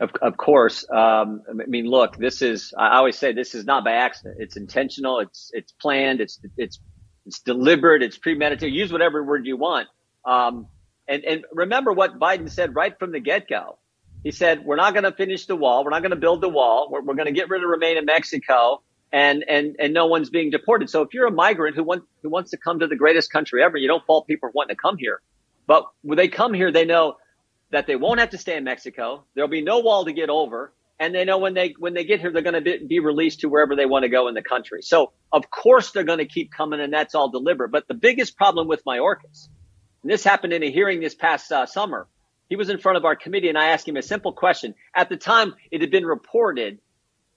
Of, 0.00 0.10
of 0.20 0.36
course. 0.36 0.84
Um, 0.90 1.42
I 1.48 1.66
mean, 1.66 1.86
look, 1.86 2.16
this 2.16 2.42
is, 2.42 2.74
I 2.76 2.96
always 2.96 3.16
say 3.16 3.32
this 3.32 3.54
is 3.54 3.64
not 3.64 3.84
by 3.84 3.92
accident. 3.92 4.36
It's 4.40 4.56
intentional. 4.56 5.20
It's, 5.20 5.50
it's 5.52 5.72
planned. 5.72 6.20
It's, 6.20 6.40
it's, 6.56 6.80
it's 7.26 7.40
deliberate. 7.40 8.02
It's 8.02 8.18
premeditated. 8.18 8.74
Use 8.74 8.92
whatever 8.92 9.22
word 9.22 9.46
you 9.46 9.56
want. 9.56 9.88
Um, 10.24 10.66
and, 11.06 11.24
and 11.24 11.44
remember 11.52 11.92
what 11.92 12.18
Biden 12.18 12.50
said 12.50 12.74
right 12.74 12.98
from 12.98 13.12
the 13.12 13.20
get 13.20 13.48
go. 13.48 13.78
He 14.24 14.30
said, 14.30 14.64
we're 14.64 14.76
not 14.76 14.94
going 14.94 15.04
to 15.04 15.12
finish 15.12 15.46
the 15.46 15.54
wall. 15.54 15.84
We're 15.84 15.90
not 15.90 16.00
going 16.00 16.10
to 16.10 16.16
build 16.16 16.40
the 16.40 16.48
wall. 16.48 16.88
We're, 16.90 17.02
we're 17.02 17.14
going 17.14 17.26
to 17.26 17.32
get 17.32 17.48
rid 17.48 17.62
of 17.62 17.68
remain 17.68 17.96
in 17.96 18.04
Mexico 18.06 18.82
and, 19.12 19.44
and, 19.48 19.76
and 19.78 19.94
no 19.94 20.06
one's 20.06 20.30
being 20.30 20.50
deported. 20.50 20.90
So 20.90 21.02
if 21.02 21.14
you're 21.14 21.26
a 21.26 21.30
migrant 21.30 21.76
who 21.76 21.84
wants, 21.84 22.06
who 22.22 22.30
wants 22.30 22.50
to 22.50 22.56
come 22.56 22.80
to 22.80 22.86
the 22.86 22.96
greatest 22.96 23.30
country 23.30 23.62
ever, 23.62 23.76
you 23.76 23.86
don't 23.86 24.04
fault 24.06 24.26
people 24.26 24.50
wanting 24.54 24.74
to 24.74 24.80
come 24.80 24.96
here. 24.98 25.20
But 25.66 25.84
when 26.02 26.16
they 26.16 26.28
come 26.28 26.52
here, 26.52 26.72
they 26.72 26.84
know 26.84 27.16
that 27.70 27.86
they 27.86 27.96
won't 27.96 28.20
have 28.20 28.30
to 28.30 28.38
stay 28.38 28.56
in 28.56 28.64
Mexico. 28.64 29.24
There'll 29.34 29.50
be 29.50 29.62
no 29.62 29.80
wall 29.80 30.04
to 30.04 30.12
get 30.12 30.30
over. 30.30 30.72
And 30.98 31.14
they 31.14 31.24
know 31.24 31.38
when 31.38 31.54
they, 31.54 31.74
when 31.78 31.92
they 31.94 32.04
get 32.04 32.20
here, 32.20 32.30
they're 32.30 32.42
going 32.42 32.54
to 32.54 32.60
be, 32.60 32.86
be 32.86 33.00
released 33.00 33.40
to 33.40 33.48
wherever 33.48 33.74
they 33.74 33.86
want 33.86 34.04
to 34.04 34.08
go 34.08 34.28
in 34.28 34.34
the 34.34 34.42
country. 34.42 34.80
So 34.82 35.12
of 35.32 35.50
course 35.50 35.90
they're 35.90 36.04
going 36.04 36.20
to 36.20 36.26
keep 36.26 36.52
coming 36.52 36.80
and 36.80 36.92
that's 36.92 37.14
all 37.14 37.30
deliberate. 37.30 37.72
But 37.72 37.88
the 37.88 37.94
biggest 37.94 38.36
problem 38.36 38.68
with 38.68 38.84
Mayorkas, 38.84 39.48
and 40.02 40.12
this 40.12 40.22
happened 40.22 40.52
in 40.52 40.62
a 40.62 40.70
hearing 40.70 41.00
this 41.00 41.14
past 41.14 41.50
uh, 41.50 41.66
summer, 41.66 42.06
he 42.48 42.56
was 42.56 42.70
in 42.70 42.78
front 42.78 42.96
of 42.96 43.04
our 43.04 43.16
committee 43.16 43.48
and 43.48 43.58
I 43.58 43.68
asked 43.68 43.88
him 43.88 43.96
a 43.96 44.02
simple 44.02 44.32
question. 44.32 44.74
At 44.94 45.08
the 45.08 45.16
time, 45.16 45.54
it 45.72 45.80
had 45.80 45.90
been 45.90 46.06
reported 46.06 46.78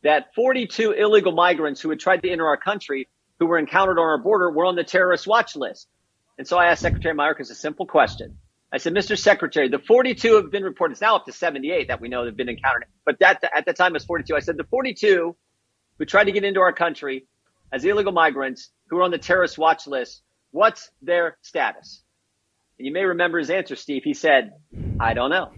that 0.04 0.36
42 0.36 0.92
illegal 0.92 1.32
migrants 1.32 1.82
who 1.82 1.90
had 1.90 2.00
tried 2.00 2.22
to 2.22 2.30
enter 2.30 2.46
our 2.46 2.58
country, 2.58 3.08
who 3.40 3.48
were 3.48 3.58
encountered 3.58 3.98
on 3.98 4.06
our 4.06 4.20
border, 4.20 4.52
were 4.52 4.66
on 4.66 4.76
the 4.76 4.84
terrorist 4.84 5.26
watch 5.26 5.56
list. 5.56 5.88
And 6.38 6.48
so 6.48 6.58
I 6.58 6.68
asked 6.68 6.84
Secretary 6.84 7.16
Mayorkas 7.16 7.50
a 7.50 7.56
simple 7.56 7.88
question. 7.88 8.38
I 8.72 8.78
said, 8.78 8.94
Mr. 8.94 9.18
Secretary, 9.18 9.70
the 9.70 9.80
42 9.80 10.36
have 10.36 10.52
been 10.52 10.64
reported. 10.64 10.94
It's 10.94 11.02
now 11.02 11.16
up 11.16 11.26
to 11.26 11.32
78 11.32 11.88
that 11.88 12.02
we 12.02 12.10
know 12.10 12.26
have 12.26 12.36
been 12.36 12.50
encountered. 12.50 12.86
But 13.06 13.20
that 13.20 13.42
at 13.56 13.66
the 13.66 13.74
time 13.74 13.92
it 13.92 13.94
was 13.94 14.06
42. 14.06 14.36
I 14.36 14.40
said 14.40 14.58
the 14.58 14.66
42 14.66 15.36
who 15.98 16.06
tried 16.06 16.26
to 16.26 16.32
get 16.32 16.44
into 16.44 16.60
our 16.60 16.74
country 16.74 17.28
as 17.72 17.86
illegal 17.86 18.12
migrants 18.12 18.70
who 18.90 18.98
are 18.98 19.04
on 19.04 19.12
the 19.12 19.18
terrorist 19.18 19.58
watch 19.58 19.88
list, 19.88 20.22
what's 20.52 20.90
their 21.02 21.38
status? 21.42 22.04
And 22.78 22.86
you 22.86 22.94
may 22.94 23.06
remember 23.06 23.40
his 23.40 23.50
answer, 23.50 23.76
Steve. 23.76 24.04
He 24.04 24.14
said, 24.14 24.52
I 25.00 25.14
don't 25.14 25.30
know. 25.30 25.52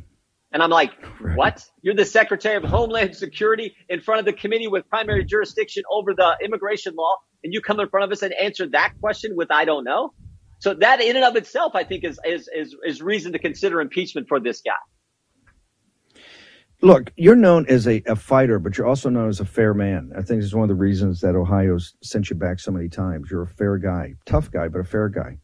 And 0.51 0.64
I'm 0.64 0.70
like, 0.70 0.91
what? 1.36 1.64
You're 1.82 1.95
the 1.95 2.05
Secretary 2.05 2.55
of 2.55 2.64
Homeland 2.64 3.16
Security 3.16 3.76
in 3.88 4.01
front 4.01 4.20
of 4.20 4.26
the 4.26 4.34
committee 4.34 4.68
with 4.68 4.88
primary 4.89 5.24
jurisdiction 5.24 5.84
over 5.91 6.14
the 6.14 6.38
immigration 6.43 6.95
law, 6.95 7.18
and 7.43 7.53
you 7.53 7.62
come 7.62 7.80
in 7.80 7.88
front 7.89 8.05
of 8.05 8.12
us 8.12 8.24
and 8.24 8.34
answer 8.34 8.68
that 8.70 8.93
question 8.99 9.36
with 9.36 9.51
I 9.51 9.66
don't 9.66 9.84
know? 9.84 10.14
So 10.60 10.74
that 10.76 11.01
in 11.01 11.16
and 11.16 11.26
of 11.26 11.36
itself, 11.36 11.74
I 11.76 11.84
think 11.84 12.03
is, 12.03 12.20
is, 12.26 12.49
is, 12.53 12.76
is 12.86 13.01
reason 13.01 13.32
to 13.34 13.39
consider 13.39 13.82
impeachment 13.82 14.28
for 14.28 14.39
this 14.39 14.62
guy. 14.62 14.72
Look, 16.82 17.12
you're 17.18 17.36
known 17.36 17.66
as 17.68 17.88
a, 17.88 18.01
a 18.05 18.16
fighter, 18.16 18.57
but 18.57 18.78
you're 18.78 18.88
also 18.88 19.10
known 19.10 19.28
as 19.28 19.41
a 19.41 19.45
fair 19.45 19.74
man. 19.74 20.12
I 20.14 20.22
think 20.22 20.39
this 20.39 20.45
is 20.45 20.55
one 20.55 20.64
of 20.64 20.70
the 20.70 20.76
reasons 20.82 21.20
that 21.22 21.36
Ohio's 21.36 21.93
sent 22.01 22.30
you 22.30 22.38
back 22.38 22.60
so 22.60 22.72
many 22.72 22.88
times. 22.88 23.30
You're 23.30 23.41
a 23.41 23.47
fair 23.47 23.78
guy, 23.78 24.16
tough 24.26 24.49
guy, 24.49 24.70
but 24.70 24.80
a 24.80 24.86
fair 24.86 25.10
guy. 25.10 25.39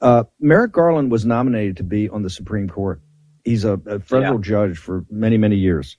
Uh, 0.00 0.24
Merrick 0.40 0.72
Garland 0.72 1.12
was 1.12 1.24
nominated 1.24 1.76
to 1.76 1.84
be 1.84 2.08
on 2.08 2.22
the 2.22 2.30
Supreme 2.30 2.68
Court. 2.68 3.00
He's 3.44 3.64
a, 3.64 3.74
a 3.86 4.00
federal 4.00 4.34
Yeah. 4.34 4.40
judge 4.40 4.78
for 4.78 5.04
many, 5.10 5.38
many 5.38 5.56
years. 5.56 5.96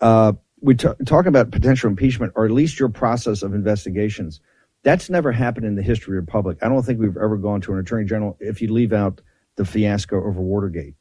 Uh, 0.00 0.32
we 0.60 0.74
t- 0.74 0.88
talk 1.04 1.26
about 1.26 1.52
potential 1.52 1.88
impeachment, 1.88 2.32
or 2.34 2.44
at 2.44 2.50
least 2.50 2.80
your 2.80 2.88
process 2.88 3.42
of 3.42 3.54
investigations. 3.54 4.40
That's 4.82 5.10
never 5.10 5.32
happened 5.32 5.66
in 5.66 5.74
the 5.74 5.82
history 5.82 6.16
of 6.16 6.24
the 6.24 6.26
Republic. 6.26 6.58
I 6.62 6.68
don't 6.68 6.82
think 6.82 7.00
we've 7.00 7.16
ever 7.16 7.36
gone 7.36 7.60
to 7.62 7.72
an 7.72 7.80
attorney 7.80 8.06
general 8.06 8.36
if 8.40 8.62
you 8.62 8.72
leave 8.72 8.92
out 8.92 9.20
the 9.56 9.64
fiasco 9.64 10.16
over 10.16 10.40
Watergate. 10.40 10.94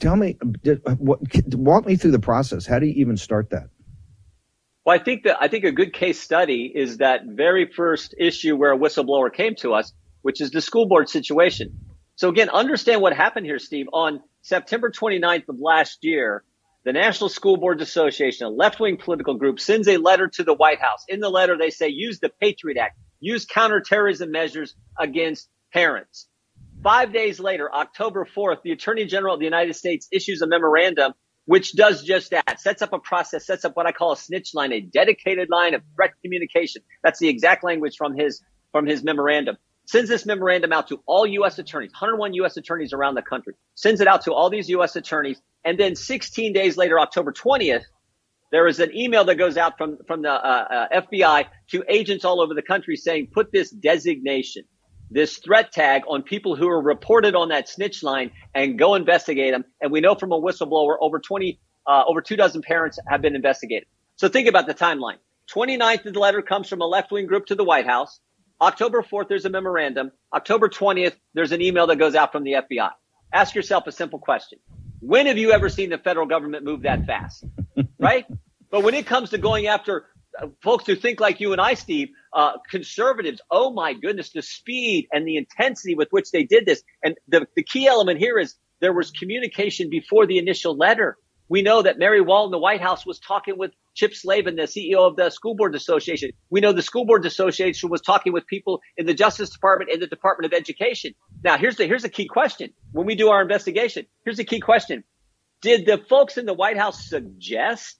Tell 0.00 0.16
me, 0.16 0.38
did, 0.62 0.80
uh, 0.86 0.94
what, 0.94 1.20
walk 1.54 1.86
me 1.86 1.96
through 1.96 2.12
the 2.12 2.18
process. 2.18 2.64
How 2.64 2.78
do 2.78 2.86
you 2.86 2.94
even 2.94 3.16
start 3.16 3.50
that? 3.50 3.68
Well, 4.84 4.94
I 4.94 5.02
think 5.02 5.24
that 5.24 5.36
I 5.40 5.48
think 5.48 5.64
a 5.64 5.72
good 5.72 5.92
case 5.92 6.20
study 6.20 6.72
is 6.72 6.98
that 6.98 7.22
very 7.26 7.70
first 7.70 8.14
issue 8.18 8.56
where 8.56 8.72
a 8.72 8.78
whistleblower 8.78 9.34
came 9.34 9.56
to 9.56 9.74
us, 9.74 9.92
which 10.22 10.40
is 10.40 10.50
the 10.52 10.60
school 10.60 10.86
board 10.86 11.08
situation. 11.08 11.80
So 12.14 12.30
again, 12.30 12.48
understand 12.48 13.02
what 13.02 13.14
happened 13.14 13.46
here, 13.46 13.58
Steve. 13.58 13.88
On 13.92 14.22
September 14.42 14.90
29th 14.90 15.48
of 15.48 15.58
last 15.60 15.98
year, 16.02 16.44
the 16.86 16.92
National 16.92 17.28
School 17.28 17.56
Boards 17.56 17.82
Association, 17.82 18.46
a 18.46 18.48
left-wing 18.48 18.96
political 18.96 19.34
group, 19.34 19.58
sends 19.58 19.88
a 19.88 19.96
letter 19.96 20.28
to 20.28 20.44
the 20.44 20.54
White 20.54 20.80
House. 20.80 21.04
In 21.08 21.18
the 21.18 21.28
letter, 21.28 21.58
they 21.58 21.70
say 21.70 21.88
use 21.88 22.20
the 22.20 22.30
Patriot 22.40 22.78
Act, 22.78 22.96
use 23.18 23.44
counterterrorism 23.44 24.30
measures 24.30 24.76
against 24.96 25.48
parents. 25.72 26.28
Five 26.84 27.12
days 27.12 27.40
later, 27.40 27.68
October 27.74 28.24
4th, 28.24 28.62
the 28.62 28.70
Attorney 28.70 29.04
General 29.04 29.34
of 29.34 29.40
the 29.40 29.46
United 29.46 29.74
States 29.74 30.06
issues 30.12 30.42
a 30.42 30.46
memorandum 30.46 31.12
which 31.46 31.74
does 31.74 32.04
just 32.04 32.30
that, 32.30 32.60
sets 32.60 32.82
up 32.82 32.92
a 32.92 33.00
process, 33.00 33.46
sets 33.46 33.64
up 33.64 33.76
what 33.76 33.86
I 33.86 33.92
call 33.92 34.12
a 34.12 34.16
snitch 34.16 34.54
line, 34.54 34.72
a 34.72 34.80
dedicated 34.80 35.48
line 35.50 35.74
of 35.74 35.82
threat 35.96 36.12
communication. 36.22 36.82
That's 37.02 37.18
the 37.18 37.28
exact 37.28 37.64
language 37.64 37.96
from 37.96 38.16
his, 38.16 38.42
from 38.70 38.86
his 38.86 39.02
memorandum. 39.02 39.56
Sends 39.86 40.10
this 40.10 40.26
memorandum 40.26 40.72
out 40.72 40.88
to 40.88 41.00
all 41.06 41.26
U.S. 41.26 41.58
attorneys, 41.58 41.92
101 41.92 42.34
U.S. 42.34 42.56
attorneys 42.56 42.92
around 42.92 43.14
the 43.14 43.22
country. 43.22 43.54
Sends 43.74 44.00
it 44.00 44.08
out 44.08 44.22
to 44.22 44.32
all 44.32 44.50
these 44.50 44.68
U.S. 44.70 44.96
attorneys. 44.96 45.40
And 45.64 45.78
then 45.78 45.94
16 45.94 46.52
days 46.52 46.76
later, 46.76 46.98
October 46.98 47.32
20th, 47.32 47.84
there 48.50 48.66
is 48.66 48.80
an 48.80 48.96
email 48.96 49.24
that 49.24 49.36
goes 49.36 49.56
out 49.56 49.78
from, 49.78 49.98
from 50.06 50.22
the 50.22 50.30
uh, 50.30 50.86
uh, 50.92 51.00
FBI 51.02 51.46
to 51.70 51.84
agents 51.88 52.24
all 52.24 52.40
over 52.40 52.54
the 52.54 52.62
country 52.62 52.96
saying, 52.96 53.28
put 53.32 53.52
this 53.52 53.70
designation, 53.70 54.64
this 55.10 55.38
threat 55.38 55.72
tag 55.72 56.02
on 56.08 56.22
people 56.22 56.56
who 56.56 56.68
are 56.68 56.80
reported 56.80 57.34
on 57.34 57.48
that 57.50 57.68
snitch 57.68 58.02
line 58.02 58.32
and 58.54 58.78
go 58.78 58.94
investigate 58.94 59.52
them. 59.52 59.64
And 59.80 59.92
we 59.92 60.00
know 60.00 60.14
from 60.14 60.32
a 60.32 60.40
whistleblower 60.40 60.96
over 61.00 61.18
20, 61.20 61.60
uh, 61.86 62.02
over 62.06 62.20
two 62.20 62.36
dozen 62.36 62.62
parents 62.62 62.98
have 63.06 63.22
been 63.22 63.36
investigated. 63.36 63.86
So 64.16 64.28
think 64.28 64.48
about 64.48 64.66
the 64.66 64.74
timeline. 64.74 65.18
29th, 65.52 66.12
the 66.12 66.18
letter 66.18 66.42
comes 66.42 66.68
from 66.68 66.80
a 66.80 66.86
left 66.86 67.12
wing 67.12 67.26
group 67.26 67.46
to 67.46 67.54
the 67.54 67.64
White 67.64 67.86
House. 67.86 68.18
October 68.60 69.02
4th, 69.02 69.28
there's 69.28 69.44
a 69.44 69.50
memorandum. 69.50 70.10
October 70.32 70.68
20th, 70.68 71.14
there's 71.34 71.52
an 71.52 71.60
email 71.60 71.86
that 71.88 71.96
goes 71.96 72.14
out 72.14 72.32
from 72.32 72.44
the 72.44 72.52
FBI. 72.52 72.90
Ask 73.32 73.54
yourself 73.54 73.86
a 73.86 73.92
simple 73.92 74.18
question. 74.18 74.58
When 75.00 75.26
have 75.26 75.36
you 75.36 75.52
ever 75.52 75.68
seen 75.68 75.90
the 75.90 75.98
federal 75.98 76.26
government 76.26 76.64
move 76.64 76.82
that 76.82 77.06
fast? 77.06 77.44
right? 77.98 78.24
But 78.70 78.82
when 78.82 78.94
it 78.94 79.06
comes 79.06 79.30
to 79.30 79.38
going 79.38 79.66
after 79.66 80.06
uh, 80.40 80.48
folks 80.62 80.86
who 80.86 80.96
think 80.96 81.20
like 81.20 81.40
you 81.40 81.52
and 81.52 81.60
I, 81.60 81.74
Steve, 81.74 82.08
uh, 82.32 82.52
conservatives, 82.70 83.40
oh 83.50 83.72
my 83.72 83.92
goodness, 83.92 84.32
the 84.32 84.42
speed 84.42 85.08
and 85.12 85.26
the 85.26 85.36
intensity 85.36 85.94
with 85.94 86.08
which 86.10 86.30
they 86.30 86.44
did 86.44 86.64
this. 86.66 86.82
And 87.02 87.16
the, 87.28 87.46
the 87.56 87.62
key 87.62 87.86
element 87.86 88.18
here 88.18 88.38
is 88.38 88.54
there 88.80 88.92
was 88.92 89.10
communication 89.10 89.90
before 89.90 90.26
the 90.26 90.38
initial 90.38 90.76
letter. 90.76 91.18
We 91.48 91.62
know 91.62 91.82
that 91.82 91.98
Mary 91.98 92.20
Wall 92.20 92.44
in 92.46 92.50
the 92.50 92.58
White 92.58 92.80
House 92.80 93.06
was 93.06 93.20
talking 93.20 93.56
with 93.56 93.70
Chip 93.94 94.12
Slaven, 94.12 94.56
the 94.56 94.62
CEO 94.62 95.08
of 95.08 95.16
the 95.16 95.30
School 95.30 95.54
Board 95.54 95.74
Association. 95.74 96.30
We 96.50 96.60
know 96.60 96.72
the 96.72 96.82
School 96.82 97.06
Board 97.06 97.24
Association 97.24 97.88
was 97.88 98.00
talking 98.00 98.32
with 98.32 98.46
people 98.46 98.80
in 98.96 99.06
the 99.06 99.14
Justice 99.14 99.50
Department 99.50 99.90
and 99.92 100.02
the 100.02 100.06
Department 100.06 100.52
of 100.52 100.58
Education. 100.58 101.14
Now, 101.44 101.56
here's 101.56 101.76
the 101.76 101.86
here's 101.86 102.04
a 102.04 102.08
key 102.08 102.26
question. 102.26 102.70
When 102.92 103.06
we 103.06 103.14
do 103.14 103.28
our 103.28 103.40
investigation, 103.40 104.06
here's 104.24 104.38
a 104.38 104.44
key 104.44 104.60
question. 104.60 105.04
Did 105.60 105.86
the 105.86 105.98
folks 105.98 106.36
in 106.36 106.46
the 106.46 106.54
White 106.54 106.78
House 106.78 107.08
suggest 107.08 107.96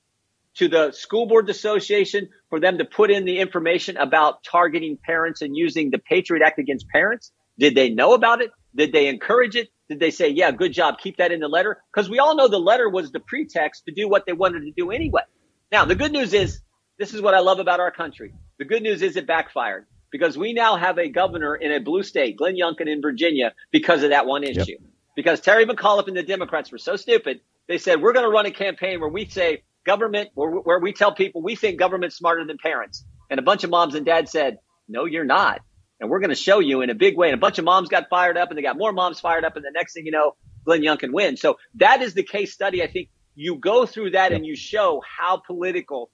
to 0.56 0.68
the 0.68 0.90
School 0.92 1.26
Board 1.26 1.48
Association 1.48 2.28
for 2.50 2.60
them 2.60 2.78
to 2.78 2.84
put 2.84 3.10
in 3.10 3.24
the 3.24 3.38
information 3.38 3.96
about 3.96 4.42
targeting 4.42 4.98
parents 5.02 5.40
and 5.40 5.56
using 5.56 5.90
the 5.90 5.98
Patriot 5.98 6.42
Act 6.44 6.58
against 6.58 6.88
parents? 6.88 7.30
Did 7.58 7.74
they 7.74 7.90
know 7.90 8.14
about 8.14 8.42
it? 8.42 8.50
Did 8.74 8.92
they 8.92 9.06
encourage 9.08 9.54
it? 9.54 9.68
Did 9.88 10.00
they 10.00 10.10
say, 10.10 10.28
yeah, 10.28 10.50
good 10.50 10.72
job, 10.72 10.98
keep 10.98 11.18
that 11.18 11.30
in 11.32 11.40
the 11.40 11.48
letter? 11.48 11.82
Because 11.92 12.10
we 12.10 12.18
all 12.18 12.34
know 12.34 12.48
the 12.48 12.58
letter 12.58 12.88
was 12.88 13.12
the 13.12 13.20
pretext 13.20 13.84
to 13.86 13.92
do 13.92 14.08
what 14.08 14.26
they 14.26 14.32
wanted 14.32 14.60
to 14.60 14.72
do 14.72 14.90
anyway. 14.90 15.22
Now, 15.70 15.84
the 15.84 15.94
good 15.94 16.12
news 16.12 16.34
is 16.34 16.60
this 16.98 17.14
is 17.14 17.20
what 17.22 17.34
I 17.34 17.40
love 17.40 17.58
about 17.58 17.80
our 17.80 17.90
country. 17.90 18.32
The 18.58 18.64
good 18.64 18.82
news 18.82 19.02
is 19.02 19.16
it 19.16 19.26
backfired 19.26 19.86
because 20.10 20.36
we 20.36 20.52
now 20.52 20.76
have 20.76 20.98
a 20.98 21.08
governor 21.08 21.54
in 21.54 21.72
a 21.72 21.80
blue 21.80 22.02
state, 22.02 22.36
Glenn 22.36 22.56
Youngkin 22.56 22.88
in 22.88 23.00
Virginia, 23.00 23.52
because 23.70 24.02
of 24.02 24.10
that 24.10 24.26
one 24.26 24.44
issue. 24.44 24.72
Yep. 24.72 24.80
Because 25.14 25.40
Terry 25.40 25.66
McAuliffe 25.66 26.08
and 26.08 26.16
the 26.16 26.22
Democrats 26.22 26.72
were 26.72 26.78
so 26.78 26.96
stupid, 26.96 27.40
they 27.68 27.78
said, 27.78 28.00
we're 28.00 28.12
going 28.12 28.24
to 28.24 28.30
run 28.30 28.46
a 28.46 28.50
campaign 28.50 29.00
where 29.00 29.08
we 29.08 29.26
say 29.26 29.62
government, 29.84 30.30
where, 30.34 30.50
where 30.50 30.78
we 30.78 30.92
tell 30.92 31.12
people 31.12 31.42
we 31.42 31.56
think 31.56 31.78
government's 31.78 32.16
smarter 32.16 32.44
than 32.44 32.58
parents. 32.58 33.04
And 33.30 33.38
a 33.40 33.42
bunch 33.42 33.64
of 33.64 33.70
moms 33.70 33.94
and 33.94 34.06
dads 34.06 34.30
said, 34.30 34.58
no, 34.88 35.04
you're 35.04 35.24
not. 35.24 35.60
And 36.00 36.10
we're 36.10 36.20
going 36.20 36.30
to 36.30 36.36
show 36.36 36.58
you 36.58 36.82
in 36.82 36.90
a 36.90 36.94
big 36.94 37.16
way. 37.16 37.28
And 37.28 37.34
a 37.34 37.40
bunch 37.40 37.58
of 37.58 37.64
moms 37.64 37.88
got 37.88 38.08
fired 38.10 38.36
up 38.36 38.50
and 38.50 38.58
they 38.58 38.62
got 38.62 38.76
more 38.76 38.92
moms 38.92 39.20
fired 39.20 39.44
up. 39.44 39.56
And 39.56 39.64
the 39.64 39.70
next 39.72 39.94
thing 39.94 40.04
you 40.04 40.12
know, 40.12 40.36
Glenn 40.64 40.82
Youngkin 40.82 41.12
wins. 41.12 41.40
So 41.40 41.56
that 41.76 42.02
is 42.02 42.14
the 42.14 42.22
case 42.22 42.52
study. 42.52 42.82
I 42.82 42.86
think 42.86 43.08
you 43.34 43.56
go 43.58 43.86
through 43.86 44.10
that 44.10 44.32
and 44.32 44.44
you 44.44 44.56
show 44.56 45.02
how 45.18 45.38
political 45.38 46.10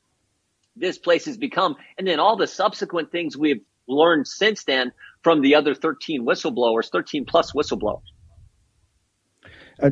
this 0.76 0.98
place 0.98 1.24
has 1.26 1.36
become. 1.36 1.76
And 1.98 2.06
then 2.06 2.20
all 2.20 2.36
the 2.36 2.46
subsequent 2.46 3.10
things 3.10 3.36
we've 3.36 3.62
learned 3.88 4.26
since 4.26 4.64
then 4.64 4.92
from 5.22 5.42
the 5.42 5.56
other 5.56 5.74
13 5.74 6.24
whistleblowers, 6.24 6.90
13 6.90 7.24
plus 7.24 7.52
whistleblowers. 7.52 8.02
Uh, 9.82 9.90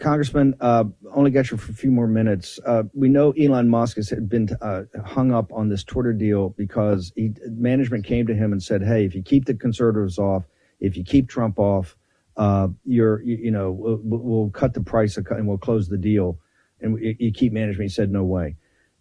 Congressman, 0.00 0.54
uh, 0.60 0.84
only 1.12 1.30
got 1.30 1.50
you 1.50 1.58
for 1.58 1.70
a 1.70 1.74
few 1.74 1.90
more 1.90 2.06
minutes. 2.06 2.58
Uh, 2.64 2.84
we 2.94 3.08
know 3.08 3.32
Elon 3.32 3.68
Musk 3.68 3.96
has 3.96 4.10
been 4.28 4.48
uh, 4.62 4.84
hung 5.04 5.30
up 5.30 5.52
on 5.52 5.68
this 5.68 5.84
Twitter 5.84 6.14
deal 6.14 6.50
because 6.56 7.12
he, 7.16 7.32
management 7.50 8.06
came 8.06 8.26
to 8.26 8.34
him 8.34 8.52
and 8.52 8.62
said, 8.62 8.82
"Hey, 8.82 9.04
if 9.04 9.14
you 9.14 9.22
keep 9.22 9.44
the 9.44 9.52
conservatives 9.52 10.18
off, 10.18 10.44
if 10.80 10.96
you 10.96 11.04
keep 11.04 11.28
Trump 11.28 11.58
off, 11.58 11.96
uh, 12.38 12.68
you're, 12.86 13.22
you, 13.22 13.36
you 13.36 13.50
know, 13.50 13.72
we'll, 13.72 14.00
we'll, 14.02 14.50
cut 14.50 14.72
the 14.72 14.80
price 14.80 15.18
and 15.18 15.46
we'll 15.46 15.58
close 15.58 15.88
the 15.88 15.98
deal." 15.98 16.38
And 16.80 16.98
you 16.98 17.30
keep 17.30 17.52
management. 17.52 17.90
He 17.90 17.94
said, 17.94 18.10
"No 18.10 18.24
way." 18.24 18.56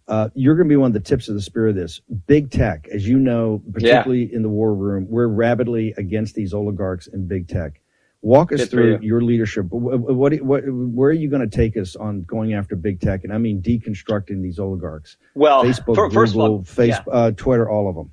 Uh, 0.08 0.30
you're 0.36 0.56
going 0.56 0.68
to 0.68 0.72
be 0.72 0.76
one 0.76 0.88
of 0.88 0.94
the 0.94 1.00
tips 1.00 1.30
of 1.30 1.36
the 1.36 1.42
spear 1.42 1.70
of 1.70 1.76
this. 1.76 2.02
Big 2.28 2.52
tech, 2.52 2.88
as 2.94 3.08
you 3.08 3.18
know, 3.18 3.64
particularly 3.72 4.26
yeah. 4.26 4.36
in 4.36 4.44
the 4.44 4.50
war 4.50 4.74
room, 4.76 5.08
we're 5.10 5.28
rabidly 5.28 5.94
against 5.98 6.36
these 6.36 6.54
oligarchs 6.54 7.08
and 7.08 7.28
big 7.28 7.48
tech. 7.48 7.82
Walk 8.26 8.52
us 8.54 8.66
through 8.66 8.98
your 9.04 9.22
leadership. 9.22 9.68
What, 9.70 10.00
what, 10.00 10.34
what, 10.42 10.64
where 10.66 11.12
are 11.12 11.14
you 11.14 11.30
going 11.30 11.48
to 11.48 11.56
take 11.56 11.78
us 11.78 11.96
on 11.96 12.24
going 12.24 12.56
after 12.56 12.76
big 12.76 13.00
tech? 13.00 13.24
And 13.24 13.32
I 13.32 13.38
mean 13.38 13.62
deconstructing 13.62 14.42
these 14.42 14.58
oligarchs. 14.58 15.18
Well, 15.36 15.64
Facebook, 15.64 15.94
for, 15.94 16.10
Google, 16.10 16.46
of 16.46 16.52
all, 16.52 16.64
Facebook, 16.64 17.06
yeah. 17.06 17.14
uh, 17.14 17.32
Twitter, 17.38 17.70
all 17.70 17.88
of 17.88 17.94
them. 17.94 18.10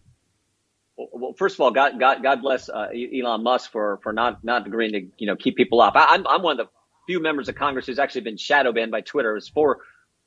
Well, 0.98 1.32
first 1.32 1.54
of 1.56 1.62
all, 1.62 1.70
God, 1.70 1.98
God, 1.98 2.22
God 2.22 2.42
bless 2.42 2.68
uh, 2.68 2.88
Elon 2.92 3.42
Musk 3.42 3.72
for 3.72 4.00
for 4.02 4.12
not 4.12 4.44
not 4.44 4.66
agreeing 4.66 4.92
to 4.92 5.08
you 5.16 5.26
know 5.26 5.34
keep 5.34 5.56
people 5.56 5.80
off. 5.80 5.96
I, 5.96 6.04
I'm 6.10 6.26
I'm 6.26 6.42
one 6.42 6.60
of 6.60 6.66
the 6.66 6.70
few 7.06 7.18
members 7.18 7.48
of 7.48 7.54
Congress 7.54 7.86
who's 7.86 7.98
actually 7.98 8.20
been 8.20 8.36
shadow 8.36 8.70
banned 8.70 8.90
by 8.90 9.00
Twitter. 9.00 9.30
It 9.30 9.36
was 9.36 9.48
four 9.48 9.78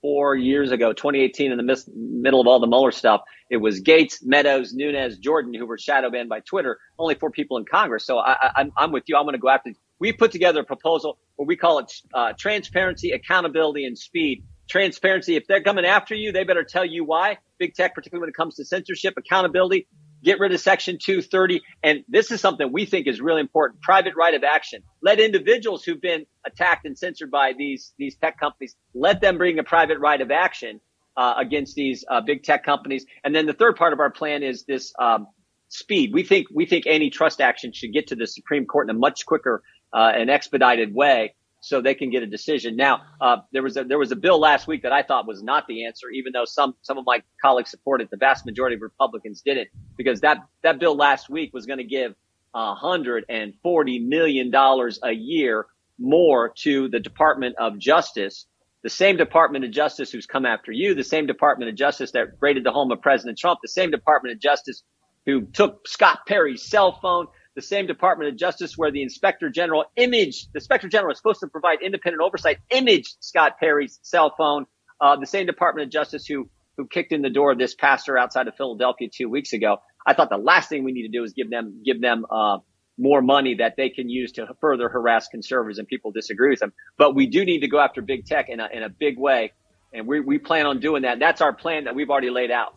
four 0.02 0.36
years 0.36 0.72
ago, 0.72 0.94
2018, 0.94 1.52
in 1.52 1.58
the 1.58 1.64
mis- 1.64 1.88
middle 1.96 2.42
of 2.42 2.48
all 2.48 2.60
the 2.60 2.66
Mueller 2.66 2.92
stuff. 2.92 3.22
It 3.50 3.58
was 3.58 3.80
Gates, 3.82 4.24
Meadows, 4.24 4.74
Nunes, 4.74 5.18
Jordan 5.20 5.54
who 5.54 5.66
were 5.66 5.78
shadow 5.78 6.10
banned 6.10 6.30
by 6.30 6.40
Twitter. 6.40 6.80
Only 6.98 7.16
four 7.16 7.30
people 7.30 7.58
in 7.58 7.66
Congress. 7.66 8.06
So 8.06 8.18
I, 8.18 8.36
I, 8.42 8.66
I'm 8.76 8.92
with 8.92 9.04
you. 9.08 9.18
I'm 9.18 9.26
going 9.26 9.34
to 9.34 9.40
go 9.40 9.50
after. 9.50 9.72
We 10.00 10.14
put 10.14 10.32
together 10.32 10.62
a 10.62 10.66
proposal 10.66 11.18
where 11.36 11.46
we 11.46 11.56
call 11.56 11.80
it 11.80 11.92
uh, 12.14 12.34
transparency, 12.38 13.12
accountability, 13.12 13.86
and 13.86 13.98
speed. 13.98 14.44
Transparency. 14.68 15.36
If 15.36 15.46
they're 15.48 15.62
coming 15.62 15.86
after 15.86 16.16
you, 16.16 16.32
they 16.32 16.44
better 16.44 16.64
tell 16.64 16.86
you 16.86 17.06
why. 17.06 17.38
Big 17.60 17.76
tech, 17.76 17.94
particularly 17.94 18.22
when 18.22 18.30
it 18.30 18.36
comes 18.36 18.56
to 18.56 18.66
censorship, 18.66 19.14
accountability. 19.16 19.88
Get 20.24 20.40
rid 20.40 20.52
of 20.54 20.60
Section 20.60 20.98
230. 21.00 21.62
And 21.84 22.04
this 22.08 22.32
is 22.32 22.42
something 22.42 22.74
we 22.74 22.86
think 22.86 23.06
is 23.06 23.22
really 23.22 23.42
important. 23.42 23.84
Private 23.84 24.16
right 24.16 24.34
of 24.34 24.44
action. 24.44 24.82
Let 25.04 25.20
individuals 25.20 25.84
who've 25.84 26.02
been 26.02 26.26
attacked 26.44 26.88
and 26.88 26.98
censored 26.98 27.30
by 27.30 27.54
these, 27.56 27.94
these 28.00 28.16
tech 28.16 28.40
companies, 28.40 28.76
let 28.96 29.22
them 29.22 29.38
bring 29.38 29.60
a 29.60 29.64
private 29.64 30.00
right 30.00 30.20
of 30.20 30.32
action 30.32 30.82
uh, 31.18 31.36
against 31.38 31.76
these 31.76 32.04
uh, 32.10 32.22
big 32.22 32.44
tech 32.44 32.64
companies. 32.64 33.06
And 33.24 33.36
then 33.36 33.46
the 33.46 33.54
third 33.54 33.76
part 33.76 33.94
of 33.94 34.00
our 34.00 34.12
plan 34.12 34.44
is 34.44 34.64
this 34.66 34.94
um, 35.00 35.28
speed. 35.70 36.14
We 36.14 36.24
think 36.24 36.48
we 36.54 36.66
think 36.66 36.88
antitrust 36.88 37.42
action 37.42 37.72
should 37.74 37.94
get 37.94 38.08
to 38.08 38.16
the 38.16 38.28
Supreme 38.28 38.66
Court 38.66 38.90
in 38.90 38.96
a 38.96 39.00
much 39.00 39.26
quicker 39.26 39.64
uh, 39.94 40.12
and 40.16 40.30
expedited 40.30 40.94
way 40.94 41.36
so 41.62 41.82
they 41.82 41.96
can 41.96 42.12
get 42.12 42.22
a 42.22 42.28
decision. 42.28 42.76
Now, 42.76 43.02
uh, 43.20 43.38
there 43.52 43.64
was 43.64 43.76
a 43.76 43.84
there 43.84 43.98
was 43.98 44.12
a 44.12 44.16
bill 44.16 44.40
last 44.40 44.68
week 44.68 44.84
that 44.84 44.92
I 44.92 45.02
thought 45.02 45.28
was 45.28 45.42
not 45.42 45.66
the 45.68 45.86
answer, 45.86 46.10
even 46.10 46.32
though 46.32 46.46
some 46.46 46.76
some 46.82 46.98
of 46.98 47.06
my 47.06 47.24
colleagues 47.42 47.72
supported. 47.72 48.10
The 48.12 48.18
vast 48.18 48.46
majority 48.46 48.76
of 48.76 48.82
Republicans 48.82 49.42
didn't, 49.42 49.70
because 49.98 50.22
that 50.22 50.38
that 50.64 50.80
bill 50.80 50.96
last 50.96 51.30
week 51.30 51.54
was 51.54 51.66
going 51.66 51.80
to 51.80 51.86
give 51.86 52.14
hundred 52.54 53.26
and 53.30 53.54
forty 53.64 54.00
million 54.00 54.52
dollars 54.52 55.00
a 55.04 55.12
year 55.12 55.66
more 55.98 56.54
to 56.58 56.88
the 56.90 57.00
Department 57.00 57.56
of 57.58 57.80
Justice, 57.80 58.46
the 58.86 58.90
same 58.92 59.18
Department 59.18 59.66
of 59.66 59.72
Justice 59.72 60.12
who's 60.12 60.28
come 60.28 60.46
after 60.46 60.72
you, 60.72 60.94
the 60.94 61.04
same 61.04 61.26
Department 61.26 61.72
of 61.72 61.76
Justice 61.76 62.12
that 62.12 62.28
raided 62.40 62.64
the 62.64 62.72
home 62.72 62.92
of 62.92 63.02
President 63.02 63.36
Trump, 63.36 63.58
the 63.64 63.68
same 63.68 63.90
Department 63.90 64.36
of 64.36 64.40
Justice 64.40 64.84
who 65.26 65.42
took 65.42 65.88
Scott 65.88 66.20
Perry's 66.28 66.62
cell 66.62 67.00
phone, 67.02 67.26
the 67.56 67.64
same 67.64 67.88
Department 67.88 68.30
of 68.30 68.38
Justice 68.38 68.78
where 68.78 68.92
the 68.92 69.02
Inspector 69.02 69.50
General 69.50 69.86
imaged, 69.96 70.54
the 70.54 70.60
Inspector 70.60 70.88
General 70.90 71.14
is 71.14 71.18
supposed 71.18 71.40
to 71.40 71.48
provide 71.48 71.80
independent 71.82 72.22
oversight, 72.22 72.60
imaged 72.70 73.16
Scott 73.22 73.54
Perry's 73.60 73.98
cell 74.04 74.36
phone, 74.38 74.68
uh, 75.02 75.16
the 75.16 75.26
same 75.26 75.48
Department 75.48 75.88
of 75.88 75.92
Justice 75.92 76.28
who, 76.28 76.48
who 76.78 76.86
kicked 76.86 77.12
in 77.12 77.24
the 77.24 77.32
door 77.32 77.54
of 77.54 77.58
this 77.58 77.74
pastor 77.74 78.20
outside 78.20 78.48
of 78.48 78.54
Philadelphia 78.56 79.10
two 79.12 79.30
weeks 79.30 79.52
ago. 79.52 79.78
I 80.06 80.14
thought 80.14 80.30
the 80.30 80.38
last 80.38 80.70
thing 80.70 80.84
we 80.84 80.92
need 80.92 81.08
to 81.08 81.18
do 81.18 81.24
is 81.24 81.34
give 81.34 81.50
them, 81.50 81.82
give 81.84 82.00
them, 82.02 82.28
uh, 82.30 82.60
more 82.98 83.22
money 83.22 83.56
that 83.56 83.76
they 83.76 83.90
can 83.90 84.10
use 84.10 84.32
to 84.34 84.48
further 84.62 84.90
harass 84.90 85.28
conservatives 85.28 85.80
and 85.80 85.88
people 85.88 86.12
disagree 86.12 86.50
with 86.50 86.60
them. 86.60 86.74
But 86.98 87.16
we 87.16 87.28
do 87.28 87.44
need 87.44 87.60
to 87.60 87.68
go 87.68 87.80
after 87.80 88.02
big 88.02 88.26
tech 88.26 88.50
in 88.50 88.60
a, 88.60 88.70
in 88.72 88.84
a 88.84 88.90
big 88.90 89.18
way. 89.18 89.52
And 89.94 90.08
we, 90.08 90.20
we 90.20 90.40
plan 90.40 90.66
on 90.66 90.80
doing 90.80 91.04
that. 91.04 91.20
That's 91.20 91.42
our 91.42 91.54
plan 91.54 91.86
that 91.86 91.96
we've 91.96 92.10
already 92.10 92.30
laid 92.30 92.52
out. 92.52 92.76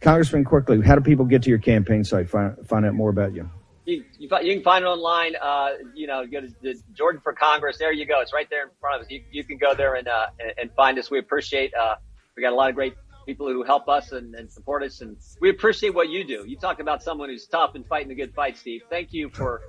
Congressman, 0.00 0.44
quickly, 0.44 0.80
how 0.80 0.94
do 0.94 1.00
people 1.00 1.24
get 1.24 1.42
to 1.42 1.50
your 1.50 1.58
campaign 1.58 2.04
site, 2.04 2.30
find, 2.30 2.56
find 2.66 2.86
out 2.86 2.94
more 2.94 3.10
about 3.10 3.34
you? 3.34 3.50
You, 3.84 4.04
you, 4.18 4.28
you 4.42 4.54
can 4.54 4.62
find 4.62 4.84
it 4.84 4.88
online. 4.88 5.34
Uh, 5.40 5.70
you 5.94 6.06
know, 6.06 6.24
go 6.26 6.40
to 6.40 6.48
the 6.62 6.74
Jordan 6.92 7.20
for 7.20 7.32
Congress. 7.32 7.78
There 7.78 7.92
you 7.92 8.06
go. 8.06 8.20
It's 8.20 8.32
right 8.32 8.48
there 8.50 8.64
in 8.64 8.70
front 8.80 8.96
of 8.96 9.06
us. 9.06 9.10
You, 9.10 9.22
you 9.32 9.42
can 9.42 9.58
go 9.58 9.74
there 9.74 9.94
and, 9.94 10.06
uh, 10.06 10.26
and 10.56 10.70
find 10.74 10.98
us. 10.98 11.10
We 11.10 11.18
appreciate, 11.18 11.74
uh, 11.74 11.96
we 12.36 12.42
got 12.42 12.52
a 12.52 12.56
lot 12.56 12.68
of 12.68 12.76
great 12.76 12.94
people 13.28 13.46
who 13.46 13.62
help 13.62 13.90
us 13.90 14.12
and, 14.12 14.34
and 14.34 14.50
support 14.50 14.82
us. 14.82 15.02
And 15.02 15.18
we 15.38 15.50
appreciate 15.50 15.94
what 15.94 16.08
you 16.08 16.24
do. 16.24 16.44
You 16.46 16.56
talk 16.56 16.80
about 16.80 17.02
someone 17.02 17.28
who's 17.28 17.46
tough 17.46 17.74
and 17.74 17.86
fighting 17.86 18.08
the 18.08 18.14
good 18.14 18.34
fight, 18.34 18.56
Steve. 18.56 18.80
Thank 18.88 19.12
you 19.12 19.28
for, 19.28 19.60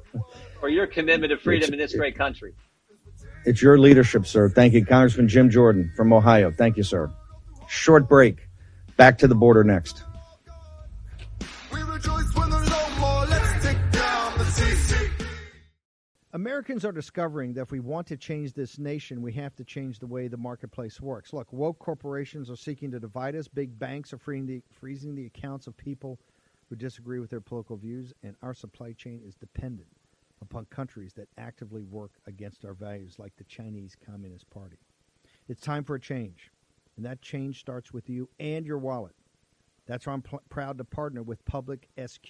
for 0.62 0.70
your 0.70 0.88
commitment 0.88 1.32
to 1.32 1.38
freedom 1.38 1.74
in 1.74 1.78
this 1.78 1.94
great 1.94 2.18
country. 2.18 2.54
It's 3.46 3.62
your 3.62 3.78
leadership, 3.78 4.26
sir. 4.26 4.48
Thank 4.48 4.74
you. 4.74 4.86
Congressman 4.86 5.28
Jim 5.28 5.50
Jordan 5.50 5.92
from 5.98 6.14
Ohio. 6.14 6.52
Thank 6.52 6.78
you, 6.78 6.84
sir. 6.84 7.12
Short 7.68 8.08
break. 8.08 8.48
Back 8.96 9.18
to 9.18 9.28
the 9.28 9.36
border 9.36 9.66
next. 9.66 10.04
Americans 16.32 16.86
are 16.86 16.92
discovering 16.92 17.54
that 17.54 17.62
if 17.62 17.72
we 17.72 17.80
want 17.80 18.06
to 18.06 18.16
change 18.16 18.54
this 18.54 18.78
nation, 18.78 19.24
we 19.24 19.34
have 19.34 19.56
to 19.56 19.64
change 19.64 19.98
the 19.98 20.06
way 20.06 20.28
the 20.28 20.38
marketplace 20.38 21.02
works. 21.02 21.34
Look, 21.34 21.52
woke 21.52 21.80
corporations 21.80 22.52
are 22.52 22.56
seeking 22.56 22.92
to 22.92 23.00
divide 23.00 23.36
us. 23.36 23.48
Big 23.48 23.80
banks 23.80 24.14
are 24.14 24.20
the, 24.24 24.62
freezing 24.72 25.16
the 25.16 25.26
accounts 25.26 25.66
of 25.66 25.76
people 25.76 26.20
who 26.70 26.76
disagree 26.76 27.18
with 27.18 27.32
their 27.32 27.42
political 27.42 27.78
views, 27.78 28.14
and 28.22 28.36
our 28.44 28.54
supply 28.54 28.92
chain 28.92 29.22
is 29.26 29.34
dependent 29.34 29.88
upon 30.40 30.66
countries 30.66 31.14
that 31.14 31.30
actively 31.40 31.82
work 31.82 32.12
against 32.28 32.64
our 32.64 32.76
values, 32.76 33.18
like 33.18 33.36
the 33.38 33.44
Chinese 33.46 33.98
Communist 34.06 34.48
Party. 34.52 34.78
It's 35.48 35.62
time 35.62 35.84
for 35.84 35.96
a 35.96 36.00
change, 36.00 36.52
and 36.96 37.04
that 37.08 37.24
change 37.24 37.60
starts 37.60 37.92
with 37.92 38.08
you 38.08 38.30
and 38.40 38.68
your 38.68 38.78
wallet. 38.78 39.16
That's 39.88 40.06
why 40.06 40.14
I'm 40.14 40.22
pl- 40.22 40.44
proud 40.50 40.78
to 40.78 40.84
partner 40.84 41.24
with 41.24 41.44
Public 41.46 41.90
SQ, 41.98 42.30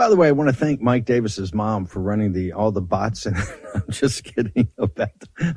By 0.00 0.08
the 0.08 0.16
way, 0.16 0.28
I 0.28 0.32
want 0.32 0.48
to 0.48 0.56
thank 0.56 0.80
Mike 0.80 1.04
Davis's 1.04 1.52
mom 1.52 1.84
for 1.84 2.00
running 2.00 2.32
the 2.32 2.54
all 2.54 2.72
the 2.72 2.80
bots, 2.80 3.26
and 3.26 3.36
I'm 3.74 3.84
just 3.90 4.24
kidding 4.24 4.66
about 4.78 5.10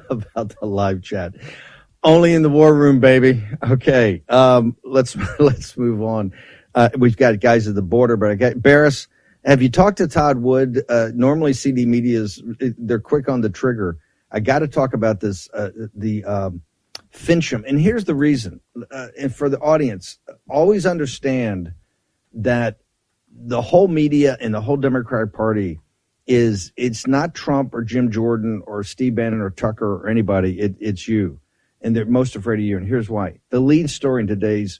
about 0.09 0.59
the 0.59 0.65
live 0.65 1.01
chat. 1.01 1.35
Only 2.03 2.33
in 2.33 2.41
the 2.41 2.49
war 2.49 2.75
room, 2.75 2.99
baby. 2.99 3.41
Okay, 3.65 4.21
um, 4.27 4.75
let's 4.83 5.15
let's 5.39 5.77
move 5.77 6.01
on. 6.01 6.33
Uh, 6.75 6.89
we've 6.97 7.15
got 7.15 7.39
guys 7.39 7.69
at 7.69 7.75
the 7.75 7.81
border, 7.81 8.17
but 8.17 8.31
I 8.31 8.35
got 8.35 8.61
Baris. 8.61 9.07
Have 9.45 9.61
you 9.61 9.69
talked 9.69 9.99
to 9.99 10.09
Todd 10.09 10.39
Wood? 10.39 10.83
Uh, 10.89 11.11
normally, 11.15 11.53
CD 11.53 11.85
Media's 11.85 12.43
they're 12.59 12.99
quick 12.99 13.29
on 13.29 13.39
the 13.39 13.49
trigger. 13.49 13.97
I 14.29 14.41
got 14.41 14.59
to 14.59 14.67
talk 14.67 14.93
about 14.93 15.21
this. 15.21 15.49
Uh, 15.53 15.69
the 15.95 16.25
um, 16.25 16.61
Finchem, 17.13 17.63
and 17.65 17.79
here's 17.79 18.03
the 18.03 18.15
reason. 18.15 18.59
Uh, 18.91 19.07
and 19.17 19.33
for 19.33 19.47
the 19.47 19.59
audience, 19.59 20.19
always 20.49 20.85
understand 20.85 21.71
that 22.33 22.79
the 23.35 23.61
whole 23.61 23.87
media 23.87 24.37
and 24.39 24.53
the 24.53 24.61
whole 24.61 24.77
Democratic 24.77 25.33
Party 25.33 25.79
is 26.25 26.71
it's 26.77 27.07
not 27.07 27.35
Trump 27.35 27.73
or 27.73 27.83
Jim 27.83 28.11
Jordan 28.11 28.61
or 28.65 28.83
Steve 28.83 29.15
Bannon 29.15 29.41
or 29.41 29.49
Tucker 29.49 29.95
or 29.95 30.07
anybody. 30.07 30.59
It, 30.59 30.75
it's 30.79 31.07
you, 31.07 31.39
and 31.81 31.95
they're 31.95 32.05
most 32.05 32.35
afraid 32.35 32.59
of 32.59 32.65
you. 32.65 32.77
And 32.77 32.87
here's 32.87 33.09
why: 33.09 33.39
the 33.49 33.59
lead 33.59 33.89
story 33.89 34.21
in 34.21 34.27
today's 34.27 34.79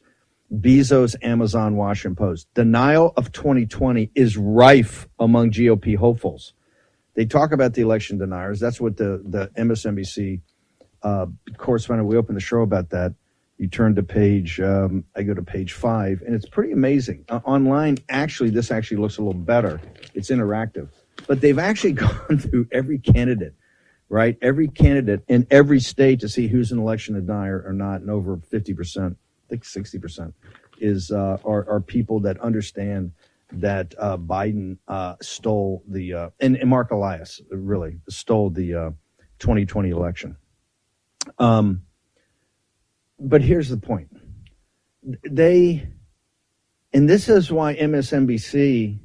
Bezos, 0.53 1.15
Amazon, 1.21 1.75
Washington 1.75 2.15
Post. 2.15 2.47
Denial 2.53 3.13
of 3.17 3.31
2020 3.31 4.11
is 4.15 4.37
rife 4.37 5.07
among 5.19 5.51
GOP 5.51 5.97
hopefuls. 5.97 6.53
They 7.15 7.25
talk 7.25 7.51
about 7.51 7.73
the 7.73 7.81
election 7.81 8.17
deniers. 8.17 8.59
That's 8.59 8.79
what 8.79 8.97
the, 8.97 9.21
the 9.25 9.51
MSNBC 9.57 10.41
uh, 11.01 11.27
correspondent, 11.57 12.07
we 12.07 12.17
opened 12.17 12.37
the 12.37 12.41
show 12.41 12.61
about 12.61 12.89
that. 12.91 13.13
You 13.63 13.69
turn 13.69 13.95
to 13.95 14.03
page, 14.03 14.59
um, 14.59 15.05
I 15.15 15.23
go 15.23 15.33
to 15.33 15.41
page 15.41 15.71
five, 15.71 16.21
and 16.25 16.35
it's 16.35 16.45
pretty 16.45 16.73
amazing. 16.73 17.23
Uh, 17.29 17.39
online, 17.45 17.97
actually, 18.09 18.49
this 18.49 18.71
actually 18.71 18.97
looks 18.97 19.19
a 19.19 19.21
little 19.21 19.39
better. 19.39 19.79
It's 20.13 20.31
interactive. 20.31 20.89
But 21.27 21.39
they've 21.39 21.57
actually 21.57 21.93
gone 22.07 22.39
through 22.39 22.67
every 22.73 22.99
candidate, 22.99 23.53
right? 24.09 24.37
Every 24.41 24.67
candidate 24.67 25.23
in 25.29 25.47
every 25.49 25.79
state 25.79 26.19
to 26.19 26.27
see 26.27 26.49
who's 26.49 26.73
an 26.73 26.79
election 26.79 27.13
denier 27.13 27.63
or 27.65 27.71
not, 27.71 28.01
and 28.01 28.09
over 28.09 28.35
50% 28.35 29.11
I 29.13 29.15
think 29.49 29.63
60% 29.63 30.33
is 30.79 31.11
uh, 31.11 31.37
are, 31.45 31.65
are 31.69 31.79
people 31.79 32.19
that 32.19 32.37
understand 32.41 33.13
that 33.53 33.95
uh, 33.97 34.17
Biden 34.17 34.77
uh, 34.89 35.15
stole 35.21 35.83
the 35.87 36.13
uh, 36.13 36.29
and, 36.41 36.57
and, 36.57 36.69
Marc 36.69 36.91
Elias 36.91 37.39
really 37.49 38.01
stole 38.09 38.49
the 38.49 38.93
2020 39.39 39.93
uh, 39.93 39.95
election. 39.95 40.35
Um, 41.39 41.83
but 43.23 43.41
here's 43.41 43.69
the 43.69 43.77
point: 43.77 44.09
they, 45.29 45.87
and 46.93 47.09
this 47.09 47.29
is 47.29 47.51
why 47.51 47.75
MSNBC 47.75 48.99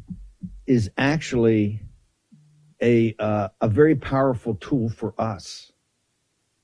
is 0.67 0.91
actually 0.99 1.81
a 2.83 3.15
uh, 3.19 3.49
a 3.61 3.69
very 3.69 3.95
powerful 3.95 4.55
tool 4.55 4.89
for 4.91 5.15
us 5.19 5.73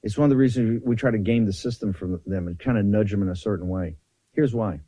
it's 0.05 0.19
one 0.19 0.27
of 0.27 0.31
the 0.31 0.37
reasons 0.37 0.83
we 0.85 0.97
try 0.97 1.11
to 1.11 1.19
game 1.19 1.47
the 1.47 1.53
system 1.53 1.95
for 1.95 2.21
them 2.27 2.47
and 2.47 2.59
kind 2.59 2.77
of 2.77 2.85
nudge 2.85 3.11
them 3.11 3.23
in 3.23 3.31
a 3.31 3.35
certain 3.35 3.69
way. 3.69 3.97
Here's 4.33 4.55
why. 4.55 4.81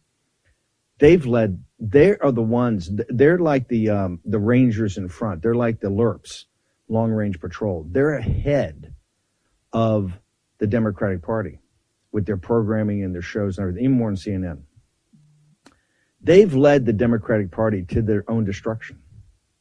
They've 0.98 1.24
led. 1.24 1.64
They 1.80 2.18
are 2.18 2.32
the 2.32 2.42
ones. 2.42 2.90
They're 3.08 3.38
like 3.38 3.66
the 3.68 3.88
um, 3.88 4.20
the 4.26 4.38
Rangers 4.38 4.98
in 4.98 5.08
front. 5.08 5.42
They're 5.42 5.54
like 5.54 5.80
the 5.80 5.88
LRRPs, 5.88 6.44
long 6.88 7.12
range 7.12 7.40
patrol. 7.40 7.86
They're 7.90 8.16
ahead 8.16 8.94
of 9.72 10.12
the 10.58 10.66
Democratic 10.66 11.22
Party 11.22 11.60
with 12.16 12.24
their 12.24 12.38
programming 12.38 13.04
and 13.04 13.14
their 13.14 13.20
shows 13.20 13.58
and 13.58 13.64
everything, 13.64 13.84
even 13.84 13.98
more 13.98 14.08
than 14.08 14.16
CNN. 14.16 14.62
They've 16.22 16.54
led 16.54 16.86
the 16.86 16.94
Democratic 16.94 17.50
Party 17.50 17.84
to 17.90 18.00
their 18.00 18.24
own 18.26 18.42
destruction. 18.46 19.02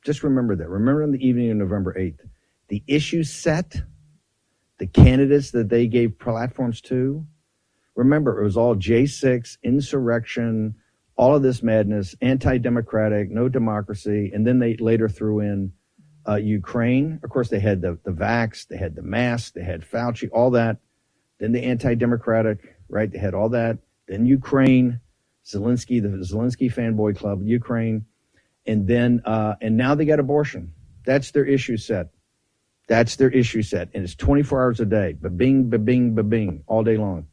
Just 0.06 0.24
remember 0.24 0.56
that. 0.56 0.70
Remember 0.70 1.03
on 1.03 1.12
the 1.12 1.20
evening 1.20 1.51
of 1.51 1.58
November 1.58 1.93
8th, 1.99 2.20
the 2.70 2.82
issue 2.88 3.26
set 3.26 3.76
the 4.78 4.88
candidates 4.88 5.51
that 5.51 5.68
they 5.68 5.86
gave 5.88 6.18
platforms 6.18 6.80
to. 6.84 7.26
Remember, 7.93 8.39
it 8.39 8.45
was 8.45 8.56
all 8.56 8.74
J6, 8.74 9.58
insurrection, 9.62 10.76
all 11.18 11.36
of 11.36 11.43
this 11.43 11.62
madness, 11.62 12.16
anti 12.22 12.58
democratic, 12.58 13.32
no 13.32 13.49
democracy. 13.49 14.32
And 14.34 14.47
then 14.47 14.60
they 14.60 14.78
later 14.78 15.10
threw 15.10 15.41
in 15.41 15.74
uh, 16.26 16.36
Ukraine. 16.36 17.20
Of 17.22 17.30
course, 17.32 17.49
they 17.49 17.60
had 17.60 17.82
the, 17.82 17.99
the 18.06 18.12
vax, 18.12 18.66
they 18.66 18.78
had 18.78 18.95
the 18.95 19.01
mask, 19.01 19.56
they 19.56 19.64
had 19.64 19.82
Fauci, 19.82 20.30
all 20.32 20.51
that. 20.51 20.78
Then 21.39 21.51
the 21.51 21.63
anti 21.63 21.95
democratic, 21.95 22.75
right? 22.89 23.11
They 23.11 23.17
had 23.17 23.33
all 23.33 23.49
that. 23.49 23.77
Then 24.07 24.25
Ukraine, 24.25 24.99
Zelensky, 25.45 26.01
the 26.01 26.09
Zelensky 26.09 26.73
fanboy 26.73 27.17
club, 27.17 27.41
Ukraine. 27.43 28.05
And 28.65 28.88
then, 28.88 29.21
uh, 29.25 29.55
and 29.61 29.77
now 29.77 29.95
they 29.95 30.05
got 30.05 30.19
abortion. 30.19 30.73
That's 31.05 31.31
their 31.31 31.45
issue 31.45 31.77
set. 31.77 32.09
That's 32.88 33.15
their 33.15 33.29
issue 33.29 33.61
set. 33.61 33.89
And 33.93 34.03
it's 34.03 34.15
24 34.15 34.63
hours 34.63 34.79
a 34.79 34.86
day. 34.86 35.13
Ba-bing, 35.19 35.69
ba-bing, 35.69 36.15
ba-bing, 36.15 36.63
all 36.67 36.83
day 36.83 36.97
long. 36.97 37.27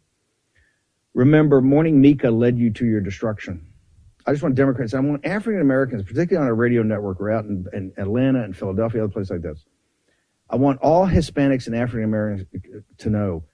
Remember, 1.15 1.61
Morning 1.61 2.01
Mika 2.01 2.31
led 2.31 2.59
you 2.59 2.71
to 2.73 2.87
your 2.87 3.01
destruction. 3.01 3.67
I 4.27 4.33
just 4.33 4.43
want 4.43 4.55
Democrats, 4.55 4.95
I 4.95 5.01
want 5.01 5.27
African 5.27 5.61
Americans, 5.61 6.05
particularly 6.05 6.47
on 6.47 6.51
a 6.51 6.55
radio 6.55 6.83
network, 6.83 7.19
we're 7.19 7.33
out 7.33 7.45
in, 7.45 7.67
in 7.73 7.93
Atlanta 7.97 8.43
and 8.43 8.57
Philadelphia, 8.57 9.05
other 9.05 9.13
places 9.13 9.31
like 9.31 9.43
this. 9.43 9.65
I 10.49 10.57
want 10.57 10.81
all 10.81 11.07
Hispanics 11.07 11.67
and 11.67 11.75
African 11.75 12.05
Americans 12.05 12.47
to 12.99 13.11
know 13.11 13.45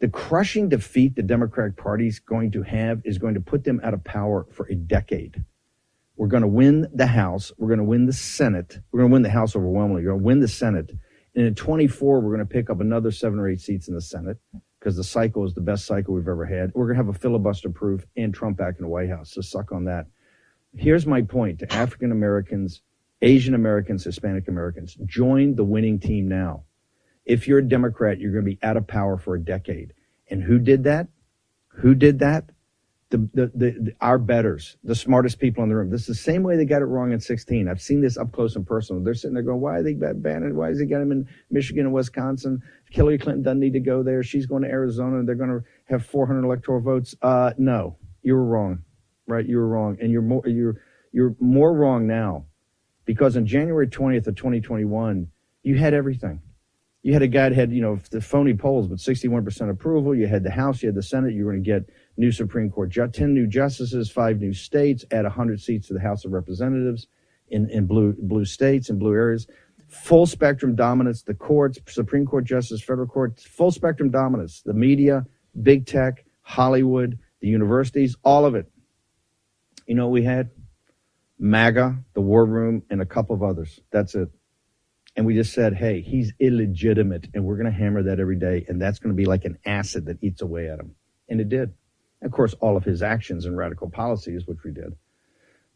the 0.00 0.08
crushing 0.08 0.68
defeat 0.68 1.16
the 1.16 1.22
Democratic 1.22 1.76
Party 1.76 2.06
is 2.06 2.18
going 2.18 2.50
to 2.52 2.62
have 2.62 3.00
is 3.04 3.18
going 3.18 3.34
to 3.34 3.40
put 3.40 3.64
them 3.64 3.80
out 3.82 3.94
of 3.94 4.04
power 4.04 4.46
for 4.52 4.66
a 4.66 4.74
decade. 4.74 5.44
We're 6.16 6.28
going 6.28 6.42
to 6.42 6.48
win 6.48 6.88
the 6.94 7.06
House. 7.06 7.52
We're 7.58 7.68
going 7.68 7.78
to 7.78 7.84
win 7.84 8.06
the 8.06 8.12
Senate. 8.12 8.78
We're 8.90 9.00
going 9.00 9.10
to 9.10 9.14
win 9.14 9.22
the 9.22 9.30
House 9.30 9.54
overwhelmingly. 9.54 10.02
We're 10.02 10.12
going 10.12 10.20
to 10.20 10.26
win 10.26 10.40
the 10.40 10.48
Senate. 10.48 10.90
And 11.34 11.46
in 11.46 11.54
24, 11.54 12.20
we're 12.20 12.34
going 12.34 12.46
to 12.46 12.52
pick 12.52 12.70
up 12.70 12.80
another 12.80 13.10
seven 13.10 13.38
or 13.38 13.48
eight 13.48 13.60
seats 13.60 13.88
in 13.88 13.94
the 13.94 14.00
Senate 14.00 14.38
because 14.78 14.96
the 14.96 15.04
cycle 15.04 15.44
is 15.44 15.54
the 15.54 15.60
best 15.60 15.84
cycle 15.84 16.14
we've 16.14 16.28
ever 16.28 16.46
had. 16.46 16.72
We're 16.74 16.86
going 16.86 16.98
to 16.98 17.04
have 17.04 17.14
a 17.14 17.18
filibuster 17.18 17.68
proof 17.68 18.06
and 18.16 18.32
Trump 18.32 18.56
back 18.56 18.76
in 18.78 18.84
the 18.84 18.88
White 18.88 19.10
House. 19.10 19.32
So 19.34 19.42
suck 19.42 19.72
on 19.72 19.84
that. 19.84 20.06
Here's 20.74 21.06
my 21.06 21.22
point 21.22 21.58
to 21.58 21.72
African 21.72 22.12
Americans, 22.12 22.82
Asian 23.20 23.54
Americans, 23.54 24.04
Hispanic 24.04 24.48
Americans 24.48 24.96
join 25.06 25.54
the 25.54 25.64
winning 25.64 25.98
team 25.98 26.28
now. 26.28 26.64
If 27.26 27.46
you're 27.46 27.58
a 27.58 27.68
Democrat, 27.68 28.18
you're 28.18 28.32
going 28.32 28.44
to 28.44 28.50
be 28.50 28.58
out 28.62 28.76
of 28.76 28.86
power 28.86 29.18
for 29.18 29.34
a 29.34 29.40
decade. 29.40 29.92
And 30.30 30.42
who 30.42 30.58
did 30.58 30.84
that? 30.84 31.08
Who 31.80 31.94
did 31.94 32.20
that? 32.20 32.50
the, 33.10 33.18
the, 33.18 33.46
the, 33.54 33.92
our 34.00 34.18
betters, 34.18 34.76
the 34.82 34.94
smartest 34.94 35.38
people 35.38 35.62
in 35.62 35.68
the 35.68 35.76
room. 35.76 35.90
This 35.90 36.02
is 36.02 36.06
the 36.08 36.14
same 36.14 36.42
way 36.42 36.56
they 36.56 36.64
got 36.64 36.82
it 36.82 36.86
wrong 36.86 37.12
in 37.12 37.20
16. 37.20 37.68
I've 37.68 37.80
seen 37.80 38.00
this 38.00 38.16
up 38.16 38.32
close 38.32 38.56
and 38.56 38.66
personal. 38.66 39.02
They're 39.02 39.14
sitting 39.14 39.34
there 39.34 39.44
going, 39.44 39.60
why 39.60 39.76
are 39.76 39.82
they 39.82 39.94
banning? 39.94 40.56
Why 40.56 40.70
is 40.70 40.80
he 40.80 40.86
got 40.86 41.02
him 41.02 41.12
in 41.12 41.28
Michigan 41.50 41.86
and 41.86 41.94
Wisconsin? 41.94 42.62
Hillary 42.90 43.18
Clinton 43.18 43.44
doesn't 43.44 43.60
need 43.60 43.74
to 43.74 43.80
go 43.80 44.02
there. 44.02 44.22
She's 44.22 44.46
going 44.46 44.62
to 44.62 44.68
Arizona 44.68 45.22
they're 45.24 45.36
going 45.36 45.50
to 45.50 45.62
have 45.84 46.04
400 46.04 46.44
electoral 46.44 46.80
votes. 46.80 47.14
Uh, 47.22 47.52
no, 47.58 47.96
you 48.22 48.34
were 48.34 48.44
wrong, 48.44 48.82
right? 49.28 49.46
You 49.46 49.58
were 49.58 49.68
wrong. 49.68 49.96
And 50.00 50.10
you're 50.10 50.22
more, 50.22 50.42
you're, 50.44 50.76
you're 51.12 51.36
more 51.38 51.72
wrong 51.72 52.08
now 52.08 52.46
because 53.04 53.36
on 53.36 53.46
January 53.46 53.86
20th 53.86 54.26
of 54.26 54.34
2021, 54.34 55.28
you 55.62 55.76
had 55.76 55.94
everything. 55.94 56.40
You 57.06 57.12
had 57.12 57.22
a 57.22 57.28
guy 57.28 57.50
that 57.50 57.54
had, 57.54 57.70
you 57.70 57.80
know, 57.80 58.00
the 58.10 58.20
phony 58.20 58.52
polls, 58.52 58.88
but 58.88 58.98
61% 58.98 59.70
approval. 59.70 60.12
You 60.12 60.26
had 60.26 60.42
the 60.42 60.50
House, 60.50 60.82
you 60.82 60.88
had 60.88 60.96
the 60.96 61.04
Senate. 61.04 61.34
You 61.34 61.44
were 61.44 61.52
going 61.52 61.62
to 61.62 61.70
get 61.70 61.88
new 62.16 62.32
Supreme 62.32 62.68
Court, 62.68 62.88
ju- 62.90 63.06
10 63.06 63.32
new 63.32 63.46
justices, 63.46 64.10
five 64.10 64.40
new 64.40 64.52
states, 64.52 65.04
add 65.12 65.22
100 65.22 65.60
seats 65.60 65.86
to 65.86 65.94
the 65.94 66.00
House 66.00 66.24
of 66.24 66.32
Representatives 66.32 67.06
in, 67.48 67.70
in 67.70 67.86
blue, 67.86 68.16
blue 68.18 68.44
states 68.44 68.90
and 68.90 68.98
blue 68.98 69.14
areas. 69.14 69.46
Full 69.86 70.26
spectrum 70.26 70.74
dominance, 70.74 71.22
the 71.22 71.34
courts, 71.34 71.78
Supreme 71.86 72.26
Court 72.26 72.44
justice, 72.44 72.82
federal 72.82 73.06
court, 73.06 73.38
full 73.38 73.70
spectrum 73.70 74.10
dominance, 74.10 74.62
the 74.62 74.74
media, 74.74 75.24
big 75.62 75.86
tech, 75.86 76.24
Hollywood, 76.42 77.20
the 77.38 77.46
universities, 77.46 78.16
all 78.24 78.44
of 78.44 78.56
it. 78.56 78.68
You 79.86 79.94
know 79.94 80.06
what 80.06 80.12
we 80.12 80.24
had? 80.24 80.50
MAGA, 81.38 81.98
the 82.14 82.20
War 82.20 82.44
Room, 82.44 82.82
and 82.90 83.00
a 83.00 83.06
couple 83.06 83.36
of 83.36 83.44
others. 83.44 83.78
That's 83.92 84.16
it. 84.16 84.28
And 85.16 85.24
we 85.24 85.34
just 85.34 85.54
said, 85.54 85.74
hey, 85.74 86.02
he's 86.02 86.32
illegitimate, 86.38 87.28
and 87.32 87.44
we're 87.44 87.56
going 87.56 87.72
to 87.72 87.72
hammer 87.72 88.02
that 88.02 88.20
every 88.20 88.36
day, 88.36 88.66
and 88.68 88.80
that's 88.80 88.98
going 88.98 89.14
to 89.14 89.16
be 89.16 89.24
like 89.24 89.46
an 89.46 89.58
acid 89.64 90.06
that 90.06 90.18
eats 90.22 90.42
away 90.42 90.68
at 90.68 90.78
him. 90.78 90.94
And 91.28 91.40
it 91.40 91.48
did. 91.48 91.72
Of 92.22 92.32
course, 92.32 92.54
all 92.60 92.76
of 92.76 92.84
his 92.84 93.02
actions 93.02 93.46
and 93.46 93.56
radical 93.56 93.88
policies, 93.88 94.46
which 94.46 94.58
we 94.62 94.72
did. 94.72 94.94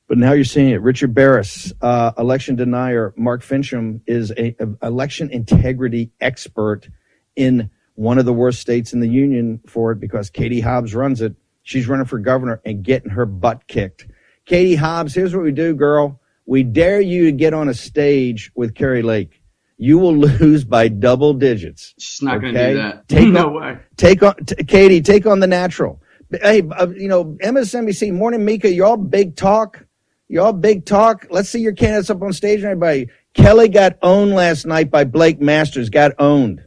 But 0.09 0.19
now 0.19 0.33
you're 0.33 0.45
seeing 0.45 0.71
it. 0.71 0.83
Richard 0.83 1.15
Baris, 1.15 1.73
uh, 1.81 2.13
election 2.19 2.57
denier. 2.57 3.15
Mark 3.17 3.43
Finchem 3.43 4.01
is 4.07 4.33
a, 4.33 4.57
a 4.59 4.87
election 4.87 5.31
integrity 5.31 6.11
expert 6.21 6.89
in 7.37 7.71
one 7.95 8.19
of 8.19 8.25
the 8.25 8.33
worst 8.33 8.61
states 8.61 8.93
in 8.93 9.01
the 9.01 9.09
union 9.09 9.61
for 9.67 9.93
it 9.93 10.01
because 10.01 10.29
Katie 10.29 10.61
Hobbs 10.61 10.95
runs 10.95 11.21
it. 11.21 11.37
She's 11.63 11.87
running 11.87 12.07
for 12.07 12.19
governor 12.19 12.61
and 12.65 12.83
getting 12.83 13.11
her 13.11 13.25
butt 13.25 13.69
kicked. 13.69 14.09
Katie 14.47 14.75
Hobbs, 14.75 15.15
here's 15.15 15.35
what 15.35 15.45
we 15.45 15.53
do, 15.53 15.75
girl. 15.75 16.20
We 16.51 16.65
dare 16.65 17.01
you 17.01 17.27
to 17.27 17.33
get 17.33 17.55
on 17.55 17.69
a 17.69 17.75
stage 17.75 18.51
with 18.57 18.75
Kari 18.75 19.03
Lake. 19.03 19.41
You 19.77 19.99
will 19.99 20.17
lose 20.17 20.65
by 20.65 20.89
double 20.89 21.33
digits. 21.33 21.95
She's 21.97 22.23
not 22.23 22.41
going 22.41 22.55
to 22.55 22.71
do 22.71 22.75
that. 22.75 23.09
Take 23.09 23.29
no 23.29 23.47
on, 23.47 23.55
way. 23.55 23.79
Take 23.97 24.21
on, 24.25 24.35
t- 24.35 24.57
Katie, 24.65 25.01
take 25.01 25.27
on 25.27 25.39
the 25.39 25.47
natural. 25.47 26.03
Hey, 26.43 26.63
uh, 26.77 26.89
you 26.89 27.07
know, 27.07 27.37
MSNBC, 27.41 28.13
Morning 28.13 28.45
Mika, 28.45 28.69
y'all 28.69 28.97
big 28.97 29.37
talk. 29.37 29.87
Y'all 30.27 30.53
big 30.53 30.87
talk. 30.87 31.25
Let's 31.31 31.49
see 31.49 31.61
your 31.61 31.73
candidates 31.73 32.11
up 32.11 32.21
on 32.21 32.33
stage 32.33 32.65
everybody. 32.65 33.11
Kelly 33.33 33.69
got 33.69 33.97
owned 34.03 34.33
last 34.33 34.67
night 34.67 34.91
by 34.91 35.05
Blake 35.05 35.41
Masters, 35.41 35.89
got 35.89 36.15
owned. 36.19 36.65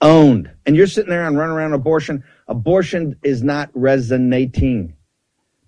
Owned. 0.00 0.48
And 0.64 0.76
you're 0.76 0.86
sitting 0.86 1.10
there 1.10 1.26
and 1.26 1.36
running 1.36 1.56
around 1.56 1.72
abortion. 1.72 2.22
Abortion 2.46 3.16
is 3.24 3.42
not 3.42 3.68
resonating 3.74 4.94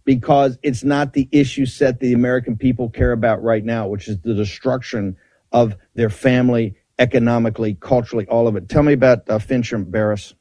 because 0.06 0.56
it's 0.62 0.84
not 0.84 1.12
the 1.12 1.28
issue 1.32 1.66
set 1.66 2.00
the 2.00 2.14
American 2.14 2.56
people 2.56 2.88
care 2.88 3.12
about 3.12 3.42
right 3.42 3.64
now, 3.64 3.88
which 3.88 4.08
is 4.08 4.18
the 4.20 4.32
destruction 4.32 5.16
of 5.52 5.76
their 5.94 6.08
family, 6.08 6.76
economically, 6.98 7.74
culturally, 7.74 8.26
all 8.26 8.48
of 8.48 8.56
it. 8.56 8.68
Tell 8.70 8.84
me 8.84 8.94
about 8.94 9.28
uh, 9.28 9.38
Finchem 9.38 9.90
Baris. 9.90 10.32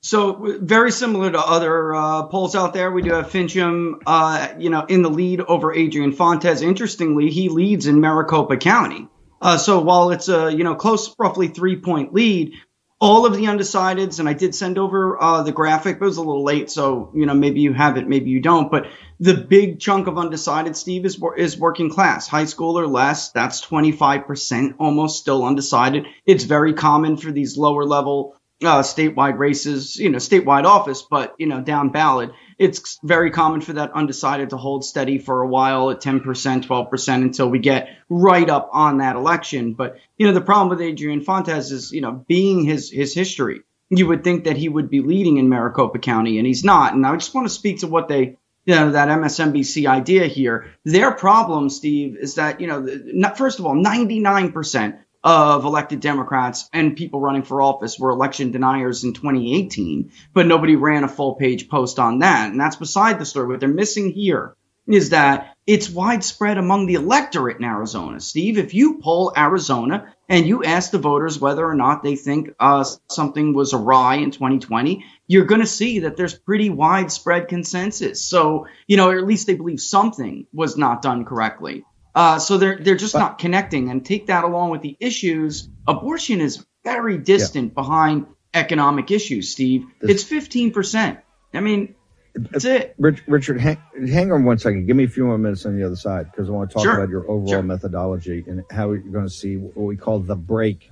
So 0.00 0.58
very 0.60 0.92
similar 0.92 1.32
to 1.32 1.40
other 1.40 1.92
uh, 1.92 2.22
polls 2.28 2.54
out 2.54 2.72
there, 2.72 2.92
we 2.92 3.02
do 3.02 3.12
have 3.12 3.26
Finchem, 3.26 3.94
uh, 4.06 4.54
you 4.56 4.70
know, 4.70 4.84
in 4.84 5.02
the 5.02 5.10
lead 5.10 5.40
over 5.40 5.74
Adrian 5.74 6.12
Fontes. 6.12 6.62
Interestingly, 6.62 7.30
he 7.30 7.48
leads 7.48 7.86
in 7.86 8.00
Maricopa 8.00 8.56
County. 8.56 9.08
Uh, 9.42 9.58
so 9.58 9.80
while 9.80 10.12
it's 10.12 10.28
a 10.28 10.52
you 10.52 10.62
know 10.62 10.76
close, 10.76 11.12
roughly 11.18 11.48
three 11.48 11.76
point 11.80 12.14
lead, 12.14 12.52
all 12.98 13.26
of 13.26 13.34
the 13.34 13.44
undecideds, 13.44 14.20
and 14.20 14.28
I 14.28 14.32
did 14.32 14.54
send 14.54 14.78
over 14.78 15.20
uh, 15.22 15.42
the 15.42 15.52
graphic, 15.52 15.98
but 15.98 16.06
it 16.06 16.08
was 16.08 16.16
a 16.16 16.22
little 16.22 16.44
late, 16.44 16.70
so 16.70 17.10
you 17.14 17.26
know 17.26 17.34
maybe 17.34 17.60
you 17.60 17.72
have 17.74 17.96
it, 17.96 18.08
maybe 18.08 18.30
you 18.30 18.40
don't. 18.40 18.70
But 18.70 18.86
the 19.20 19.34
big 19.34 19.80
chunk 19.80 20.06
of 20.06 20.16
undecided, 20.16 20.76
Steve, 20.76 21.04
is 21.04 21.22
is 21.36 21.58
working 21.58 21.90
class, 21.90 22.26
high 22.26 22.46
school 22.46 22.78
or 22.78 22.86
less. 22.86 23.32
That's 23.32 23.60
twenty 23.60 23.92
five 23.92 24.26
percent, 24.26 24.76
almost 24.78 25.20
still 25.20 25.44
undecided. 25.44 26.06
It's 26.24 26.44
very 26.44 26.72
common 26.72 27.18
for 27.18 27.30
these 27.30 27.58
lower 27.58 27.84
level 27.84 28.36
uh, 28.62 28.80
statewide 28.80 29.38
races, 29.38 29.96
you 29.96 30.08
know, 30.08 30.18
statewide 30.18 30.64
office, 30.64 31.02
but 31.02 31.34
you 31.38 31.46
know, 31.46 31.60
down 31.60 31.90
ballot, 31.90 32.30
it's 32.58 32.98
very 33.02 33.30
common 33.30 33.60
for 33.60 33.74
that 33.74 33.92
undecided 33.92 34.50
to 34.50 34.56
hold 34.56 34.84
steady 34.84 35.18
for 35.18 35.42
a 35.42 35.48
while 35.48 35.90
at 35.90 36.00
10%, 36.00 36.22
12% 36.22 37.14
until 37.14 37.50
we 37.50 37.58
get 37.58 37.90
right 38.08 38.48
up 38.48 38.70
on 38.72 38.98
that 38.98 39.16
election. 39.16 39.74
But, 39.74 39.98
you 40.16 40.26
know, 40.26 40.32
the 40.32 40.40
problem 40.40 40.70
with 40.70 40.80
Adrian 40.80 41.22
Fontes 41.22 41.70
is, 41.70 41.92
you 41.92 42.00
know, 42.00 42.12
being 42.12 42.64
his, 42.64 42.90
his 42.90 43.14
history, 43.14 43.60
you 43.90 44.06
would 44.06 44.24
think 44.24 44.44
that 44.44 44.56
he 44.56 44.68
would 44.68 44.88
be 44.88 45.00
leading 45.00 45.36
in 45.36 45.48
Maricopa 45.48 45.98
County 45.98 46.38
and 46.38 46.46
he's 46.46 46.64
not. 46.64 46.94
And 46.94 47.06
I 47.06 47.14
just 47.16 47.34
want 47.34 47.46
to 47.46 47.54
speak 47.54 47.80
to 47.80 47.86
what 47.86 48.08
they, 48.08 48.38
you 48.64 48.74
know, 48.74 48.92
that 48.92 49.08
MSNBC 49.08 49.86
idea 49.86 50.26
here. 50.26 50.72
Their 50.84 51.12
problem, 51.12 51.68
Steve, 51.68 52.16
is 52.18 52.36
that, 52.36 52.60
you 52.60 52.66
know, 52.66 53.34
first 53.34 53.58
of 53.58 53.66
all, 53.66 53.74
99% 53.74 54.98
of 55.26 55.64
elected 55.64 55.98
Democrats 55.98 56.70
and 56.72 56.96
people 56.96 57.18
running 57.18 57.42
for 57.42 57.60
office 57.60 57.98
were 57.98 58.10
election 58.10 58.52
deniers 58.52 59.02
in 59.02 59.12
2018, 59.12 60.12
but 60.32 60.46
nobody 60.46 60.76
ran 60.76 61.02
a 61.02 61.08
full 61.08 61.34
page 61.34 61.68
post 61.68 61.98
on 61.98 62.20
that. 62.20 62.52
And 62.52 62.60
that's 62.60 62.76
beside 62.76 63.18
the 63.18 63.24
story. 63.24 63.48
What 63.48 63.58
they're 63.58 63.68
missing 63.68 64.12
here 64.12 64.54
is 64.86 65.10
that 65.10 65.56
it's 65.66 65.90
widespread 65.90 66.58
among 66.58 66.86
the 66.86 66.94
electorate 66.94 67.56
in 67.56 67.64
Arizona. 67.64 68.20
Steve, 68.20 68.56
if 68.56 68.72
you 68.72 69.00
poll 69.00 69.32
Arizona 69.36 70.14
and 70.28 70.46
you 70.46 70.62
ask 70.62 70.92
the 70.92 70.98
voters 70.98 71.40
whether 71.40 71.66
or 71.66 71.74
not 71.74 72.04
they 72.04 72.14
think 72.14 72.50
uh, 72.60 72.84
something 73.10 73.52
was 73.52 73.74
awry 73.74 74.16
in 74.18 74.30
2020, 74.30 75.04
you're 75.26 75.44
going 75.44 75.60
to 75.60 75.66
see 75.66 76.00
that 76.00 76.16
there's 76.16 76.38
pretty 76.38 76.70
widespread 76.70 77.48
consensus. 77.48 78.24
So, 78.24 78.68
you 78.86 78.96
know, 78.96 79.10
or 79.10 79.18
at 79.18 79.26
least 79.26 79.48
they 79.48 79.54
believe 79.54 79.80
something 79.80 80.46
was 80.52 80.76
not 80.76 81.02
done 81.02 81.24
correctly. 81.24 81.82
Uh, 82.16 82.38
so 82.38 82.56
they're 82.56 82.78
they're 82.78 82.96
just 82.96 83.14
not 83.14 83.38
connecting. 83.38 83.90
And 83.90 84.04
take 84.04 84.28
that 84.28 84.42
along 84.42 84.70
with 84.70 84.80
the 84.80 84.96
issues. 84.98 85.68
Abortion 85.86 86.40
is 86.40 86.64
very 86.82 87.18
distant 87.18 87.68
yeah. 87.68 87.74
behind 87.74 88.26
economic 88.54 89.10
issues, 89.10 89.52
Steve. 89.52 89.84
This, 90.00 90.10
it's 90.10 90.24
fifteen 90.24 90.72
percent. 90.72 91.18
I 91.52 91.60
mean, 91.60 91.94
that's 92.34 92.64
it. 92.64 92.94
Richard, 92.98 93.60
hang, 93.60 93.78
hang, 94.08 94.32
on 94.32 94.44
one 94.44 94.58
second. 94.58 94.86
Give 94.86 94.96
me 94.96 95.04
a 95.04 95.08
few 95.08 95.26
more 95.26 95.36
minutes 95.36 95.66
on 95.66 95.76
the 95.76 95.84
other 95.84 95.96
side 95.96 96.30
because 96.30 96.48
I 96.48 96.52
want 96.52 96.70
to 96.70 96.74
talk 96.74 96.84
sure. 96.84 96.94
about 96.94 97.10
your 97.10 97.30
overall 97.30 97.48
sure. 97.48 97.62
methodology 97.62 98.44
and 98.46 98.64
how 98.70 98.92
you're 98.92 99.12
going 99.12 99.26
to 99.26 99.32
see 99.32 99.56
what 99.56 99.84
we 99.84 99.96
call 99.96 100.18
the 100.18 100.36
break 100.36 100.90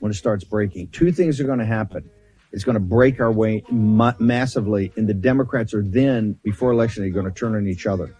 when 0.00 0.12
it 0.12 0.14
starts 0.14 0.44
breaking. 0.44 0.88
Two 0.88 1.10
things 1.10 1.40
are 1.40 1.44
going 1.44 1.58
to 1.58 1.66
happen. 1.66 2.10
It's 2.52 2.64
going 2.64 2.74
to 2.74 2.80
break 2.80 3.20
our 3.20 3.32
way 3.32 3.64
ma- 3.70 4.14
massively, 4.18 4.92
and 4.96 5.08
the 5.08 5.14
Democrats 5.14 5.72
are 5.74 5.82
then, 5.82 6.38
before 6.42 6.70
election, 6.70 7.02
they're 7.02 7.12
going 7.12 7.26
to 7.26 7.32
turn 7.32 7.54
on 7.54 7.66
each 7.66 7.86
other 7.86 8.14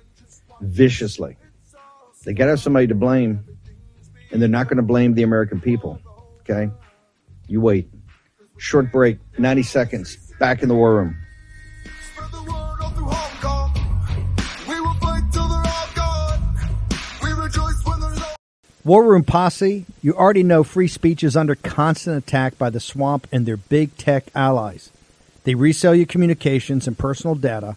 viciously. 0.60 1.36
They 2.26 2.32
got 2.32 2.46
to 2.46 2.50
have 2.50 2.60
somebody 2.60 2.88
to 2.88 2.94
blame, 2.96 3.44
and 4.32 4.42
they're 4.42 4.48
not 4.48 4.66
going 4.66 4.78
to 4.78 4.82
blame 4.82 5.14
the 5.14 5.22
American 5.22 5.60
people. 5.60 6.00
Okay? 6.40 6.72
You 7.46 7.60
wait. 7.60 7.88
Short 8.58 8.90
break, 8.90 9.18
90 9.38 9.62
seconds. 9.62 10.16
Back 10.40 10.60
in 10.60 10.68
the 10.68 10.74
war 10.74 10.96
room. 10.96 11.16
War 18.84 19.04
Room 19.04 19.24
Posse, 19.24 19.84
you 20.02 20.12
already 20.14 20.42
know 20.42 20.62
free 20.62 20.86
speech 20.88 21.24
is 21.24 21.36
under 21.36 21.54
constant 21.54 22.16
attack 22.18 22.58
by 22.58 22.70
the 22.70 22.80
swamp 22.80 23.26
and 23.32 23.46
their 23.46 23.56
big 23.56 23.96
tech 23.96 24.24
allies. 24.34 24.90
They 25.44 25.54
resell 25.54 25.94
your 25.94 26.06
communications 26.06 26.88
and 26.88 26.98
personal 26.98 27.34
data 27.36 27.76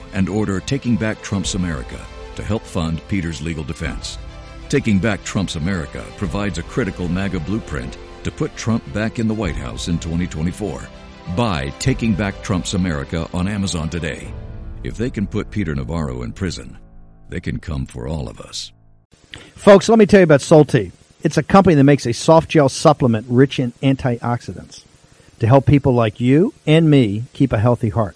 and 0.13 0.29
order 0.29 0.59
Taking 0.59 0.95
Back 0.95 1.21
Trump's 1.21 1.55
America 1.55 1.99
to 2.35 2.43
help 2.43 2.63
fund 2.63 3.01
Peter's 3.07 3.41
legal 3.41 3.63
defense. 3.63 4.17
Taking 4.69 4.99
Back 4.99 5.23
Trump's 5.23 5.55
America 5.55 6.05
provides 6.17 6.57
a 6.57 6.63
critical 6.63 7.07
MAGA 7.07 7.39
blueprint 7.41 7.97
to 8.23 8.31
put 8.31 8.55
Trump 8.55 8.83
back 8.93 9.19
in 9.19 9.27
the 9.27 9.33
White 9.33 9.55
House 9.55 9.87
in 9.87 9.99
2024. 9.99 10.81
Buy 11.35 11.69
Taking 11.79 12.13
Back 12.13 12.41
Trump's 12.43 12.73
America 12.73 13.27
on 13.33 13.47
Amazon 13.47 13.89
today. 13.89 14.33
If 14.83 14.97
they 14.97 15.09
can 15.09 15.27
put 15.27 15.51
Peter 15.51 15.75
Navarro 15.75 16.23
in 16.23 16.33
prison, 16.33 16.77
they 17.29 17.39
can 17.39 17.59
come 17.59 17.85
for 17.85 18.07
all 18.07 18.27
of 18.27 18.39
us. 18.39 18.71
Folks, 19.55 19.89
let 19.89 19.99
me 19.99 20.05
tell 20.05 20.19
you 20.19 20.25
about 20.25 20.39
Solti. 20.39 20.91
It's 21.23 21.37
a 21.37 21.43
company 21.43 21.75
that 21.75 21.83
makes 21.83 22.05
a 22.05 22.13
soft 22.13 22.49
gel 22.49 22.67
supplement 22.67 23.27
rich 23.29 23.59
in 23.59 23.73
antioxidants 23.83 24.83
to 25.39 25.47
help 25.47 25.65
people 25.65 25.93
like 25.93 26.19
you 26.19 26.53
and 26.65 26.89
me 26.89 27.23
keep 27.33 27.53
a 27.53 27.59
healthy 27.59 27.89
heart. 27.89 28.15